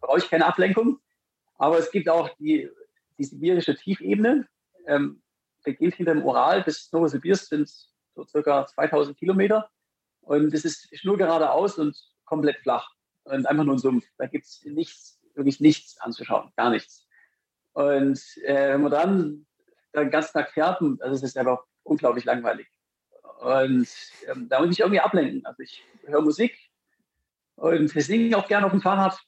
brauche 0.00 0.18
ich 0.18 0.28
keine 0.28 0.46
Ablenkung. 0.46 0.98
Aber 1.56 1.78
es 1.78 1.90
gibt 1.90 2.08
auch 2.08 2.28
die, 2.36 2.70
die 3.18 3.24
sibirische 3.24 3.74
Tiefebene, 3.74 4.46
ähm, 4.86 5.22
beginnt 5.64 5.96
hinter 5.96 6.14
dem 6.14 6.24
Ural 6.24 6.62
bis 6.62 6.90
Novosibirsk 6.92 7.48
sind 7.48 7.68
so 8.14 8.24
circa 8.24 8.66
2000 8.66 9.18
Kilometer 9.18 9.70
und 10.22 10.54
es 10.54 10.64
ist 10.64 10.88
nur 11.04 11.18
geradeaus 11.18 11.78
und 11.78 11.96
komplett 12.24 12.58
flach 12.58 12.88
und 13.24 13.46
einfach 13.46 13.64
nur 13.64 13.74
ein 13.74 13.78
Sumpf. 13.78 14.06
Da 14.16 14.26
gibt 14.26 14.46
es 14.46 14.62
nichts, 14.64 15.20
wirklich 15.34 15.60
nichts 15.60 15.98
anzuschauen, 16.00 16.52
gar 16.56 16.70
nichts. 16.70 17.06
Und 17.72 18.20
äh, 18.44 18.72
wenn 18.72 18.82
man 18.82 18.90
dann 18.90 19.46
den 19.94 20.10
ganzen 20.10 20.32
Tag 20.32 20.50
fährt, 20.52 20.80
also 20.80 21.14
es 21.14 21.22
ist 21.22 21.36
einfach 21.36 21.62
unglaublich 21.82 22.24
langweilig. 22.24 22.66
Und 23.40 23.88
ähm, 24.28 24.48
da 24.48 24.60
muss 24.60 24.70
ich 24.70 24.80
irgendwie 24.80 25.00
ablenken. 25.00 25.44
Also 25.44 25.62
ich 25.62 25.82
höre 26.04 26.22
Musik 26.22 26.56
und 27.56 27.94
ich 27.94 28.06
singe 28.06 28.36
auch 28.36 28.48
gerne 28.48 28.66
auf 28.66 28.72
dem 28.72 28.80
Fahrrad. 28.80 29.18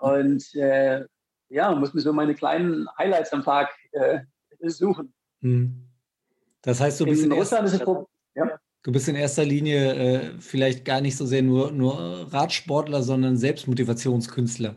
Und 0.00 0.54
äh, 0.54 1.04
ja, 1.48 1.74
muss 1.74 1.94
mir 1.94 2.00
so 2.00 2.12
meine 2.12 2.34
kleinen 2.34 2.88
Highlights 2.98 3.32
am 3.32 3.44
Tag 3.44 3.70
äh, 3.92 4.20
suchen. 4.62 5.14
Hm. 5.40 5.88
Das 6.62 6.80
heißt, 6.80 7.00
du 7.00 7.04
bist 7.04 7.24
in, 7.24 7.30
in 7.30 7.38
Russland 7.38 7.66
ist 7.66 7.74
es 7.74 7.86
ja. 8.34 8.58
Du 8.82 8.92
bist 8.92 9.08
in 9.08 9.16
erster 9.16 9.44
Linie 9.44 9.94
äh, 9.94 10.40
vielleicht 10.40 10.84
gar 10.84 11.00
nicht 11.00 11.16
so 11.16 11.24
sehr 11.24 11.42
nur, 11.42 11.72
nur 11.72 12.32
Radsportler, 12.32 13.02
sondern 13.02 13.36
Selbstmotivationskünstler. 13.36 14.76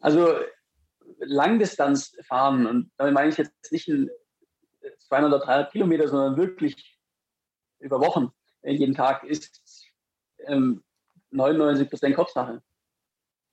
Also 0.00 0.34
Langdistanz 1.18 2.16
fahren, 2.22 2.66
und 2.66 2.90
damit 2.96 3.14
meine 3.14 3.28
ich 3.28 3.36
jetzt 3.36 3.52
nicht 3.70 3.86
ein 3.88 4.10
200 5.10 5.32
oder 5.32 5.44
300 5.44 5.72
Kilometer, 5.72 6.08
sondern 6.08 6.36
wirklich 6.36 6.98
über 7.80 8.00
Wochen, 8.00 8.30
jeden 8.62 8.94
Tag, 8.94 9.24
ist 9.24 9.88
ähm, 10.46 10.84
99 11.30 11.90
Prozent 11.90 12.14
Kopfsache. 12.14 12.62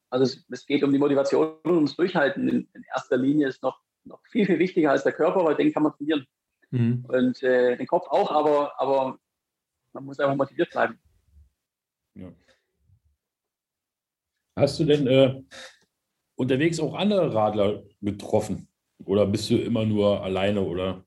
Also 0.09 0.23
es, 0.23 0.45
es, 0.49 0.65
geht 0.65 0.83
um 0.83 0.91
die 0.91 0.99
Motivation 0.99 1.57
und 1.63 1.75
ums 1.75 1.95
Durchhalten. 1.95 2.47
In, 2.47 2.69
in, 2.73 2.83
erster 2.93 3.17
Linie 3.17 3.47
ist 3.47 3.63
noch, 3.63 3.81
noch 4.03 4.21
viel, 4.27 4.45
viel 4.45 4.59
wichtiger 4.59 4.91
als 4.91 5.03
der 5.03 5.13
Körper, 5.13 5.43
weil 5.43 5.55
den 5.55 5.73
kann 5.73 5.83
man 5.83 5.93
trainieren. 5.93 6.27
Mhm. 6.69 7.05
Und 7.07 7.43
äh, 7.43 7.75
den 7.75 7.87
Kopf 7.87 8.07
auch, 8.09 8.31
aber, 8.31 8.79
aber 8.79 9.19
man 9.93 10.05
muss 10.05 10.19
einfach 10.19 10.35
motiviert 10.35 10.69
bleiben. 10.69 10.99
Ja. 12.13 12.31
Hast 14.55 14.79
du 14.79 14.85
denn 14.85 15.07
äh, 15.07 15.41
unterwegs 16.35 16.79
auch 16.79 16.93
andere 16.93 17.33
Radler 17.33 17.83
getroffen? 18.01 18.67
Oder 19.05 19.25
bist 19.25 19.49
du 19.49 19.57
immer 19.57 19.85
nur 19.85 20.23
alleine 20.23 20.61
oder? 20.61 21.06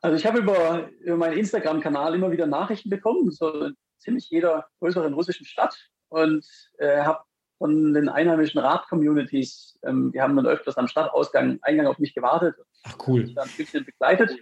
Also 0.00 0.16
ich 0.16 0.26
habe 0.26 0.38
über, 0.38 0.88
über 1.00 1.16
meinen 1.16 1.38
Instagram-Kanal 1.38 2.14
immer 2.14 2.30
wieder 2.30 2.46
Nachrichten 2.46 2.90
bekommen, 2.90 3.30
so 3.30 3.66
in 3.66 3.74
ziemlich 3.98 4.30
jeder 4.30 4.66
größeren 4.80 5.12
russischen 5.12 5.44
Stadt 5.44 5.76
und 6.08 6.46
äh, 6.78 7.00
habe 7.02 7.20
von 7.58 7.92
den 7.92 8.08
einheimischen 8.08 8.60
Rad-Communities, 8.60 9.78
ähm, 9.82 10.12
die 10.12 10.20
haben 10.20 10.36
dann 10.36 10.46
öfters 10.46 10.76
am 10.76 10.86
Stadtausgang, 10.86 11.58
Eingang 11.62 11.88
auf 11.88 11.98
mich 11.98 12.14
gewartet. 12.14 12.54
Ach 12.84 12.96
cool. 13.06 13.24
Mich 13.24 13.34
dann 13.34 13.48
ein 13.48 13.56
bisschen 13.56 13.84
begleitet. 13.84 14.38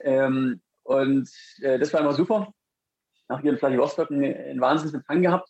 Ähm, 0.00 0.60
und 0.82 1.30
äh, 1.62 1.78
das 1.78 1.92
war 1.94 2.00
immer 2.00 2.12
super. 2.12 2.52
Nach 3.28 3.40
hier 3.40 3.52
in 3.52 3.58
Vladivostok 3.58 4.10
einen, 4.10 4.24
einen 4.24 4.60
Wahnsinnsempfang 4.60 5.22
gehabt. 5.22 5.48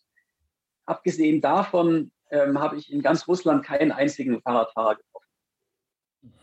Abgesehen 0.87 1.41
davon 1.41 2.13
ähm, 2.31 2.61
habe 2.61 2.77
ich 2.77 2.93
in 2.93 3.03
ganz 3.03 3.27
Russland 3.27 3.65
keinen 3.65 3.91
einzigen 3.91 4.41
Fahrradfahrer 4.41 4.95
getroffen. 4.95 5.26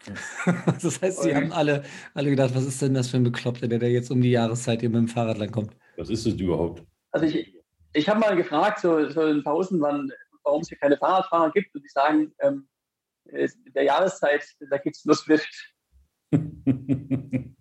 das 0.82 1.02
heißt, 1.02 1.24
sie 1.24 1.36
haben 1.36 1.52
alle, 1.52 1.84
alle 2.14 2.30
gedacht, 2.30 2.56
was 2.56 2.66
ist 2.66 2.82
denn 2.82 2.94
das 2.94 3.10
für 3.10 3.18
ein 3.18 3.24
Bekloppter, 3.24 3.68
der 3.68 3.80
da 3.80 3.86
jetzt 3.86 4.12
um 4.12 4.22
die 4.22 4.32
Jahreszeit 4.32 4.82
hier 4.82 4.90
mit 4.90 5.00
dem 5.00 5.08
Fahrrad 5.08 5.38
langkommt? 5.38 5.76
Was 5.98 6.10
ist 6.10 6.26
das 6.26 6.34
überhaupt? 6.34 6.84
Also 7.12 7.26
ich, 7.26 7.56
ich 7.94 8.10
habe 8.10 8.20
mal 8.20 8.36
gefragt, 8.36 8.80
so, 8.80 9.10
so 9.10 9.26
in 9.28 9.44
Pausen, 9.44 9.80
wann, 9.82 10.12
warum 10.44 10.62
es 10.62 10.70
hier 10.70 10.78
keine 10.78 10.98
Fahrradfahrer 10.98 11.52
gibt. 11.52 11.74
Und 11.76 11.84
die 11.84 11.90
sagen, 11.90 12.34
ähm, 12.40 12.68
in 13.26 13.50
der 13.74 13.84
Jahreszeit, 13.84 14.46
da 14.70 14.78
gibt 14.78 14.96
es 14.96 15.06
nur 15.06 15.16
Swift. 15.16 15.74
ähm, 16.32 17.58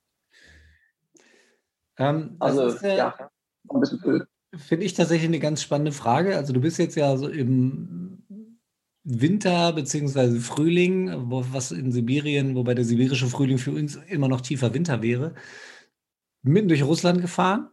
also, 2.41 2.67
ist, 2.67 2.83
äh, 2.83 2.97
ja, 2.97 3.31
ein 3.69 3.81
bisschen. 3.81 4.27
Finde 4.55 4.85
ich 4.85 4.95
tatsächlich 4.95 5.29
eine 5.29 5.39
ganz 5.39 5.63
spannende 5.63 5.93
Frage. 5.93 6.37
Also, 6.37 6.53
du 6.53 6.61
bist 6.61 6.79
jetzt 6.79 6.97
ja 6.97 7.17
so 7.17 7.29
im 7.29 8.02
Winter 9.05 9.73
bzw. 9.73 10.39
Frühling, 10.39 11.31
wo, 11.31 11.45
was 11.51 11.73
in 11.73 11.93
Sibirien, 11.93 12.55
wobei 12.55 12.75
der 12.75 12.85
sibirische 12.85 13.27
Frühling 13.27 13.59
für 13.59 13.73
uns 13.73 13.97
immer 13.97 14.29
noch 14.29 14.41
tiefer 14.41 14.73
Winter 14.75 15.03
wäre, 15.03 15.35
mitten 16.43 16.69
durch 16.69 16.83
Russland 16.83 17.21
gefahren 17.21 17.69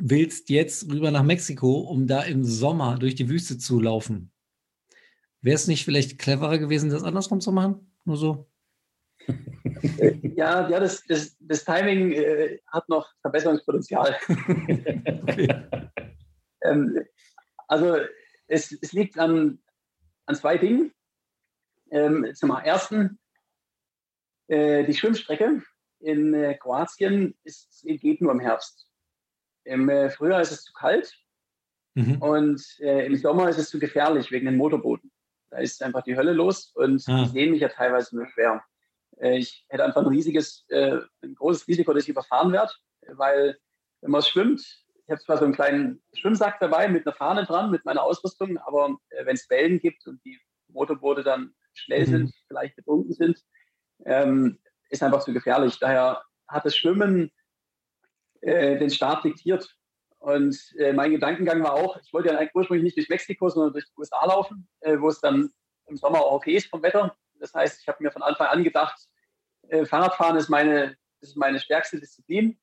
willst 0.00 0.48
jetzt 0.50 0.90
rüber 0.90 1.10
nach 1.10 1.22
Mexiko, 1.22 1.80
um 1.80 2.06
da 2.06 2.22
im 2.22 2.44
Sommer 2.44 2.98
durch 2.98 3.14
die 3.14 3.28
Wüste 3.28 3.58
zu 3.58 3.80
laufen. 3.80 4.32
Wäre 5.42 5.54
es 5.54 5.66
nicht 5.68 5.84
vielleicht 5.84 6.18
cleverer 6.18 6.58
gewesen, 6.58 6.90
das 6.90 7.04
andersrum 7.04 7.40
zu 7.40 7.52
machen? 7.52 7.92
Nur 8.04 8.16
so? 8.16 8.50
Ja, 10.22 10.68
ja 10.68 10.80
das, 10.80 11.02
das, 11.06 11.36
das 11.40 11.64
Timing 11.64 12.12
äh, 12.12 12.58
hat 12.66 12.88
noch 12.88 13.08
Verbesserungspotenzial. 13.20 14.16
ähm, 16.62 16.98
also 17.68 17.96
es, 18.48 18.76
es 18.80 18.92
liegt 18.92 19.18
an, 19.18 19.58
an 20.30 20.36
zwei 20.36 20.56
Dingen. 20.56 20.92
Ähm, 21.90 22.32
zum 22.34 22.50
ersten, 22.50 23.18
äh, 24.46 24.84
die 24.84 24.94
Schwimmstrecke 24.94 25.62
in 25.98 26.32
äh, 26.34 26.54
Kroatien 26.54 27.36
ist, 27.42 27.82
geht 27.82 28.20
nur 28.20 28.32
im 28.32 28.40
Herbst. 28.40 28.88
Im 29.64 29.88
äh, 29.88 30.08
Frühjahr 30.08 30.40
ist 30.40 30.52
es 30.52 30.62
zu 30.62 30.72
kalt 30.72 31.12
mhm. 31.94 32.22
und 32.22 32.64
äh, 32.78 33.06
im 33.06 33.16
Sommer 33.16 33.48
ist 33.48 33.58
es 33.58 33.70
zu 33.70 33.78
gefährlich 33.78 34.30
wegen 34.30 34.46
den 34.46 34.56
Motorbooten. 34.56 35.10
Da 35.50 35.58
ist 35.58 35.82
einfach 35.82 36.04
die 36.04 36.16
Hölle 36.16 36.32
los 36.32 36.70
und 36.74 37.02
ah. 37.08 37.24
die 37.24 37.30
sehen 37.30 37.50
mich 37.50 37.60
ja 37.60 37.68
teilweise 37.68 38.14
nur 38.14 38.28
schwer. 38.28 38.64
Äh, 39.18 39.38
ich 39.38 39.66
hätte 39.68 39.84
einfach 39.84 40.02
ein 40.02 40.06
riesiges, 40.06 40.64
äh, 40.68 41.00
ein 41.22 41.34
großes 41.34 41.66
Risiko, 41.66 41.92
dass 41.92 42.04
ich 42.04 42.08
überfahren 42.08 42.52
werde, 42.52 42.72
weil 43.08 43.58
wenn 44.00 44.12
man 44.12 44.22
schwimmt, 44.22 44.64
ich 45.10 45.12
habe 45.12 45.22
zwar 45.22 45.38
so 45.38 45.44
einen 45.44 45.54
kleinen 45.54 46.00
Schwimmsack 46.12 46.60
dabei 46.60 46.86
mit 46.86 47.04
einer 47.04 47.16
Fahne 47.16 47.44
dran, 47.44 47.72
mit 47.72 47.84
meiner 47.84 48.04
Ausrüstung, 48.04 48.58
aber 48.58 48.96
äh, 49.08 49.26
wenn 49.26 49.34
es 49.34 49.50
Wellen 49.50 49.80
gibt 49.80 50.06
und 50.06 50.24
die 50.24 50.38
Motorboote 50.68 51.24
dann 51.24 51.52
schnell 51.72 52.06
mhm. 52.06 52.10
sind, 52.10 52.34
vielleicht 52.46 52.76
getrunken 52.76 53.12
sind, 53.12 53.42
ähm, 54.04 54.60
ist 54.88 55.02
einfach 55.02 55.24
zu 55.24 55.32
gefährlich. 55.32 55.80
Daher 55.80 56.22
hat 56.46 56.64
das 56.64 56.76
Schwimmen 56.76 57.32
äh, 58.40 58.78
den 58.78 58.90
Start 58.90 59.24
diktiert. 59.24 59.74
Und 60.20 60.56
äh, 60.78 60.92
mein 60.92 61.10
Gedankengang 61.10 61.60
war 61.64 61.74
auch, 61.74 62.00
ich 62.00 62.12
wollte 62.12 62.28
ja 62.28 62.38
eigentlich 62.38 62.54
ursprünglich 62.54 62.84
nicht 62.84 62.96
durch 62.96 63.08
Mexiko, 63.08 63.48
sondern 63.48 63.72
durch 63.72 63.86
die 63.86 63.98
USA 63.98 64.24
laufen, 64.26 64.68
äh, 64.78 64.96
wo 65.00 65.08
es 65.08 65.20
dann 65.20 65.50
im 65.86 65.96
Sommer 65.96 66.20
auch 66.20 66.34
okay 66.34 66.54
ist 66.54 66.68
vom 66.68 66.84
Wetter. 66.84 67.16
Das 67.40 67.52
heißt, 67.52 67.80
ich 67.80 67.88
habe 67.88 68.00
mir 68.00 68.12
von 68.12 68.22
Anfang 68.22 68.46
an 68.46 68.62
gedacht, 68.62 69.08
äh, 69.70 69.84
Fahrradfahren 69.86 70.36
ist 70.36 70.50
meine, 70.50 70.96
ist 71.20 71.36
meine 71.36 71.58
stärkste 71.58 71.98
Disziplin. 71.98 72.60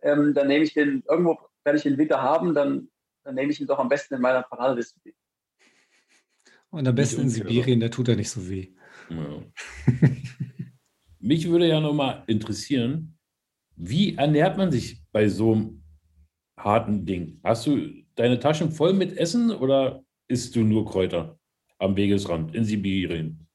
Ähm, 0.00 0.32
dann 0.32 0.48
nehme 0.48 0.64
ich 0.64 0.72
den, 0.72 1.04
irgendwo 1.06 1.38
werde 1.64 1.78
ich 1.78 1.84
den 1.84 1.98
Winter 1.98 2.20
haben, 2.22 2.54
dann, 2.54 2.88
dann 3.24 3.34
nehme 3.34 3.52
ich 3.52 3.60
ihn 3.60 3.66
doch 3.66 3.78
am 3.78 3.88
besten 3.88 4.14
in 4.14 4.20
meiner 4.20 4.42
Paradedisziplin. 4.42 5.14
Und 6.70 6.88
am 6.88 6.94
besten 6.94 7.22
in 7.22 7.28
Sibirien, 7.28 7.80
da 7.80 7.88
tut 7.88 8.08
er 8.08 8.16
nicht 8.16 8.30
so 8.30 8.48
weh. 8.48 8.68
Ja. 9.10 9.42
Mich 11.18 11.48
würde 11.48 11.68
ja 11.68 11.80
nochmal 11.80 12.24
interessieren, 12.26 13.18
wie 13.76 14.16
ernährt 14.16 14.56
man 14.56 14.72
sich 14.72 15.02
bei 15.12 15.28
so 15.28 15.52
einem 15.52 15.82
harten 16.58 17.04
Ding? 17.06 17.40
Hast 17.44 17.66
du 17.66 17.90
deine 18.14 18.38
Taschen 18.38 18.72
voll 18.72 18.92
mit 18.92 19.16
Essen 19.16 19.50
oder 19.50 20.04
isst 20.28 20.56
du 20.56 20.60
nur 20.60 20.86
Kräuter 20.86 21.38
am 21.78 21.96
Wegesrand 21.96 22.54
in 22.54 22.64
Sibirien? 22.64 23.46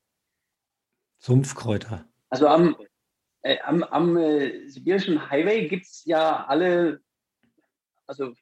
Sumpfkräuter. 1.19 2.07
Also 2.29 2.47
am, 2.47 2.75
äh, 3.41 3.57
am, 3.63 3.83
am 3.83 4.17
äh, 4.17 4.67
sibirischen 4.67 5.29
Highway 5.29 5.67
gibt 5.67 5.85
es 5.85 6.03
ja 6.05 6.45
alle, 6.45 7.01
also 8.07 8.33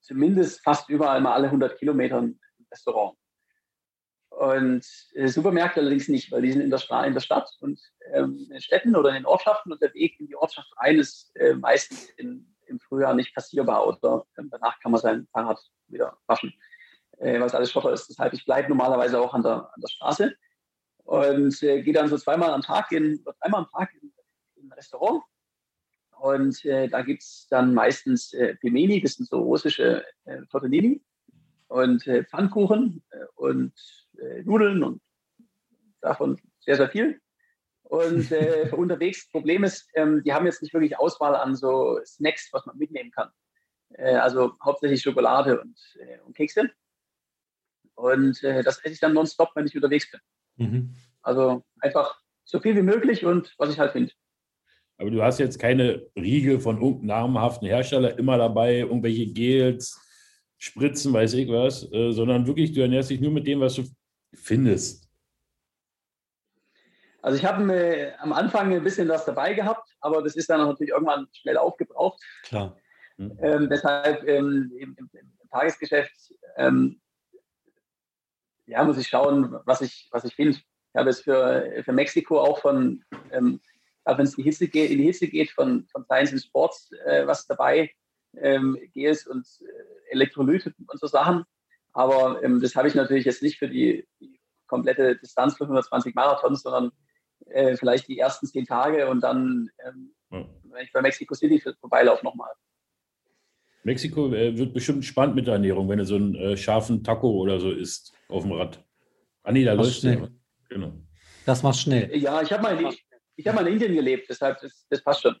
zumindest 0.00 0.62
fast 0.64 0.88
überall 0.88 1.20
mal 1.20 1.34
alle 1.34 1.46
100 1.46 1.78
Kilometer 1.78 2.20
ein 2.20 2.40
Restaurant. 2.70 3.16
Und 4.30 4.86
äh, 5.14 5.28
Supermärkte 5.28 5.80
allerdings 5.80 6.08
nicht, 6.08 6.30
weil 6.30 6.42
die 6.42 6.52
sind 6.52 6.60
in 6.60 6.70
der, 6.70 6.80
in 7.04 7.14
der 7.14 7.20
Stadt 7.20 7.50
und 7.60 7.80
ähm, 8.12 8.46
in 8.50 8.60
Städten 8.60 8.94
oder 8.94 9.10
in 9.10 9.16
den 9.16 9.26
Ortschaften 9.26 9.72
und 9.72 9.82
der 9.82 9.92
Weg 9.94 10.18
in 10.20 10.28
die 10.28 10.36
Ortschaft 10.36 10.68
rein 10.76 10.98
ist 10.98 11.34
äh, 11.36 11.54
meistens 11.54 12.08
in, 12.16 12.54
im 12.66 12.78
Frühjahr 12.78 13.14
nicht 13.14 13.34
passierbar 13.34 13.86
oder 13.86 14.26
äh, 14.36 14.42
danach 14.50 14.78
kann 14.80 14.92
man 14.92 15.00
sein 15.00 15.26
Fahrrad 15.32 15.58
wieder 15.88 16.16
waschen, 16.26 16.52
äh, 17.18 17.40
weil 17.40 17.46
es 17.46 17.54
alles 17.54 17.72
Schotter 17.72 17.92
ist. 17.92 18.08
Deshalb, 18.08 18.32
ich 18.32 18.44
bleibe 18.44 18.68
normalerweise 18.68 19.20
auch 19.20 19.34
an 19.34 19.42
der, 19.42 19.72
an 19.74 19.80
der 19.80 19.88
Straße 19.88 20.36
und 21.04 21.62
äh, 21.62 21.82
gehe 21.82 21.94
dann 21.94 22.08
so 22.08 22.18
zweimal 22.18 22.50
am 22.50 22.62
Tag, 22.62 22.92
in, 22.92 23.24
dreimal 23.40 23.62
am 23.62 23.70
Tag 23.70 23.92
in, 23.94 24.12
in 24.56 24.68
ein 24.68 24.72
Restaurant 24.72 25.24
und 26.20 26.64
äh, 26.64 26.88
da 26.88 27.02
gibt 27.02 27.22
es 27.22 27.46
dann 27.48 27.74
meistens 27.74 28.32
äh, 28.32 28.56
Pimeni, 28.56 29.00
das 29.00 29.14
sind 29.14 29.28
so 29.28 29.40
russische 29.40 30.04
äh, 30.24 30.42
Tortellini 30.50 31.00
und 31.68 32.06
äh, 32.06 32.24
Pfannkuchen 32.24 33.02
äh, 33.10 33.24
und 33.36 33.72
äh, 34.18 34.42
Nudeln 34.42 34.82
und 34.82 35.00
davon 36.00 36.40
sehr, 36.60 36.76
sehr 36.76 36.88
viel. 36.88 37.20
Und 37.82 38.32
äh, 38.32 38.70
unterwegs, 38.76 39.30
Problem 39.30 39.64
ist, 39.64 39.88
ähm, 39.94 40.22
die 40.24 40.32
haben 40.32 40.46
jetzt 40.46 40.60
nicht 40.60 40.74
wirklich 40.74 40.98
Auswahl 40.98 41.36
an 41.36 41.54
so 41.54 42.00
Snacks, 42.04 42.48
was 42.52 42.66
man 42.66 42.76
mitnehmen 42.76 43.10
kann. 43.10 43.30
Also 43.96 44.52
hauptsächlich 44.62 45.00
Schokolade 45.00 45.62
und, 45.62 45.80
und 46.26 46.36
Kekse. 46.36 46.70
Und 47.94 48.44
das 48.44 48.84
esse 48.84 48.92
ich 48.92 49.00
dann 49.00 49.14
nonstop, 49.14 49.52
wenn 49.54 49.64
ich 49.64 49.74
unterwegs 49.74 50.10
bin. 50.10 50.20
Mhm. 50.56 50.94
Also 51.22 51.64
einfach 51.80 52.20
so 52.44 52.60
viel 52.60 52.76
wie 52.76 52.82
möglich 52.82 53.24
und 53.24 53.54
was 53.56 53.70
ich 53.70 53.78
halt 53.78 53.92
finde. 53.92 54.12
Aber 54.98 55.10
du 55.10 55.22
hast 55.22 55.38
jetzt 55.38 55.58
keine 55.58 56.06
Riegel 56.16 56.60
von 56.60 56.76
irgendeinem 56.76 57.06
namhaften 57.06 57.68
Hersteller 57.68 58.18
immer 58.18 58.36
dabei, 58.36 58.80
irgendwelche 58.80 59.26
Gels, 59.26 60.04
Spritzen, 60.58 61.12
weiß 61.12 61.34
ich 61.34 61.48
was, 61.48 61.90
äh, 61.92 62.10
sondern 62.10 62.46
wirklich, 62.46 62.72
du 62.72 62.80
ernährst 62.80 63.10
dich 63.10 63.20
nur 63.20 63.30
mit 63.30 63.46
dem, 63.46 63.60
was 63.60 63.74
du 63.74 63.84
findest? 64.34 65.08
Also 67.22 67.38
ich 67.38 67.44
habe 67.44 67.72
äh, 67.72 68.12
am 68.18 68.32
Anfang 68.32 68.72
ein 68.72 68.82
bisschen 68.82 69.08
was 69.08 69.24
dabei 69.24 69.54
gehabt, 69.54 69.88
aber 70.00 70.20
das 70.22 70.34
ist 70.34 70.50
dann 70.50 70.66
natürlich 70.66 70.90
irgendwann 70.90 71.28
schnell 71.32 71.56
aufgebraucht. 71.56 72.20
Klar. 72.42 72.76
Mhm. 73.16 73.38
Ähm, 73.40 73.68
deshalb 73.70 74.26
ähm, 74.26 74.72
im, 74.78 74.96
im, 74.96 75.10
im, 75.12 75.32
Tagesgeschäft 75.50 76.34
ähm, 76.56 77.00
ja, 78.66 78.84
muss 78.84 78.98
ich 78.98 79.08
schauen, 79.08 79.58
was 79.64 79.80
ich, 79.80 80.08
was 80.10 80.24
ich 80.24 80.34
finde. 80.34 80.58
Ich 80.58 80.64
habe 80.94 81.08
es 81.08 81.20
für, 81.20 81.82
für 81.84 81.92
Mexiko 81.92 82.40
auch 82.40 82.60
von 82.60 83.02
ähm, 83.30 83.60
Aber 84.08 84.18
wenn 84.18 84.24
es 84.24 84.38
in 84.38 84.42
die 84.42 84.50
Hitze 84.50 84.68
geht, 84.68 84.90
in 84.90 84.98
die 84.98 85.04
Hitze 85.04 85.28
geht 85.28 85.50
von, 85.50 85.86
von 85.92 86.02
Science 86.04 86.32
and 86.32 86.40
Sports, 86.40 86.90
äh, 87.04 87.26
was 87.26 87.46
dabei 87.46 87.90
ähm, 88.38 88.78
GS 88.94 89.26
und 89.26 89.46
äh, 89.60 90.12
Elektrolyte 90.12 90.72
und 90.86 90.98
so 90.98 91.06
Sachen. 91.06 91.44
Aber 91.92 92.42
ähm, 92.42 92.58
das 92.62 92.74
habe 92.74 92.88
ich 92.88 92.94
natürlich 92.94 93.26
jetzt 93.26 93.42
nicht 93.42 93.58
für 93.58 93.68
die, 93.68 94.08
die 94.18 94.40
komplette 94.66 95.16
Distanz 95.16 95.58
von 95.58 95.66
120 95.66 96.14
Marathons, 96.14 96.62
sondern 96.62 96.90
äh, 97.50 97.76
vielleicht 97.76 98.08
die 98.08 98.18
ersten 98.18 98.46
zehn 98.46 98.64
Tage 98.64 99.08
und 99.10 99.20
dann, 99.20 99.68
ähm, 99.86 100.14
ja. 100.30 100.48
wenn 100.62 100.84
ich 100.86 100.92
bei 100.92 101.02
Mexico 101.02 101.34
City 101.34 101.62
vorbeilaufe, 101.78 102.24
nochmal. 102.24 102.50
Mexiko 103.82 104.32
äh, 104.32 104.56
wird 104.56 104.72
bestimmt 104.72 105.04
spannend 105.04 105.36
mit 105.36 105.46
der 105.46 105.54
Ernährung, 105.54 105.86
wenn 105.90 105.98
du 105.98 106.06
so 106.06 106.16
einen 106.16 106.34
äh, 106.34 106.56
scharfen 106.56 107.04
Taco 107.04 107.30
oder 107.30 107.60
so 107.60 107.70
isst 107.70 108.14
auf 108.30 108.44
dem 108.44 108.52
Rad. 108.52 108.82
Ah 109.42 109.52
nee, 109.52 109.64
da 109.64 109.74
läuft 109.74 110.00
schnell. 110.00 110.30
Genau. 110.70 110.94
Das 111.44 111.62
macht 111.62 111.78
schnell. 111.78 112.16
Ja, 112.16 112.40
ich 112.40 112.50
habe 112.52 112.62
mal, 112.62 112.80
ich, 112.80 113.06
hab 113.46 113.54
mal 113.54 113.66
in 113.66 113.74
Indien 113.74 113.94
gelebt, 113.94 114.28
deshalb 114.28 114.60
das, 114.60 114.86
das 114.88 115.02
passt 115.02 115.22
schon. 115.22 115.36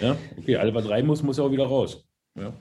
Ja, 0.00 0.16
okay, 0.38 0.56
alles 0.56 0.74
was 0.74 0.88
rein 0.88 1.06
muss, 1.06 1.22
muss 1.22 1.38
auch 1.38 1.50
wieder 1.50 1.66
raus. 1.66 2.04
Ja. 2.34 2.52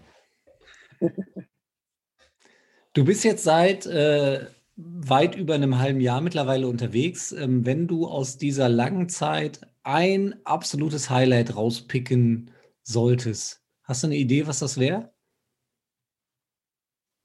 Du 2.93 3.03
bist 3.03 3.25
jetzt 3.25 3.43
seit 3.43 3.85
äh, 3.85 4.45
weit 4.77 5.35
über 5.35 5.53
einem 5.55 5.79
halben 5.79 5.99
Jahr 5.99 6.21
mittlerweile 6.21 6.67
unterwegs. 6.67 7.31
Ähm, 7.31 7.65
wenn 7.65 7.87
du 7.87 8.07
aus 8.07 8.37
dieser 8.37 8.69
langen 8.69 9.09
Zeit 9.09 9.61
ein 9.83 10.39
absolutes 10.45 11.09
Highlight 11.09 11.55
rauspicken 11.55 12.51
solltest, 12.83 13.63
hast 13.83 14.03
du 14.03 14.07
eine 14.07 14.15
Idee, 14.15 14.47
was 14.47 14.59
das 14.59 14.79
wäre? 14.79 15.13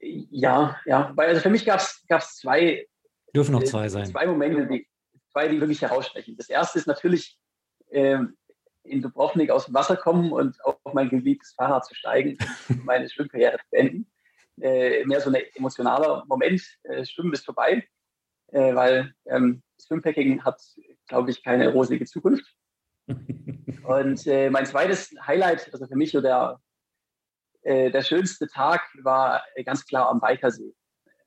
Ja, 0.00 0.80
ja, 0.86 1.12
weil 1.14 1.28
also 1.28 1.40
für 1.40 1.50
mich 1.50 1.64
gab 1.64 1.80
es 1.80 2.36
zwei. 2.36 2.86
Dürfen 3.34 3.52
noch 3.52 3.62
zwei 3.62 3.88
sein. 3.88 4.06
Zwei 4.06 4.26
Momente, 4.26 4.66
die, 4.66 4.88
zwei, 5.32 5.48
die 5.48 5.60
wirklich 5.60 5.82
herausstechen. 5.82 6.36
Das 6.36 6.48
erste 6.48 6.78
ist 6.78 6.86
natürlich 6.86 7.38
ähm, 7.90 8.36
in 8.82 9.02
Dubrovnik 9.02 9.50
aus 9.50 9.66
dem 9.66 9.74
Wasser 9.74 9.96
kommen 9.96 10.32
und 10.32 10.62
auf 10.64 10.76
mein 10.92 11.08
geliebtes 11.08 11.52
Fahrrad 11.52 11.84
zu 11.84 11.94
steigen 11.94 12.36
und 12.68 12.84
meine 12.84 13.08
Schwimmkarriere 13.08 13.58
zu 13.58 13.64
beenden. 13.70 14.10
Äh, 14.60 15.04
mehr 15.06 15.20
so 15.20 15.30
ein 15.30 15.42
emotionaler 15.54 16.24
Moment. 16.26 16.62
Äh, 16.84 17.04
Schwimmen 17.04 17.32
ist 17.32 17.44
vorbei, 17.44 17.86
äh, 18.48 18.74
weil 18.74 19.14
ähm, 19.26 19.62
Swimpacking 19.80 20.44
hat, 20.44 20.60
glaube 21.08 21.30
ich, 21.30 21.42
keine 21.42 21.72
rosige 21.72 22.04
Zukunft. 22.04 22.44
Und 23.84 24.26
äh, 24.26 24.50
mein 24.50 24.66
zweites 24.66 25.14
Highlight, 25.26 25.72
also 25.72 25.86
für 25.86 25.96
mich 25.96 26.12
so 26.12 26.20
der, 26.20 26.60
äh, 27.62 27.90
der 27.90 28.02
schönste 28.02 28.46
Tag, 28.48 28.82
war 29.02 29.42
ganz 29.64 29.86
klar 29.86 30.08
am 30.08 30.20
Bikersee. 30.20 30.74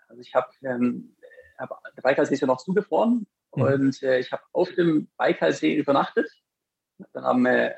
Also 0.07 0.21
ich 0.21 0.33
habe, 0.35 0.47
ähm, 0.63 1.15
hab, 1.57 1.81
der 1.95 2.01
Bikersee 2.01 2.35
ist 2.35 2.41
ja 2.41 2.47
noch 2.47 2.61
zugefroren. 2.63 3.25
Und 3.53 4.01
äh, 4.03 4.19
ich 4.19 4.31
habe 4.31 4.43
auf 4.51 4.73
dem 4.73 5.09
Bikersee 5.17 5.75
übernachtet 5.75 6.29
dann 7.13 7.25
am, 7.25 7.45
äh, 7.45 7.73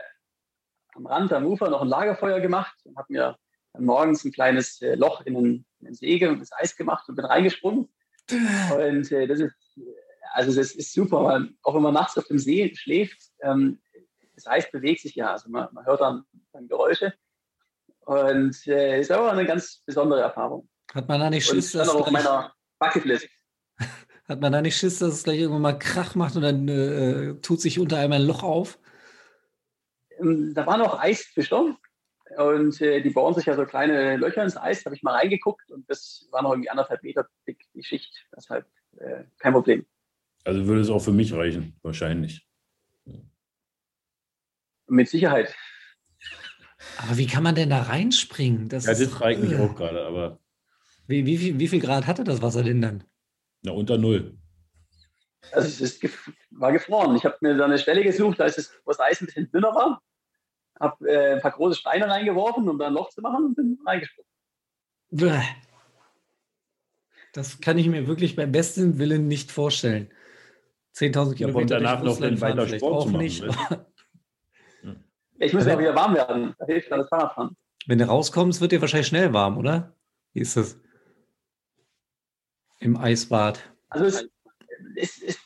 am 0.93 1.05
Rand, 1.05 1.33
am 1.33 1.45
Ufer 1.45 1.69
noch 1.69 1.81
ein 1.81 1.88
Lagerfeuer 1.88 2.39
gemacht 2.39 2.75
und 2.83 2.97
habe 2.97 3.11
mir 3.11 3.38
morgens 3.77 4.23
ein 4.23 4.31
kleines 4.31 4.81
äh, 4.81 4.95
Loch 4.95 5.21
in 5.25 5.33
den, 5.33 5.65
in 5.79 5.85
den 5.88 5.93
See, 5.93 6.19
das 6.19 6.51
Eis 6.53 6.75
gemacht 6.75 7.07
und 7.09 7.15
bin 7.15 7.25
reingesprungen. 7.25 7.89
Und 8.75 9.11
äh, 9.11 9.27
das 9.27 9.39
ist, 9.39 9.55
also 10.33 10.55
das 10.55 10.71
ist 10.71 10.93
super, 10.93 11.25
weil 11.25 11.49
auch 11.61 11.75
wenn 11.75 11.83
man 11.83 11.93
nachts 11.93 12.17
auf 12.17 12.25
dem 12.25 12.39
See 12.39 12.73
schläft, 12.73 13.21
ähm, 13.41 13.79
das 14.33 14.47
Eis 14.47 14.71
bewegt 14.71 15.01
sich 15.01 15.13
ja, 15.13 15.31
also 15.31 15.47
man, 15.47 15.69
man 15.71 15.85
hört 15.85 16.01
dann, 16.01 16.23
dann, 16.51 16.67
Geräusche. 16.67 17.13
Und 17.99 18.65
äh, 18.65 18.99
ist 18.99 19.11
aber 19.11 19.31
eine 19.31 19.45
ganz 19.45 19.83
besondere 19.85 20.21
Erfahrung. 20.21 20.67
Hat 20.91 21.07
man 21.07 21.19
da 21.19 21.29
nicht 21.29 21.45
Schiss, 21.45 21.73
dass 21.73 21.88
auf 21.89 22.09
meiner 22.09 22.51
Bucketlist. 22.79 23.27
Hat 24.27 24.41
man 24.41 24.51
da 24.51 24.61
nicht 24.61 24.75
Schiss, 24.75 24.99
dass 24.99 25.13
es 25.13 25.23
gleich 25.23 25.39
irgendwann 25.39 25.61
mal 25.61 25.77
Krach 25.77 26.15
macht 26.15 26.35
und 26.35 26.41
dann 26.41 26.67
äh, 26.67 27.35
tut 27.41 27.61
sich 27.61 27.79
unter 27.79 27.99
einem 27.99 28.13
ein 28.13 28.23
Loch 28.23 28.41
auf? 28.41 28.79
Ähm, 30.19 30.53
da 30.55 30.65
war 30.65 30.77
noch 30.77 30.99
Eisfischer 30.99 31.77
und 32.38 32.81
äh, 32.81 33.01
die 33.01 33.11
bauen 33.11 33.35
sich 33.35 33.45
ja 33.45 33.55
so 33.55 33.65
kleine 33.65 34.17
Löcher 34.17 34.43
ins 34.43 34.57
Eis. 34.57 34.81
Da 34.81 34.85
habe 34.88 34.95
ich 34.95 35.03
mal 35.03 35.15
reingeguckt 35.15 35.69
und 35.69 35.88
das 35.89 36.27
war 36.31 36.41
noch 36.41 36.51
irgendwie 36.51 36.69
anderthalb 36.69 37.03
Meter 37.03 37.27
dick, 37.47 37.65
die 37.75 37.83
Schicht. 37.83 38.25
Deshalb 38.35 38.65
äh, 38.97 39.25
kein 39.38 39.53
Problem. 39.53 39.85
Also 40.43 40.65
würde 40.65 40.81
es 40.81 40.89
auch 40.89 40.99
für 40.99 41.11
mich 41.11 41.31
reichen, 41.33 41.77
wahrscheinlich. 41.83 42.47
Mit 44.88 45.09
Sicherheit. 45.09 45.55
Aber 46.97 47.17
wie 47.17 47.27
kann 47.27 47.43
man 47.43 47.55
denn 47.55 47.69
da 47.69 47.83
reinspringen? 47.83 48.69
Das 48.69 48.85
ja, 48.85 48.93
das 48.93 49.21
reicht 49.21 49.41
mich 49.41 49.55
auch 49.55 49.75
gerade, 49.75 50.05
aber. 50.05 50.39
Wie, 51.07 51.25
wie, 51.25 51.38
viel, 51.38 51.59
wie 51.59 51.67
viel 51.67 51.79
Grad 51.79 52.07
hatte 52.07 52.23
das 52.23 52.41
Wasser 52.41 52.63
denn 52.63 52.81
dann? 52.81 53.03
Na, 53.65 53.71
unter 53.71 53.97
null. 53.97 54.38
Also 55.51 55.67
es 55.67 55.82
ist, 55.82 56.04
war 56.51 56.71
gefroren. 56.71 57.15
Ich 57.15 57.25
habe 57.25 57.38
mir 57.41 57.58
da 57.58 57.65
eine 57.65 57.78
Stelle 57.78 58.04
gesucht, 58.04 58.39
da 58.39 58.45
ist 58.45 58.58
es, 58.58 58.71
wo 58.86 58.91
das 58.91 58.99
Eis 58.99 59.21
ein 59.21 59.25
bisschen 59.25 59.51
dünner 59.51 59.73
war. 59.75 60.01
Habe 60.80 61.10
äh, 61.10 61.34
ein 61.34 61.41
paar 61.41 61.51
große 61.51 61.80
Steine 61.80 62.08
reingeworfen, 62.08 62.67
um 62.67 62.78
da 62.78 62.88
ein 62.88 62.93
Loch 62.93 63.10
zu 63.10 63.21
machen 63.21 63.45
und 63.45 63.56
bin 63.56 63.80
reingesprungen. 63.86 64.30
Das 67.34 67.60
kann 67.60 67.78
ich 67.78 67.88
mir 67.88 68.08
wirklich 68.08 68.36
beim 68.36 68.51
besten 68.51 68.97
Willen 68.97 69.28
nicht 69.28 69.51
vorstellen. 69.51 70.12
10.000 70.95 71.36
Kilometer. 71.36 71.60
Und 71.60 71.71
danach 71.71 72.04
noch 72.04 72.19
den 72.19 72.39
weiter 72.39 72.67
Sport 72.67 72.93
auch 72.93 73.06
zu 73.06 73.12
machen, 73.12 73.21
nicht. 73.21 73.43
Ich 75.39 75.54
muss 75.54 75.65
ja 75.65 75.78
wieder 75.78 75.95
warm 75.95 76.15
werden. 76.15 76.56
Da 76.58 76.65
hilft 76.65 76.91
dann 76.91 76.99
das 76.99 77.10
Fahrradfahren. 77.10 77.58
Wenn 77.88 77.97
du 77.97 78.08
rauskommst, 78.08 78.62
wird 78.62 78.71
dir 78.71 78.82
wahrscheinlich 78.82 79.08
schnell 79.08 79.34
warm, 79.34 79.58
oder? 79.58 79.95
Wie 80.34 80.39
ist 80.39 80.56
das? 80.56 80.80
Im 82.79 82.97
Eisbad. 82.97 83.61
Also 83.89 84.05
es, 84.05 84.29
ist, 84.95 85.23
ist, 85.23 85.39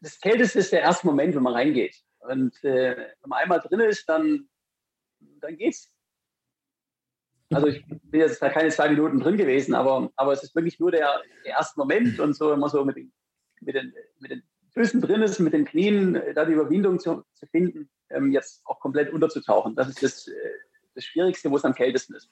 das 0.00 0.20
Kälteste 0.20 0.58
ist 0.60 0.72
der 0.72 0.82
erste 0.82 1.06
Moment, 1.06 1.34
wenn 1.34 1.42
man 1.42 1.54
reingeht. 1.54 1.96
Und 2.20 2.62
äh, 2.64 2.96
wenn 2.96 3.28
man 3.28 3.40
einmal 3.40 3.60
drin 3.60 3.80
ist, 3.80 4.08
dann, 4.08 4.48
dann 5.40 5.56
geht's. 5.56 5.90
Also 7.50 7.68
ich 7.68 7.84
bin 7.86 8.20
jetzt 8.20 8.40
da 8.40 8.48
keine 8.48 8.70
zwei 8.70 8.88
Minuten 8.88 9.20
drin 9.20 9.36
gewesen, 9.36 9.74
aber, 9.74 10.10
aber 10.16 10.32
es 10.32 10.42
ist 10.42 10.54
wirklich 10.54 10.78
nur 10.80 10.90
der, 10.90 11.22
der 11.44 11.52
erste 11.52 11.78
Moment 11.78 12.18
und 12.18 12.34
so 12.34 12.52
immer 12.52 12.68
so 12.68 12.84
mit 12.84 12.96
den, 12.96 13.12
mit 13.60 13.74
den, 13.74 13.94
mit 14.18 14.30
den 14.30 14.42
Füßen 14.70 15.00
drin 15.00 15.22
ist, 15.22 15.38
mit 15.38 15.52
den 15.52 15.64
Knien 15.64 16.20
da 16.34 16.44
die 16.44 16.54
Überwindung 16.54 16.98
zu, 16.98 17.24
zu 17.34 17.46
finden, 17.46 17.88
ähm, 18.10 18.32
jetzt 18.32 18.64
auch 18.66 18.80
komplett 18.80 19.12
unterzutauchen. 19.12 19.76
Das 19.76 19.88
ist 19.88 20.02
das, 20.02 20.28
äh, 20.28 20.34
das 20.94 21.04
Schwierigste, 21.04 21.50
wo 21.50 21.56
es 21.56 21.64
am 21.64 21.74
kältesten 21.74 22.14
ist. 22.14 22.30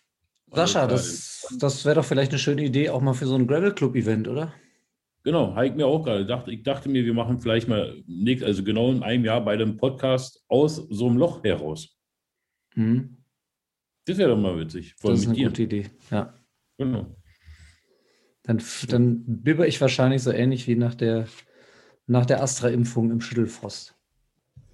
Sascha, 0.55 0.87
das, 0.87 1.47
das 1.59 1.85
wäre 1.85 1.97
doch 1.97 2.05
vielleicht 2.05 2.33
eine 2.33 2.39
schöne 2.39 2.63
Idee 2.65 2.91
auch 2.91 3.01
mal 3.01 3.15
für 3.15 3.27
so 3.27 3.35
ein 3.35 3.47
Gravel 3.47 3.75
Club 3.75 3.97
Event, 3.97 4.29
oder? 4.29 4.53
Genau, 5.25 5.55
habe 5.55 5.69
ich 5.69 5.75
mir 5.75 5.87
auch 5.87 6.03
gerade 6.03 6.21
gedacht. 6.21 6.49
Ich 6.49 6.63
dachte 6.63 6.89
mir, 6.89 7.05
wir 7.05 7.15
machen 7.15 7.41
vielleicht 7.41 7.69
mal, 7.69 8.03
also 8.43 8.65
genau 8.65 8.91
in 8.91 9.03
einem 9.03 9.25
Jahr 9.25 9.45
bei 9.45 9.57
dem 9.57 9.77
Podcast 9.77 10.45
aus 10.49 10.77
so 10.77 11.07
einem 11.07 11.17
Loch 11.17 11.45
heraus. 11.45 11.97
Mhm. 12.75 13.19
Das 14.05 14.19
wäre 14.19 14.31
doch 14.31 14.39
mal 14.39 14.59
witzig. 14.59 14.97
das 15.01 15.21
ist 15.21 15.27
eine 15.27 15.37
dir. 15.37 15.49
gute 15.49 15.63
Idee, 15.63 15.91
ja. 16.11 16.35
Genau. 16.77 17.17
Dann, 18.43 18.61
dann 18.89 19.23
bibber 19.25 19.69
ich 19.69 19.81
wahrscheinlich 19.81 20.23
so 20.23 20.33
ähnlich 20.33 20.67
wie 20.67 20.75
nach 20.75 20.97
der, 20.97 21.29
nach 22.07 22.27
der 22.27 22.43
Astra-Impfung 22.43 23.13
im 23.13 23.21
Schüttelfrost. 23.21 23.95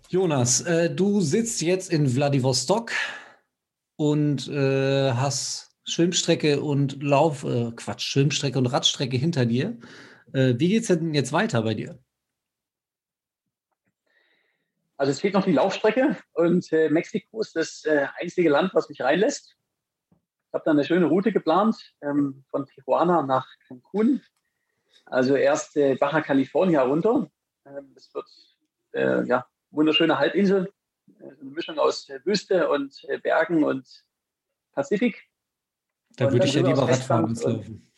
Jonas, 0.09 0.63
äh, 0.63 0.95
du 0.95 1.21
sitzt 1.21 1.61
jetzt 1.61 1.93
in 1.93 2.09
Vladivostok 2.09 2.93
und 3.97 4.49
äh, 4.49 5.13
hast 5.13 5.68
Schwimmstrecke 5.89 6.61
und 6.61 7.03
Lauf, 7.03 7.45
äh, 7.45 7.73
Quatsch, 7.75 8.03
Schwimmstrecke 8.03 8.59
und 8.59 8.67
Radstrecke 8.67 9.17
hinter 9.17 9.47
dir. 9.47 9.79
Äh, 10.33 10.55
wie 10.59 10.69
geht 10.69 10.83
es 10.83 10.89
denn 10.89 11.15
jetzt 11.15 11.33
weiter 11.33 11.63
bei 11.63 11.75
dir? 11.75 11.99
Also 14.97 15.13
es 15.13 15.21
fehlt 15.21 15.35
noch 15.35 15.45
die 15.45 15.53
Laufstrecke 15.53 16.17
und 16.33 16.73
äh, 16.73 16.91
Mexiko 16.91 17.41
ist 17.41 17.55
das 17.55 17.85
äh, 17.85 18.09
einzige 18.21 18.51
Land, 18.51 18.75
was 18.75 18.89
mich 18.89 19.01
reinlässt. 19.01 19.57
Ich 20.11 20.55
habe 20.55 20.65
da 20.65 20.73
eine 20.73 20.85
schöne 20.85 21.07
Route 21.07 21.33
geplant 21.33 21.77
ähm, 22.03 22.45
von 22.51 22.67
Tijuana 22.67 23.23
nach 23.23 23.47
Cancun. 23.67 24.23
Also 25.07 25.37
erst 25.37 25.77
äh, 25.77 25.95
Baja 25.95 26.21
California 26.21 26.83
runter. 26.83 27.31
Ähm, 27.65 27.93
das 27.95 28.13
wird 28.13 28.29
äh, 28.93 29.25
ja 29.27 29.47
wunderschöne 29.71 30.19
Halbinsel, 30.19 30.73
eine 31.21 31.37
Mischung 31.43 31.79
aus 31.79 32.09
Wüste 32.25 32.69
und 32.69 33.07
Bergen 33.23 33.63
und 33.65 34.05
Pazifik. 34.73 35.28
Da 36.19 36.33
würde 36.33 36.47
ich 36.47 36.55
ja 36.55 36.63
lieber 36.63 36.89
Radfahren 36.89 37.33
laufen. 37.33 37.89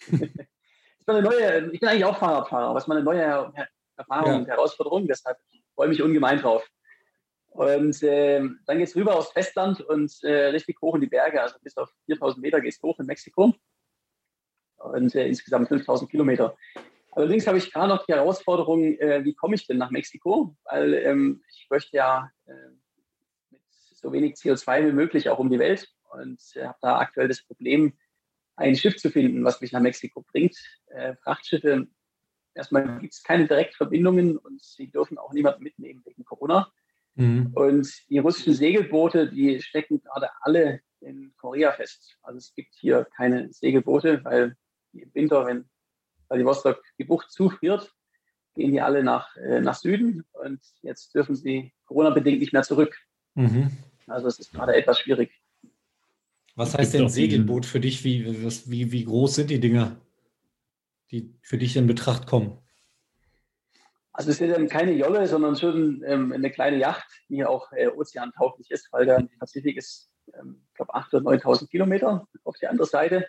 ist 0.10 1.08
eine 1.08 1.22
neue, 1.22 1.70
ich 1.72 1.80
bin 1.80 1.88
eigentlich 1.88 2.04
auch 2.04 2.18
Fahrradfahrer, 2.18 2.66
aber 2.66 2.76
es 2.76 2.84
ist 2.84 2.88
mal 2.88 2.96
eine 2.96 3.04
neue 3.04 3.52
Erfahrung 3.96 4.30
ja. 4.30 4.36
und 4.36 4.46
Herausforderung, 4.46 5.06
deshalb 5.06 5.38
freue 5.74 5.86
ich 5.86 5.98
mich 5.98 6.02
ungemein 6.02 6.38
drauf. 6.38 6.68
Und 7.48 8.02
äh, 8.02 8.40
dann 8.66 8.78
geht 8.78 8.88
es 8.88 8.96
rüber 8.96 9.16
aufs 9.16 9.32
Festland 9.32 9.80
und 9.80 10.12
äh, 10.24 10.48
richtig 10.48 10.80
hoch 10.82 10.94
in 10.94 11.00
die 11.00 11.06
Berge, 11.06 11.40
also 11.40 11.56
bis 11.62 11.76
auf 11.78 11.90
4000 12.04 12.42
Meter 12.42 12.60
geht 12.60 12.74
es 12.74 12.82
hoch 12.82 12.98
in 12.98 13.06
Mexiko 13.06 13.54
und 14.76 15.14
äh, 15.14 15.26
insgesamt 15.26 15.68
5000 15.68 16.10
Kilometer. 16.10 16.54
Allerdings 17.12 17.46
habe 17.46 17.56
ich 17.56 17.72
gerade 17.72 17.88
noch 17.88 18.04
die 18.04 18.12
Herausforderung, 18.12 18.98
äh, 18.98 19.24
wie 19.24 19.34
komme 19.34 19.54
ich 19.54 19.66
denn 19.66 19.78
nach 19.78 19.90
Mexiko? 19.90 20.54
Weil 20.64 20.92
ähm, 20.94 21.42
ich 21.48 21.66
möchte 21.70 21.96
ja 21.96 22.30
äh, 22.46 22.52
mit 23.50 23.62
so 23.70 24.12
wenig 24.12 24.34
CO2 24.34 24.88
wie 24.88 24.92
möglich 24.92 25.30
auch 25.30 25.38
um 25.38 25.48
die 25.48 25.58
Welt 25.58 25.88
und 26.12 26.40
äh, 26.54 26.66
habe 26.66 26.78
da 26.80 26.98
aktuell 26.98 27.28
das 27.28 27.42
Problem, 27.42 27.94
ein 28.56 28.76
Schiff 28.76 28.96
zu 28.96 29.10
finden, 29.10 29.44
was 29.44 29.60
mich 29.60 29.72
nach 29.72 29.80
Mexiko 29.80 30.22
bringt. 30.22 30.56
Äh, 30.86 31.16
Frachtschiffe 31.16 31.88
erstmal 32.54 33.00
gibt 33.00 33.14
es 33.14 33.22
keine 33.22 33.46
Direktverbindungen 33.46 34.36
und 34.36 34.62
sie 34.62 34.90
dürfen 34.90 35.18
auch 35.18 35.32
niemanden 35.32 35.62
mitnehmen 35.62 36.02
wegen 36.04 36.24
Corona. 36.24 36.70
Mhm. 37.14 37.52
Und 37.54 38.08
die 38.08 38.18
russischen 38.18 38.54
Segelboote, 38.54 39.30
die 39.30 39.60
stecken 39.60 40.00
gerade 40.00 40.30
alle 40.40 40.80
in 41.00 41.34
Korea 41.36 41.72
fest. 41.72 42.16
Also 42.22 42.38
es 42.38 42.54
gibt 42.54 42.74
hier 42.74 43.06
keine 43.16 43.52
Segelboote, 43.52 44.24
weil 44.24 44.56
im 44.92 45.14
Winter, 45.14 45.46
wenn 45.46 45.68
Vladivostok 46.28 46.82
die 46.98 47.04
Bucht 47.04 47.30
zufriert, 47.30 47.92
gehen 48.54 48.72
die 48.72 48.80
alle 48.80 49.02
nach, 49.02 49.34
äh, 49.36 49.60
nach 49.60 49.74
Süden 49.74 50.24
und 50.32 50.60
jetzt 50.82 51.14
dürfen 51.14 51.34
sie 51.34 51.72
Corona-bedingt 51.86 52.40
nicht 52.40 52.52
mehr 52.52 52.62
zurück. 52.62 52.98
Mhm. 53.34 53.70
Also 54.06 54.28
es 54.28 54.38
ist 54.38 54.52
gerade 54.52 54.74
etwas 54.74 54.98
schwierig. 54.98 55.41
Was 56.54 56.76
heißt 56.76 56.94
denn 56.94 57.08
Segelboot 57.08 57.64
für 57.64 57.80
dich? 57.80 58.04
Wie, 58.04 58.26
wie, 58.26 58.92
wie 58.92 59.04
groß 59.04 59.36
sind 59.36 59.50
die 59.50 59.60
Dinger, 59.60 60.00
die 61.10 61.34
für 61.40 61.58
dich 61.58 61.76
in 61.76 61.86
Betracht 61.86 62.26
kommen? 62.26 62.58
Also 64.12 64.30
es 64.30 64.40
ist 64.40 64.54
dann 64.54 64.68
keine 64.68 64.92
Jolle, 64.92 65.26
sondern 65.26 65.56
schon 65.56 66.02
ähm, 66.06 66.32
eine 66.32 66.50
kleine 66.50 66.76
Yacht, 66.76 67.06
die 67.30 67.44
auch 67.44 67.72
äh, 67.72 67.88
ozeantauglich 67.88 68.70
ist, 68.70 68.92
weil 68.92 69.06
der 69.06 69.26
Pazifik 69.38 69.78
ist, 69.78 70.10
ähm, 70.34 70.62
ich 70.68 70.74
glaube, 70.74 70.94
8.000 70.94 71.24
oder 71.24 71.30
9.000 71.36 71.70
Kilometer 71.70 72.28
auf 72.44 72.56
die 72.58 72.66
andere 72.66 72.86
Seite. 72.86 73.26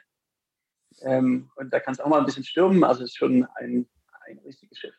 Ähm, 1.02 1.50
und 1.56 1.72
da 1.72 1.80
kann 1.80 1.94
es 1.94 2.02
auch 2.02 2.08
mal 2.08 2.20
ein 2.20 2.26
bisschen 2.26 2.44
stürmen. 2.44 2.84
Also 2.84 3.04
es 3.04 3.12
ist 3.12 3.18
schon 3.18 3.48
ein, 3.56 3.88
ein 4.28 4.40
riesiges 4.40 4.78
Schiff. 4.78 4.96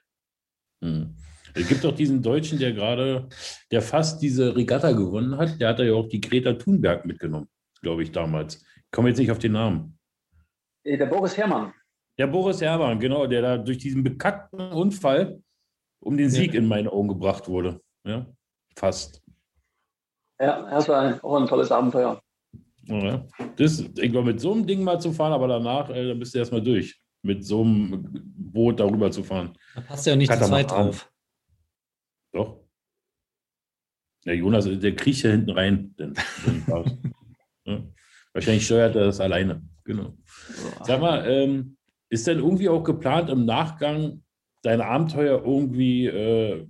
Hm. 0.82 1.14
Es 1.54 1.68
gibt 1.68 1.84
doch 1.84 1.94
diesen 1.94 2.22
Deutschen, 2.22 2.58
der 2.58 2.72
gerade, 2.72 3.28
der 3.70 3.82
fast 3.82 4.20
diese 4.22 4.56
Regatta 4.56 4.92
gewonnen 4.92 5.36
hat. 5.36 5.60
Der 5.60 5.68
hat 5.68 5.78
ja 5.78 5.92
auch 5.92 6.08
die 6.08 6.20
Greta 6.20 6.54
Thunberg 6.54 7.04
mitgenommen, 7.04 7.48
glaube 7.84 8.02
ich, 8.02 8.10
damals. 8.10 8.56
Ich 8.56 8.90
komme 8.90 9.10
jetzt 9.10 9.18
nicht 9.18 9.30
auf 9.30 9.38
den 9.38 9.52
Namen. 9.52 9.98
Äh, 10.82 10.98
der 10.98 11.06
Boris 11.06 11.36
Herrmann. 11.36 11.72
Der 12.18 12.26
Boris 12.26 12.60
Herrmann, 12.60 12.98
genau, 12.98 13.26
der 13.26 13.42
da 13.42 13.58
durch 13.58 13.78
diesen 13.78 14.02
bekackten 14.02 14.60
Unfall 14.72 15.40
um 16.00 16.16
den 16.16 16.30
Sieg 16.30 16.54
ja. 16.54 16.60
in 16.60 16.66
meine 16.66 16.92
Augen 16.92 17.08
gebracht 17.08 17.48
wurde. 17.48 17.80
Ja, 18.06 18.26
fast. 18.76 19.22
Ja, 20.40 20.68
das 20.70 20.88
war 20.88 21.24
auch 21.24 21.40
ein 21.40 21.46
tolles 21.46 21.72
Abenteuer. 21.72 22.20
Ja. 22.86 23.26
Das, 23.56 23.80
ich 23.80 24.12
glaube, 24.12 24.32
mit 24.32 24.40
so 24.40 24.52
einem 24.52 24.66
Ding 24.66 24.82
mal 24.82 25.00
zu 25.00 25.12
fahren, 25.12 25.32
aber 25.32 25.48
danach, 25.48 25.88
äh, 25.90 26.08
dann 26.08 26.18
bist 26.18 26.34
du 26.34 26.38
erstmal 26.38 26.62
durch. 26.62 27.00
Mit 27.22 27.44
so 27.44 27.62
einem 27.62 28.10
Boot 28.36 28.80
darüber 28.80 29.10
zu 29.10 29.24
fahren. 29.24 29.56
Da 29.74 29.80
passt 29.80 30.06
ja 30.06 30.14
nicht 30.14 30.30
zu 30.30 30.38
zweit 30.40 30.70
drauf. 30.70 31.10
Doch. 32.32 32.60
Der 34.26 34.36
Jonas, 34.36 34.66
der 34.66 34.94
kriecht 34.94 35.24
ja 35.24 35.30
hinten 35.30 35.50
rein. 35.50 35.94
Denn, 35.98 36.14
ja. 37.64 37.82
Wahrscheinlich 38.32 38.66
steuert 38.66 38.96
er 38.96 39.06
das 39.06 39.20
alleine. 39.20 39.62
Genau. 39.84 40.14
Sag 40.82 41.00
mal, 41.00 41.24
ähm, 41.30 41.76
ist 42.08 42.26
denn 42.26 42.38
irgendwie 42.38 42.68
auch 42.68 42.82
geplant 42.82 43.30
im 43.30 43.44
Nachgang 43.44 44.22
dein 44.62 44.80
Abenteuer 44.80 45.42
irgendwie 45.44 46.06
äh, 46.06 46.66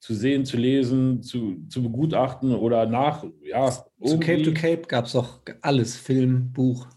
zu 0.00 0.14
sehen, 0.14 0.44
zu 0.44 0.56
lesen, 0.56 1.22
zu, 1.22 1.64
zu 1.68 1.82
begutachten 1.82 2.54
oder 2.54 2.86
nach, 2.86 3.24
ja. 3.42 3.70
Zu 3.70 4.18
Cape 4.18 4.42
to 4.42 4.52
Cape 4.52 4.82
gab 4.88 5.04
es 5.04 5.12
doch 5.12 5.40
alles, 5.60 5.96
Film, 5.96 6.52
Buch. 6.52 6.88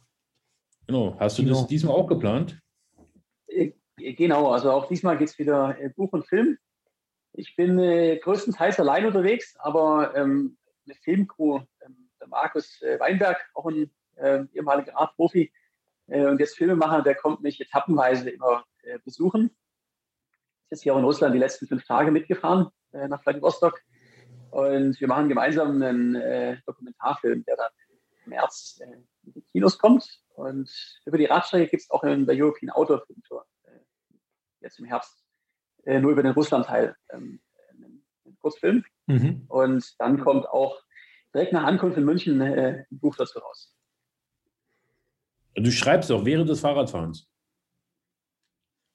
Genau. 0.88 1.16
Hast 1.20 1.38
du 1.38 1.44
Kino. 1.44 1.56
das 1.56 1.68
diesmal 1.68 1.96
auch 1.96 2.08
geplant? 2.08 2.60
Äh, 3.48 3.74
genau, 3.98 4.52
also 4.52 4.72
auch 4.72 4.88
diesmal 4.88 5.18
geht 5.18 5.30
es 5.30 5.40
wieder 5.40 5.80
äh, 5.80 5.90
Buch 5.90 6.14
und 6.14 6.26
Film. 6.28 6.58
Ich 7.34 7.56
bin 7.56 7.78
äh, 7.78 8.18
größtenteils 8.18 8.80
allein 8.80 9.06
unterwegs, 9.06 9.56
aber 9.60 10.16
ähm, 10.16 10.58
eine 10.86 10.96
Filmcrew, 10.96 11.62
Markus 12.28 12.82
äh, 12.82 13.00
Weinberg, 13.00 13.38
auch 13.54 13.66
ein 13.66 13.92
äh, 14.16 14.44
ehemaliger 14.54 14.98
Art-Profi 14.98 15.52
äh, 16.08 16.26
und 16.26 16.40
jetzt 16.40 16.58
Filmemacher, 16.58 17.02
der 17.02 17.16
kommt 17.16 17.42
mich 17.42 17.60
etappenweise 17.60 18.30
immer 18.30 18.66
äh, 18.84 19.00
besuchen. 19.04 19.46
Ist 20.70 20.72
jetzt 20.72 20.84
hier 20.84 20.94
auch 20.94 21.00
in 21.00 21.06
Russland 21.06 21.36
die 21.36 21.40
letzten 21.40 21.68
fünf 21.68 21.86
Tage 21.86 22.12
mitgefahren 22.12 22.70
äh, 22.92 23.08
nach 23.08 23.22
Vladivostok 23.22 23.82
und 24.52 25.00
wir 25.00 25.08
machen 25.08 25.28
gemeinsam 25.28 25.82
einen 25.82 26.62
Dokumentarfilm, 26.66 27.44
der 27.44 27.58
dann 27.58 27.72
im 28.24 28.30
März 28.30 28.80
in 28.82 29.34
die 29.34 29.42
Kinos 29.42 29.78
kommt. 29.78 30.22
Und 30.30 30.70
über 31.06 31.18
die 31.18 31.26
Radstrecke 31.26 31.68
gibt 31.68 31.84
es 31.84 31.92
auch 31.92 32.04
in 32.04 32.26
der 32.26 32.36
European 32.38 32.70
Outdoor 32.70 33.06
Film 33.06 33.22
Tour 33.24 33.46
jetzt 34.66 34.80
im 34.80 34.86
Herbst 34.86 35.24
äh, 35.86 36.00
nur 36.00 36.12
über 36.12 36.24
den 36.24 36.34
Russland-Teil 36.34 36.96
ähm, 37.12 37.40
einen, 37.70 38.06
Kurzfilm. 38.42 38.84
Mhm. 39.06 39.46
Und 39.48 40.00
dann 40.00 40.20
kommt 40.20 40.48
auch 40.50 40.82
direkt 41.36 41.54
nach 41.54 41.66
Ankunft 41.66 41.98
in 41.98 42.06
München 42.06 42.40
äh, 42.42 42.86
ein 42.90 43.00
Buch 43.00 43.16
dazu 43.16 43.40
raus. 43.40 43.76
Du 45.56 45.72
schreibst 45.72 46.12
auch 46.12 46.26
während 46.26 46.50
des 46.50 46.62
Fahrradfahrens? 46.62 47.30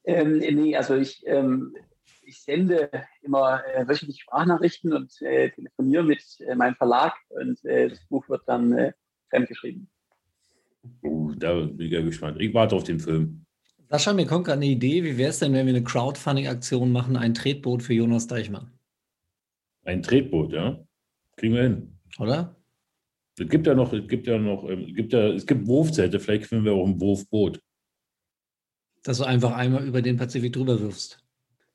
Ähm, 0.03 0.39
nee, 0.39 0.75
also 0.75 0.95
ich, 0.95 1.23
ähm, 1.25 1.75
ich 2.23 2.41
sende 2.41 2.89
immer 3.21 3.63
äh, 3.67 3.87
wöchentlich 3.87 4.21
Sprachnachrichten 4.21 4.93
und 4.93 5.21
äh, 5.21 5.51
telefoniere 5.51 6.03
mit 6.03 6.23
äh, 6.39 6.55
meinem 6.55 6.75
Verlag 6.75 7.13
und 7.29 7.63
äh, 7.65 7.89
das 7.89 8.03
Buch 8.07 8.27
wird 8.27 8.41
dann 8.47 8.73
äh, 8.73 8.93
fremdgeschrieben. 9.29 9.89
Uh, 11.03 11.35
da 11.35 11.53
bin 11.59 11.79
ich 11.79 11.91
ja 11.91 12.01
gespannt. 12.01 12.41
Ich 12.41 12.53
warte 12.55 12.75
auf 12.75 12.83
den 12.83 12.99
Film. 12.99 13.45
Sascha, 13.89 14.13
mir 14.13 14.25
kommt 14.25 14.45
gerade 14.45 14.57
eine 14.57 14.65
Idee. 14.65 15.03
Wie 15.03 15.17
wäre 15.17 15.29
es 15.29 15.37
denn, 15.37 15.53
wenn 15.53 15.67
wir 15.67 15.75
eine 15.75 15.83
Crowdfunding-Aktion 15.83 16.91
machen, 16.91 17.15
ein 17.15 17.35
Tretboot 17.35 17.83
für 17.83 17.93
Jonas 17.93 18.25
Deichmann? 18.25 18.71
Ein 19.83 20.01
Tretboot, 20.01 20.53
ja. 20.53 20.83
Kriegen 21.35 21.53
wir 21.53 21.63
hin. 21.63 22.00
Oder? 22.19 22.55
Es 23.39 23.49
gibt 23.49 23.65
ja 23.65 23.73
noch, 23.73 23.93
es 23.93 24.07
gibt 24.07 24.27
ja 24.27 24.37
noch, 24.37 24.69
ähm, 24.69 24.85
es 24.89 24.95
gibt 24.95 25.13
ja, 25.13 25.29
es 25.29 25.45
gibt 25.45 25.67
Wurfzelte, 25.67 26.19
vielleicht 26.19 26.45
finden 26.45 26.65
wir 26.65 26.73
auch 26.73 26.85
ein 26.85 26.99
Wurfboot. 26.99 27.61
Dass 29.03 29.17
du 29.17 29.23
einfach 29.23 29.55
einmal 29.55 29.85
über 29.85 30.01
den 30.01 30.17
Pazifik 30.17 30.53
drüber 30.53 30.79
wirfst. 30.79 31.23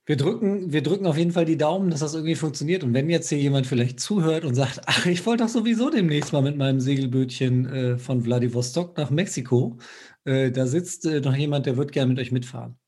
Wir 0.08 0.16
drücken, 0.16 0.72
wir 0.72 0.84
drücken 0.84 1.06
auf 1.06 1.18
jeden 1.18 1.32
Fall 1.32 1.46
die 1.46 1.56
Daumen, 1.56 1.90
dass 1.90 1.98
das 1.98 2.14
irgendwie 2.14 2.36
funktioniert. 2.36 2.84
Und 2.84 2.94
wenn 2.94 3.10
jetzt 3.10 3.28
hier 3.28 3.38
jemand 3.38 3.66
vielleicht 3.66 3.98
zuhört 3.98 4.44
und 4.44 4.54
sagt, 4.54 4.82
ach, 4.86 5.06
ich 5.06 5.26
wollte 5.26 5.42
doch 5.42 5.50
sowieso 5.50 5.90
demnächst 5.90 6.32
mal 6.32 6.42
mit 6.42 6.56
meinem 6.56 6.78
Segelbötchen 6.78 7.66
äh, 7.66 7.98
von 7.98 8.22
Vladivostok 8.22 8.96
nach 8.96 9.10
Mexiko, 9.10 9.78
äh, 10.24 10.52
da 10.52 10.66
sitzt 10.68 11.06
äh, 11.06 11.20
noch 11.20 11.34
jemand, 11.34 11.66
der 11.66 11.76
wird 11.76 11.90
gerne 11.90 12.10
mit 12.10 12.20
euch 12.20 12.30
mitfahren. 12.30 12.78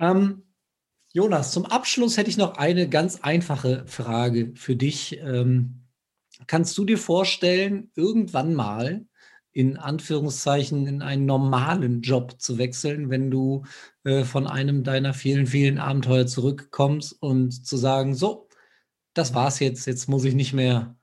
Ähm, 0.00 0.42
Jonas, 1.12 1.52
zum 1.52 1.66
Abschluss 1.66 2.16
hätte 2.16 2.30
ich 2.30 2.36
noch 2.36 2.56
eine 2.56 2.88
ganz 2.88 3.20
einfache 3.22 3.84
Frage 3.86 4.52
für 4.54 4.74
dich. 4.74 5.20
Ähm, 5.22 5.87
kannst 6.46 6.76
du 6.78 6.84
dir 6.84 6.98
vorstellen, 6.98 7.90
irgendwann 7.94 8.54
mal 8.54 9.06
in 9.52 9.76
Anführungszeichen 9.76 10.86
in 10.86 11.02
einen 11.02 11.26
normalen 11.26 12.00
Job 12.02 12.40
zu 12.40 12.58
wechseln, 12.58 13.10
wenn 13.10 13.30
du 13.30 13.64
äh, 14.04 14.24
von 14.24 14.46
einem 14.46 14.84
deiner 14.84 15.14
vielen, 15.14 15.46
vielen 15.46 15.78
Abenteuer 15.78 16.26
zurückkommst 16.26 17.20
und 17.20 17.66
zu 17.66 17.76
sagen, 17.76 18.14
so, 18.14 18.48
das 19.14 19.34
war's 19.34 19.58
jetzt, 19.58 19.86
jetzt 19.86 20.08
muss 20.08 20.24
ich 20.24 20.34
nicht 20.34 20.52
mehr 20.52 20.96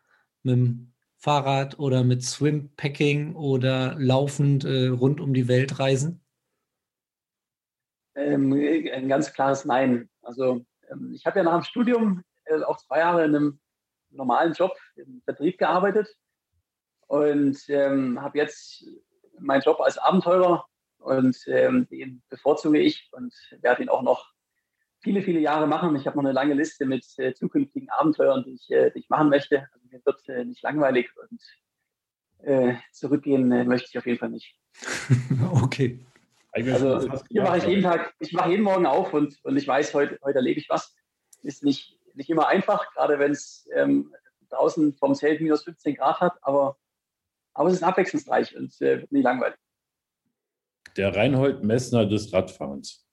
mit 0.44 0.56
dem 0.56 0.94
Fahrrad 1.18 1.80
oder 1.80 2.04
mit 2.04 2.24
Swimpacking 2.24 3.36
oder 3.36 3.96
laufend 3.98 4.64
äh, 4.64 4.88
rund 4.88 5.20
um 5.20 5.34
die 5.34 5.48
Welt 5.48 5.80
reisen? 5.80 6.22
Ähm, 8.16 8.54
ein 8.54 9.10
ganz 9.10 9.34
klares 9.34 9.66
Nein. 9.66 10.10
Also 10.22 10.66
ähm, 10.90 11.12
ich 11.14 11.26
habe 11.26 11.40
ja 11.40 11.44
nach 11.44 11.60
dem 11.60 11.64
Studium 11.64 12.24
äh, 12.46 12.62
auch 12.62 12.78
zwei 12.78 13.00
Jahre 13.00 13.26
in 13.26 13.36
einem 13.36 13.60
normalen 14.12 14.54
Job 14.54 14.72
im 14.98 15.22
Vertrieb 15.24 15.58
gearbeitet 15.58 16.08
und 17.08 17.58
ähm, 17.70 18.22
habe 18.22 18.38
jetzt 18.38 18.86
meinen 19.40 19.62
Job 19.62 19.80
als 19.82 19.98
Abenteurer 19.98 20.66
und 20.98 21.38
ähm, 21.48 21.88
den 21.90 22.24
bevorzuge 22.30 22.80
ich 22.80 23.10
und 23.12 23.34
werde 23.62 23.84
ihn 23.84 23.90
auch 23.90 24.02
noch 24.02 24.32
viele, 25.00 25.22
viele 25.22 25.40
Jahre 25.40 25.68
machen. 25.68 25.96
Ich 25.96 26.08
habe 26.08 26.18
noch 26.18 26.24
eine 26.24 26.34
lange 26.34 26.56
Liste 26.56 26.86
mit 26.86 27.06
äh, 27.18 27.34
zukünftigen 27.34 27.90
Abenteuern, 27.90 28.44
die 28.44 28.54
ich, 28.54 28.72
äh, 28.72 28.92
die 28.92 29.00
ich 29.00 29.10
machen 29.10 29.30
möchte. 29.30 29.68
Also 29.72 29.86
mir 29.90 30.02
wird 30.04 30.28
äh, 30.30 30.46
nicht 30.46 30.64
langweilig 30.64 31.10
und 31.16 31.42
äh, 32.48 32.76
zurückgehen 32.92 33.52
äh, 33.52 33.64
möchte 33.64 33.88
ich 33.90 33.98
auf 33.98 34.06
jeden 34.08 34.20
Fall 34.20 34.30
nicht. 34.30 34.56
okay. 35.62 36.00
Also 36.52 37.12
hier 37.30 37.44
mache 37.44 37.58
ich 37.58 37.66
jeden 37.66 37.84
Tag, 37.84 38.16
ich 38.20 38.32
mache 38.32 38.50
jeden 38.50 38.64
Morgen 38.64 38.86
auf 38.86 39.14
und, 39.14 39.38
und 39.44 39.58
ich 39.58 39.68
weiß, 39.68 39.94
heute, 39.94 40.18
heute 40.24 40.38
erlebe 40.38 40.60
ich 40.60 40.70
was. 40.70 40.96
Ist 41.44 41.64
nicht, 41.64 42.00
nicht 42.14 42.30
immer 42.30 42.48
einfach, 42.48 42.92
gerade 42.94 43.20
wenn 43.20 43.32
es 43.32 43.68
ähm, 43.76 44.16
draußen 44.56 44.94
vom 44.96 45.16
Zelt 45.16 45.42
minus 45.42 45.64
15 45.64 45.96
Grad 45.96 46.20
hat, 46.20 46.38
aber 46.42 46.78
aber 47.56 47.70
es 47.70 47.76
ist 47.76 47.84
abwechslungsreich 47.84 48.56
und 48.56 48.80
äh, 48.82 49.00
wird 49.00 49.12
nie 49.12 49.22
langweilig. 49.22 49.58
Der 50.98 51.16
Reinhold 51.16 51.64
Messner 51.64 52.06
des 52.06 52.32
Radfahrens. 52.32 53.06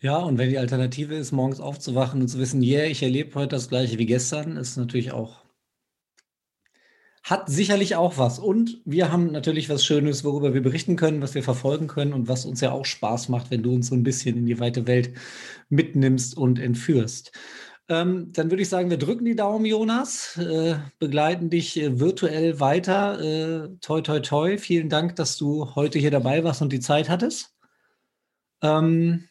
Ja, 0.00 0.18
und 0.18 0.38
wenn 0.38 0.50
die 0.50 0.58
Alternative 0.58 1.14
ist, 1.14 1.30
morgens 1.32 1.60
aufzuwachen 1.60 2.20
und 2.20 2.28
zu 2.28 2.38
wissen, 2.38 2.62
yeah, 2.62 2.84
ich 2.84 3.02
erlebe 3.02 3.34
heute 3.34 3.56
das 3.56 3.68
gleiche 3.68 3.98
wie 3.98 4.06
gestern, 4.06 4.56
ist 4.56 4.76
natürlich 4.76 5.12
auch, 5.12 5.44
hat 7.22 7.48
sicherlich 7.48 7.96
auch 7.96 8.16
was. 8.16 8.38
Und 8.38 8.80
wir 8.84 9.12
haben 9.12 9.30
natürlich 9.30 9.68
was 9.68 9.84
Schönes, 9.84 10.24
worüber 10.24 10.54
wir 10.54 10.62
berichten 10.62 10.96
können, 10.96 11.20
was 11.20 11.34
wir 11.34 11.42
verfolgen 11.42 11.86
können 11.86 12.14
und 12.14 12.28
was 12.28 12.46
uns 12.46 12.60
ja 12.62 12.72
auch 12.72 12.86
Spaß 12.86 13.28
macht, 13.28 13.50
wenn 13.50 13.62
du 13.62 13.74
uns 13.74 13.88
so 13.88 13.94
ein 13.94 14.02
bisschen 14.02 14.38
in 14.38 14.46
die 14.46 14.58
weite 14.58 14.86
Welt 14.86 15.12
mitnimmst 15.68 16.36
und 16.36 16.58
entführst. 16.58 17.32
Ähm, 17.90 18.32
dann 18.32 18.50
würde 18.50 18.62
ich 18.62 18.68
sagen, 18.68 18.88
wir 18.88 18.98
drücken 18.98 19.24
die 19.24 19.34
Daumen, 19.34 19.66
Jonas, 19.66 20.36
äh, 20.36 20.76
begleiten 21.00 21.50
dich 21.50 21.76
äh, 21.76 21.98
virtuell 21.98 22.60
weiter. 22.60 23.20
Äh, 23.20 23.68
toi, 23.80 24.00
toi, 24.00 24.20
toi. 24.20 24.58
Vielen 24.58 24.88
Dank, 24.88 25.16
dass 25.16 25.36
du 25.36 25.74
heute 25.74 25.98
hier 25.98 26.12
dabei 26.12 26.44
warst 26.44 26.62
und 26.62 26.72
die 26.72 26.80
Zeit 26.80 27.08
hattest. 27.08 27.52
ähm, 28.62 29.28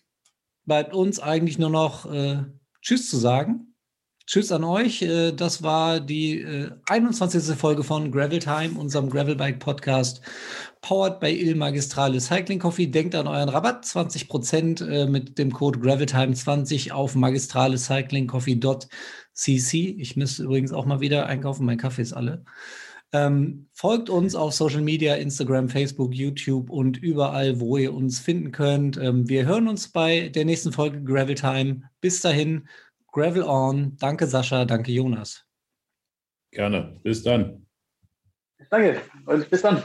bleibt 0.66 0.93
uns 0.93 1.20
eigentlich 1.20 1.57
nur 1.57 1.70
noch 1.70 2.12
äh, 2.12 2.43
Tschüss 2.82 3.10
zu 3.10 3.18
sagen. 3.18 3.68
Tschüss 4.30 4.51
an 4.51 4.63
euch. 4.63 5.01
Äh, 5.01 5.32
das 5.32 5.63
war 5.63 5.99
die 5.99 6.45
21. 6.88 7.49
Äh, 7.49 7.55
Folge 7.55 7.84
von 7.84 8.11
Gravel 8.11 8.38
Time, 8.38 8.80
unserem 8.80 9.09
Gravelbike 9.09 9.57
Podcast, 9.57 10.21
powered 10.82 11.19
by 11.19 11.32
Il 11.32 11.55
Magistrale 11.55 12.21
Cycling 12.21 12.59
Coffee. 12.59 12.86
Denkt 12.86 13.15
an 13.15 13.25
euren 13.25 13.49
Rabatt, 13.49 13.86
20% 13.86 14.88
äh, 14.88 15.07
mit 15.07 15.39
dem 15.39 15.51
Code 15.51 15.80
GravelTime20 15.80 16.91
auf 16.91 17.15
magistralecyclingcoffee.cc. 17.15 19.95
Ich 19.97 20.15
müsste 20.15 20.43
übrigens 20.43 20.73
auch 20.73 20.86
mal 20.86 20.99
wieder 20.99 21.25
einkaufen, 21.25 21.65
mein 21.65 21.80
Kaffee 21.80 22.03
ist 22.03 22.13
alle. 22.13 22.45
Ähm, 23.11 23.67
folgt 23.73 24.11
uns 24.11 24.36
auf 24.36 24.53
Social 24.53 24.82
Media, 24.82 25.15
Instagram, 25.15 25.69
Facebook, 25.69 26.13
YouTube 26.13 26.69
und 26.69 26.97
überall, 26.97 27.59
wo 27.59 27.77
ihr 27.77 27.95
uns 27.95 28.19
finden 28.19 28.51
könnt. 28.51 28.95
Ähm, 28.97 29.27
wir 29.27 29.47
hören 29.47 29.67
uns 29.67 29.88
bei 29.88 30.30
der 30.30 30.45
nächsten 30.45 30.71
Folge 30.71 31.01
Gravel 31.01 31.34
Time. 31.34 31.89
Bis 31.99 32.21
dahin. 32.21 32.67
Gravel 33.12 33.43
On. 33.43 33.95
Danke, 33.97 34.28
Sascha. 34.28 34.66
Danke, 34.66 34.91
Jonas. 34.91 35.45
Gerne. 36.51 36.99
Bis 37.03 37.24
dann. 37.24 37.66
Danke 38.70 39.01
und 39.26 39.49
bis 39.49 39.62
dann. 39.62 39.84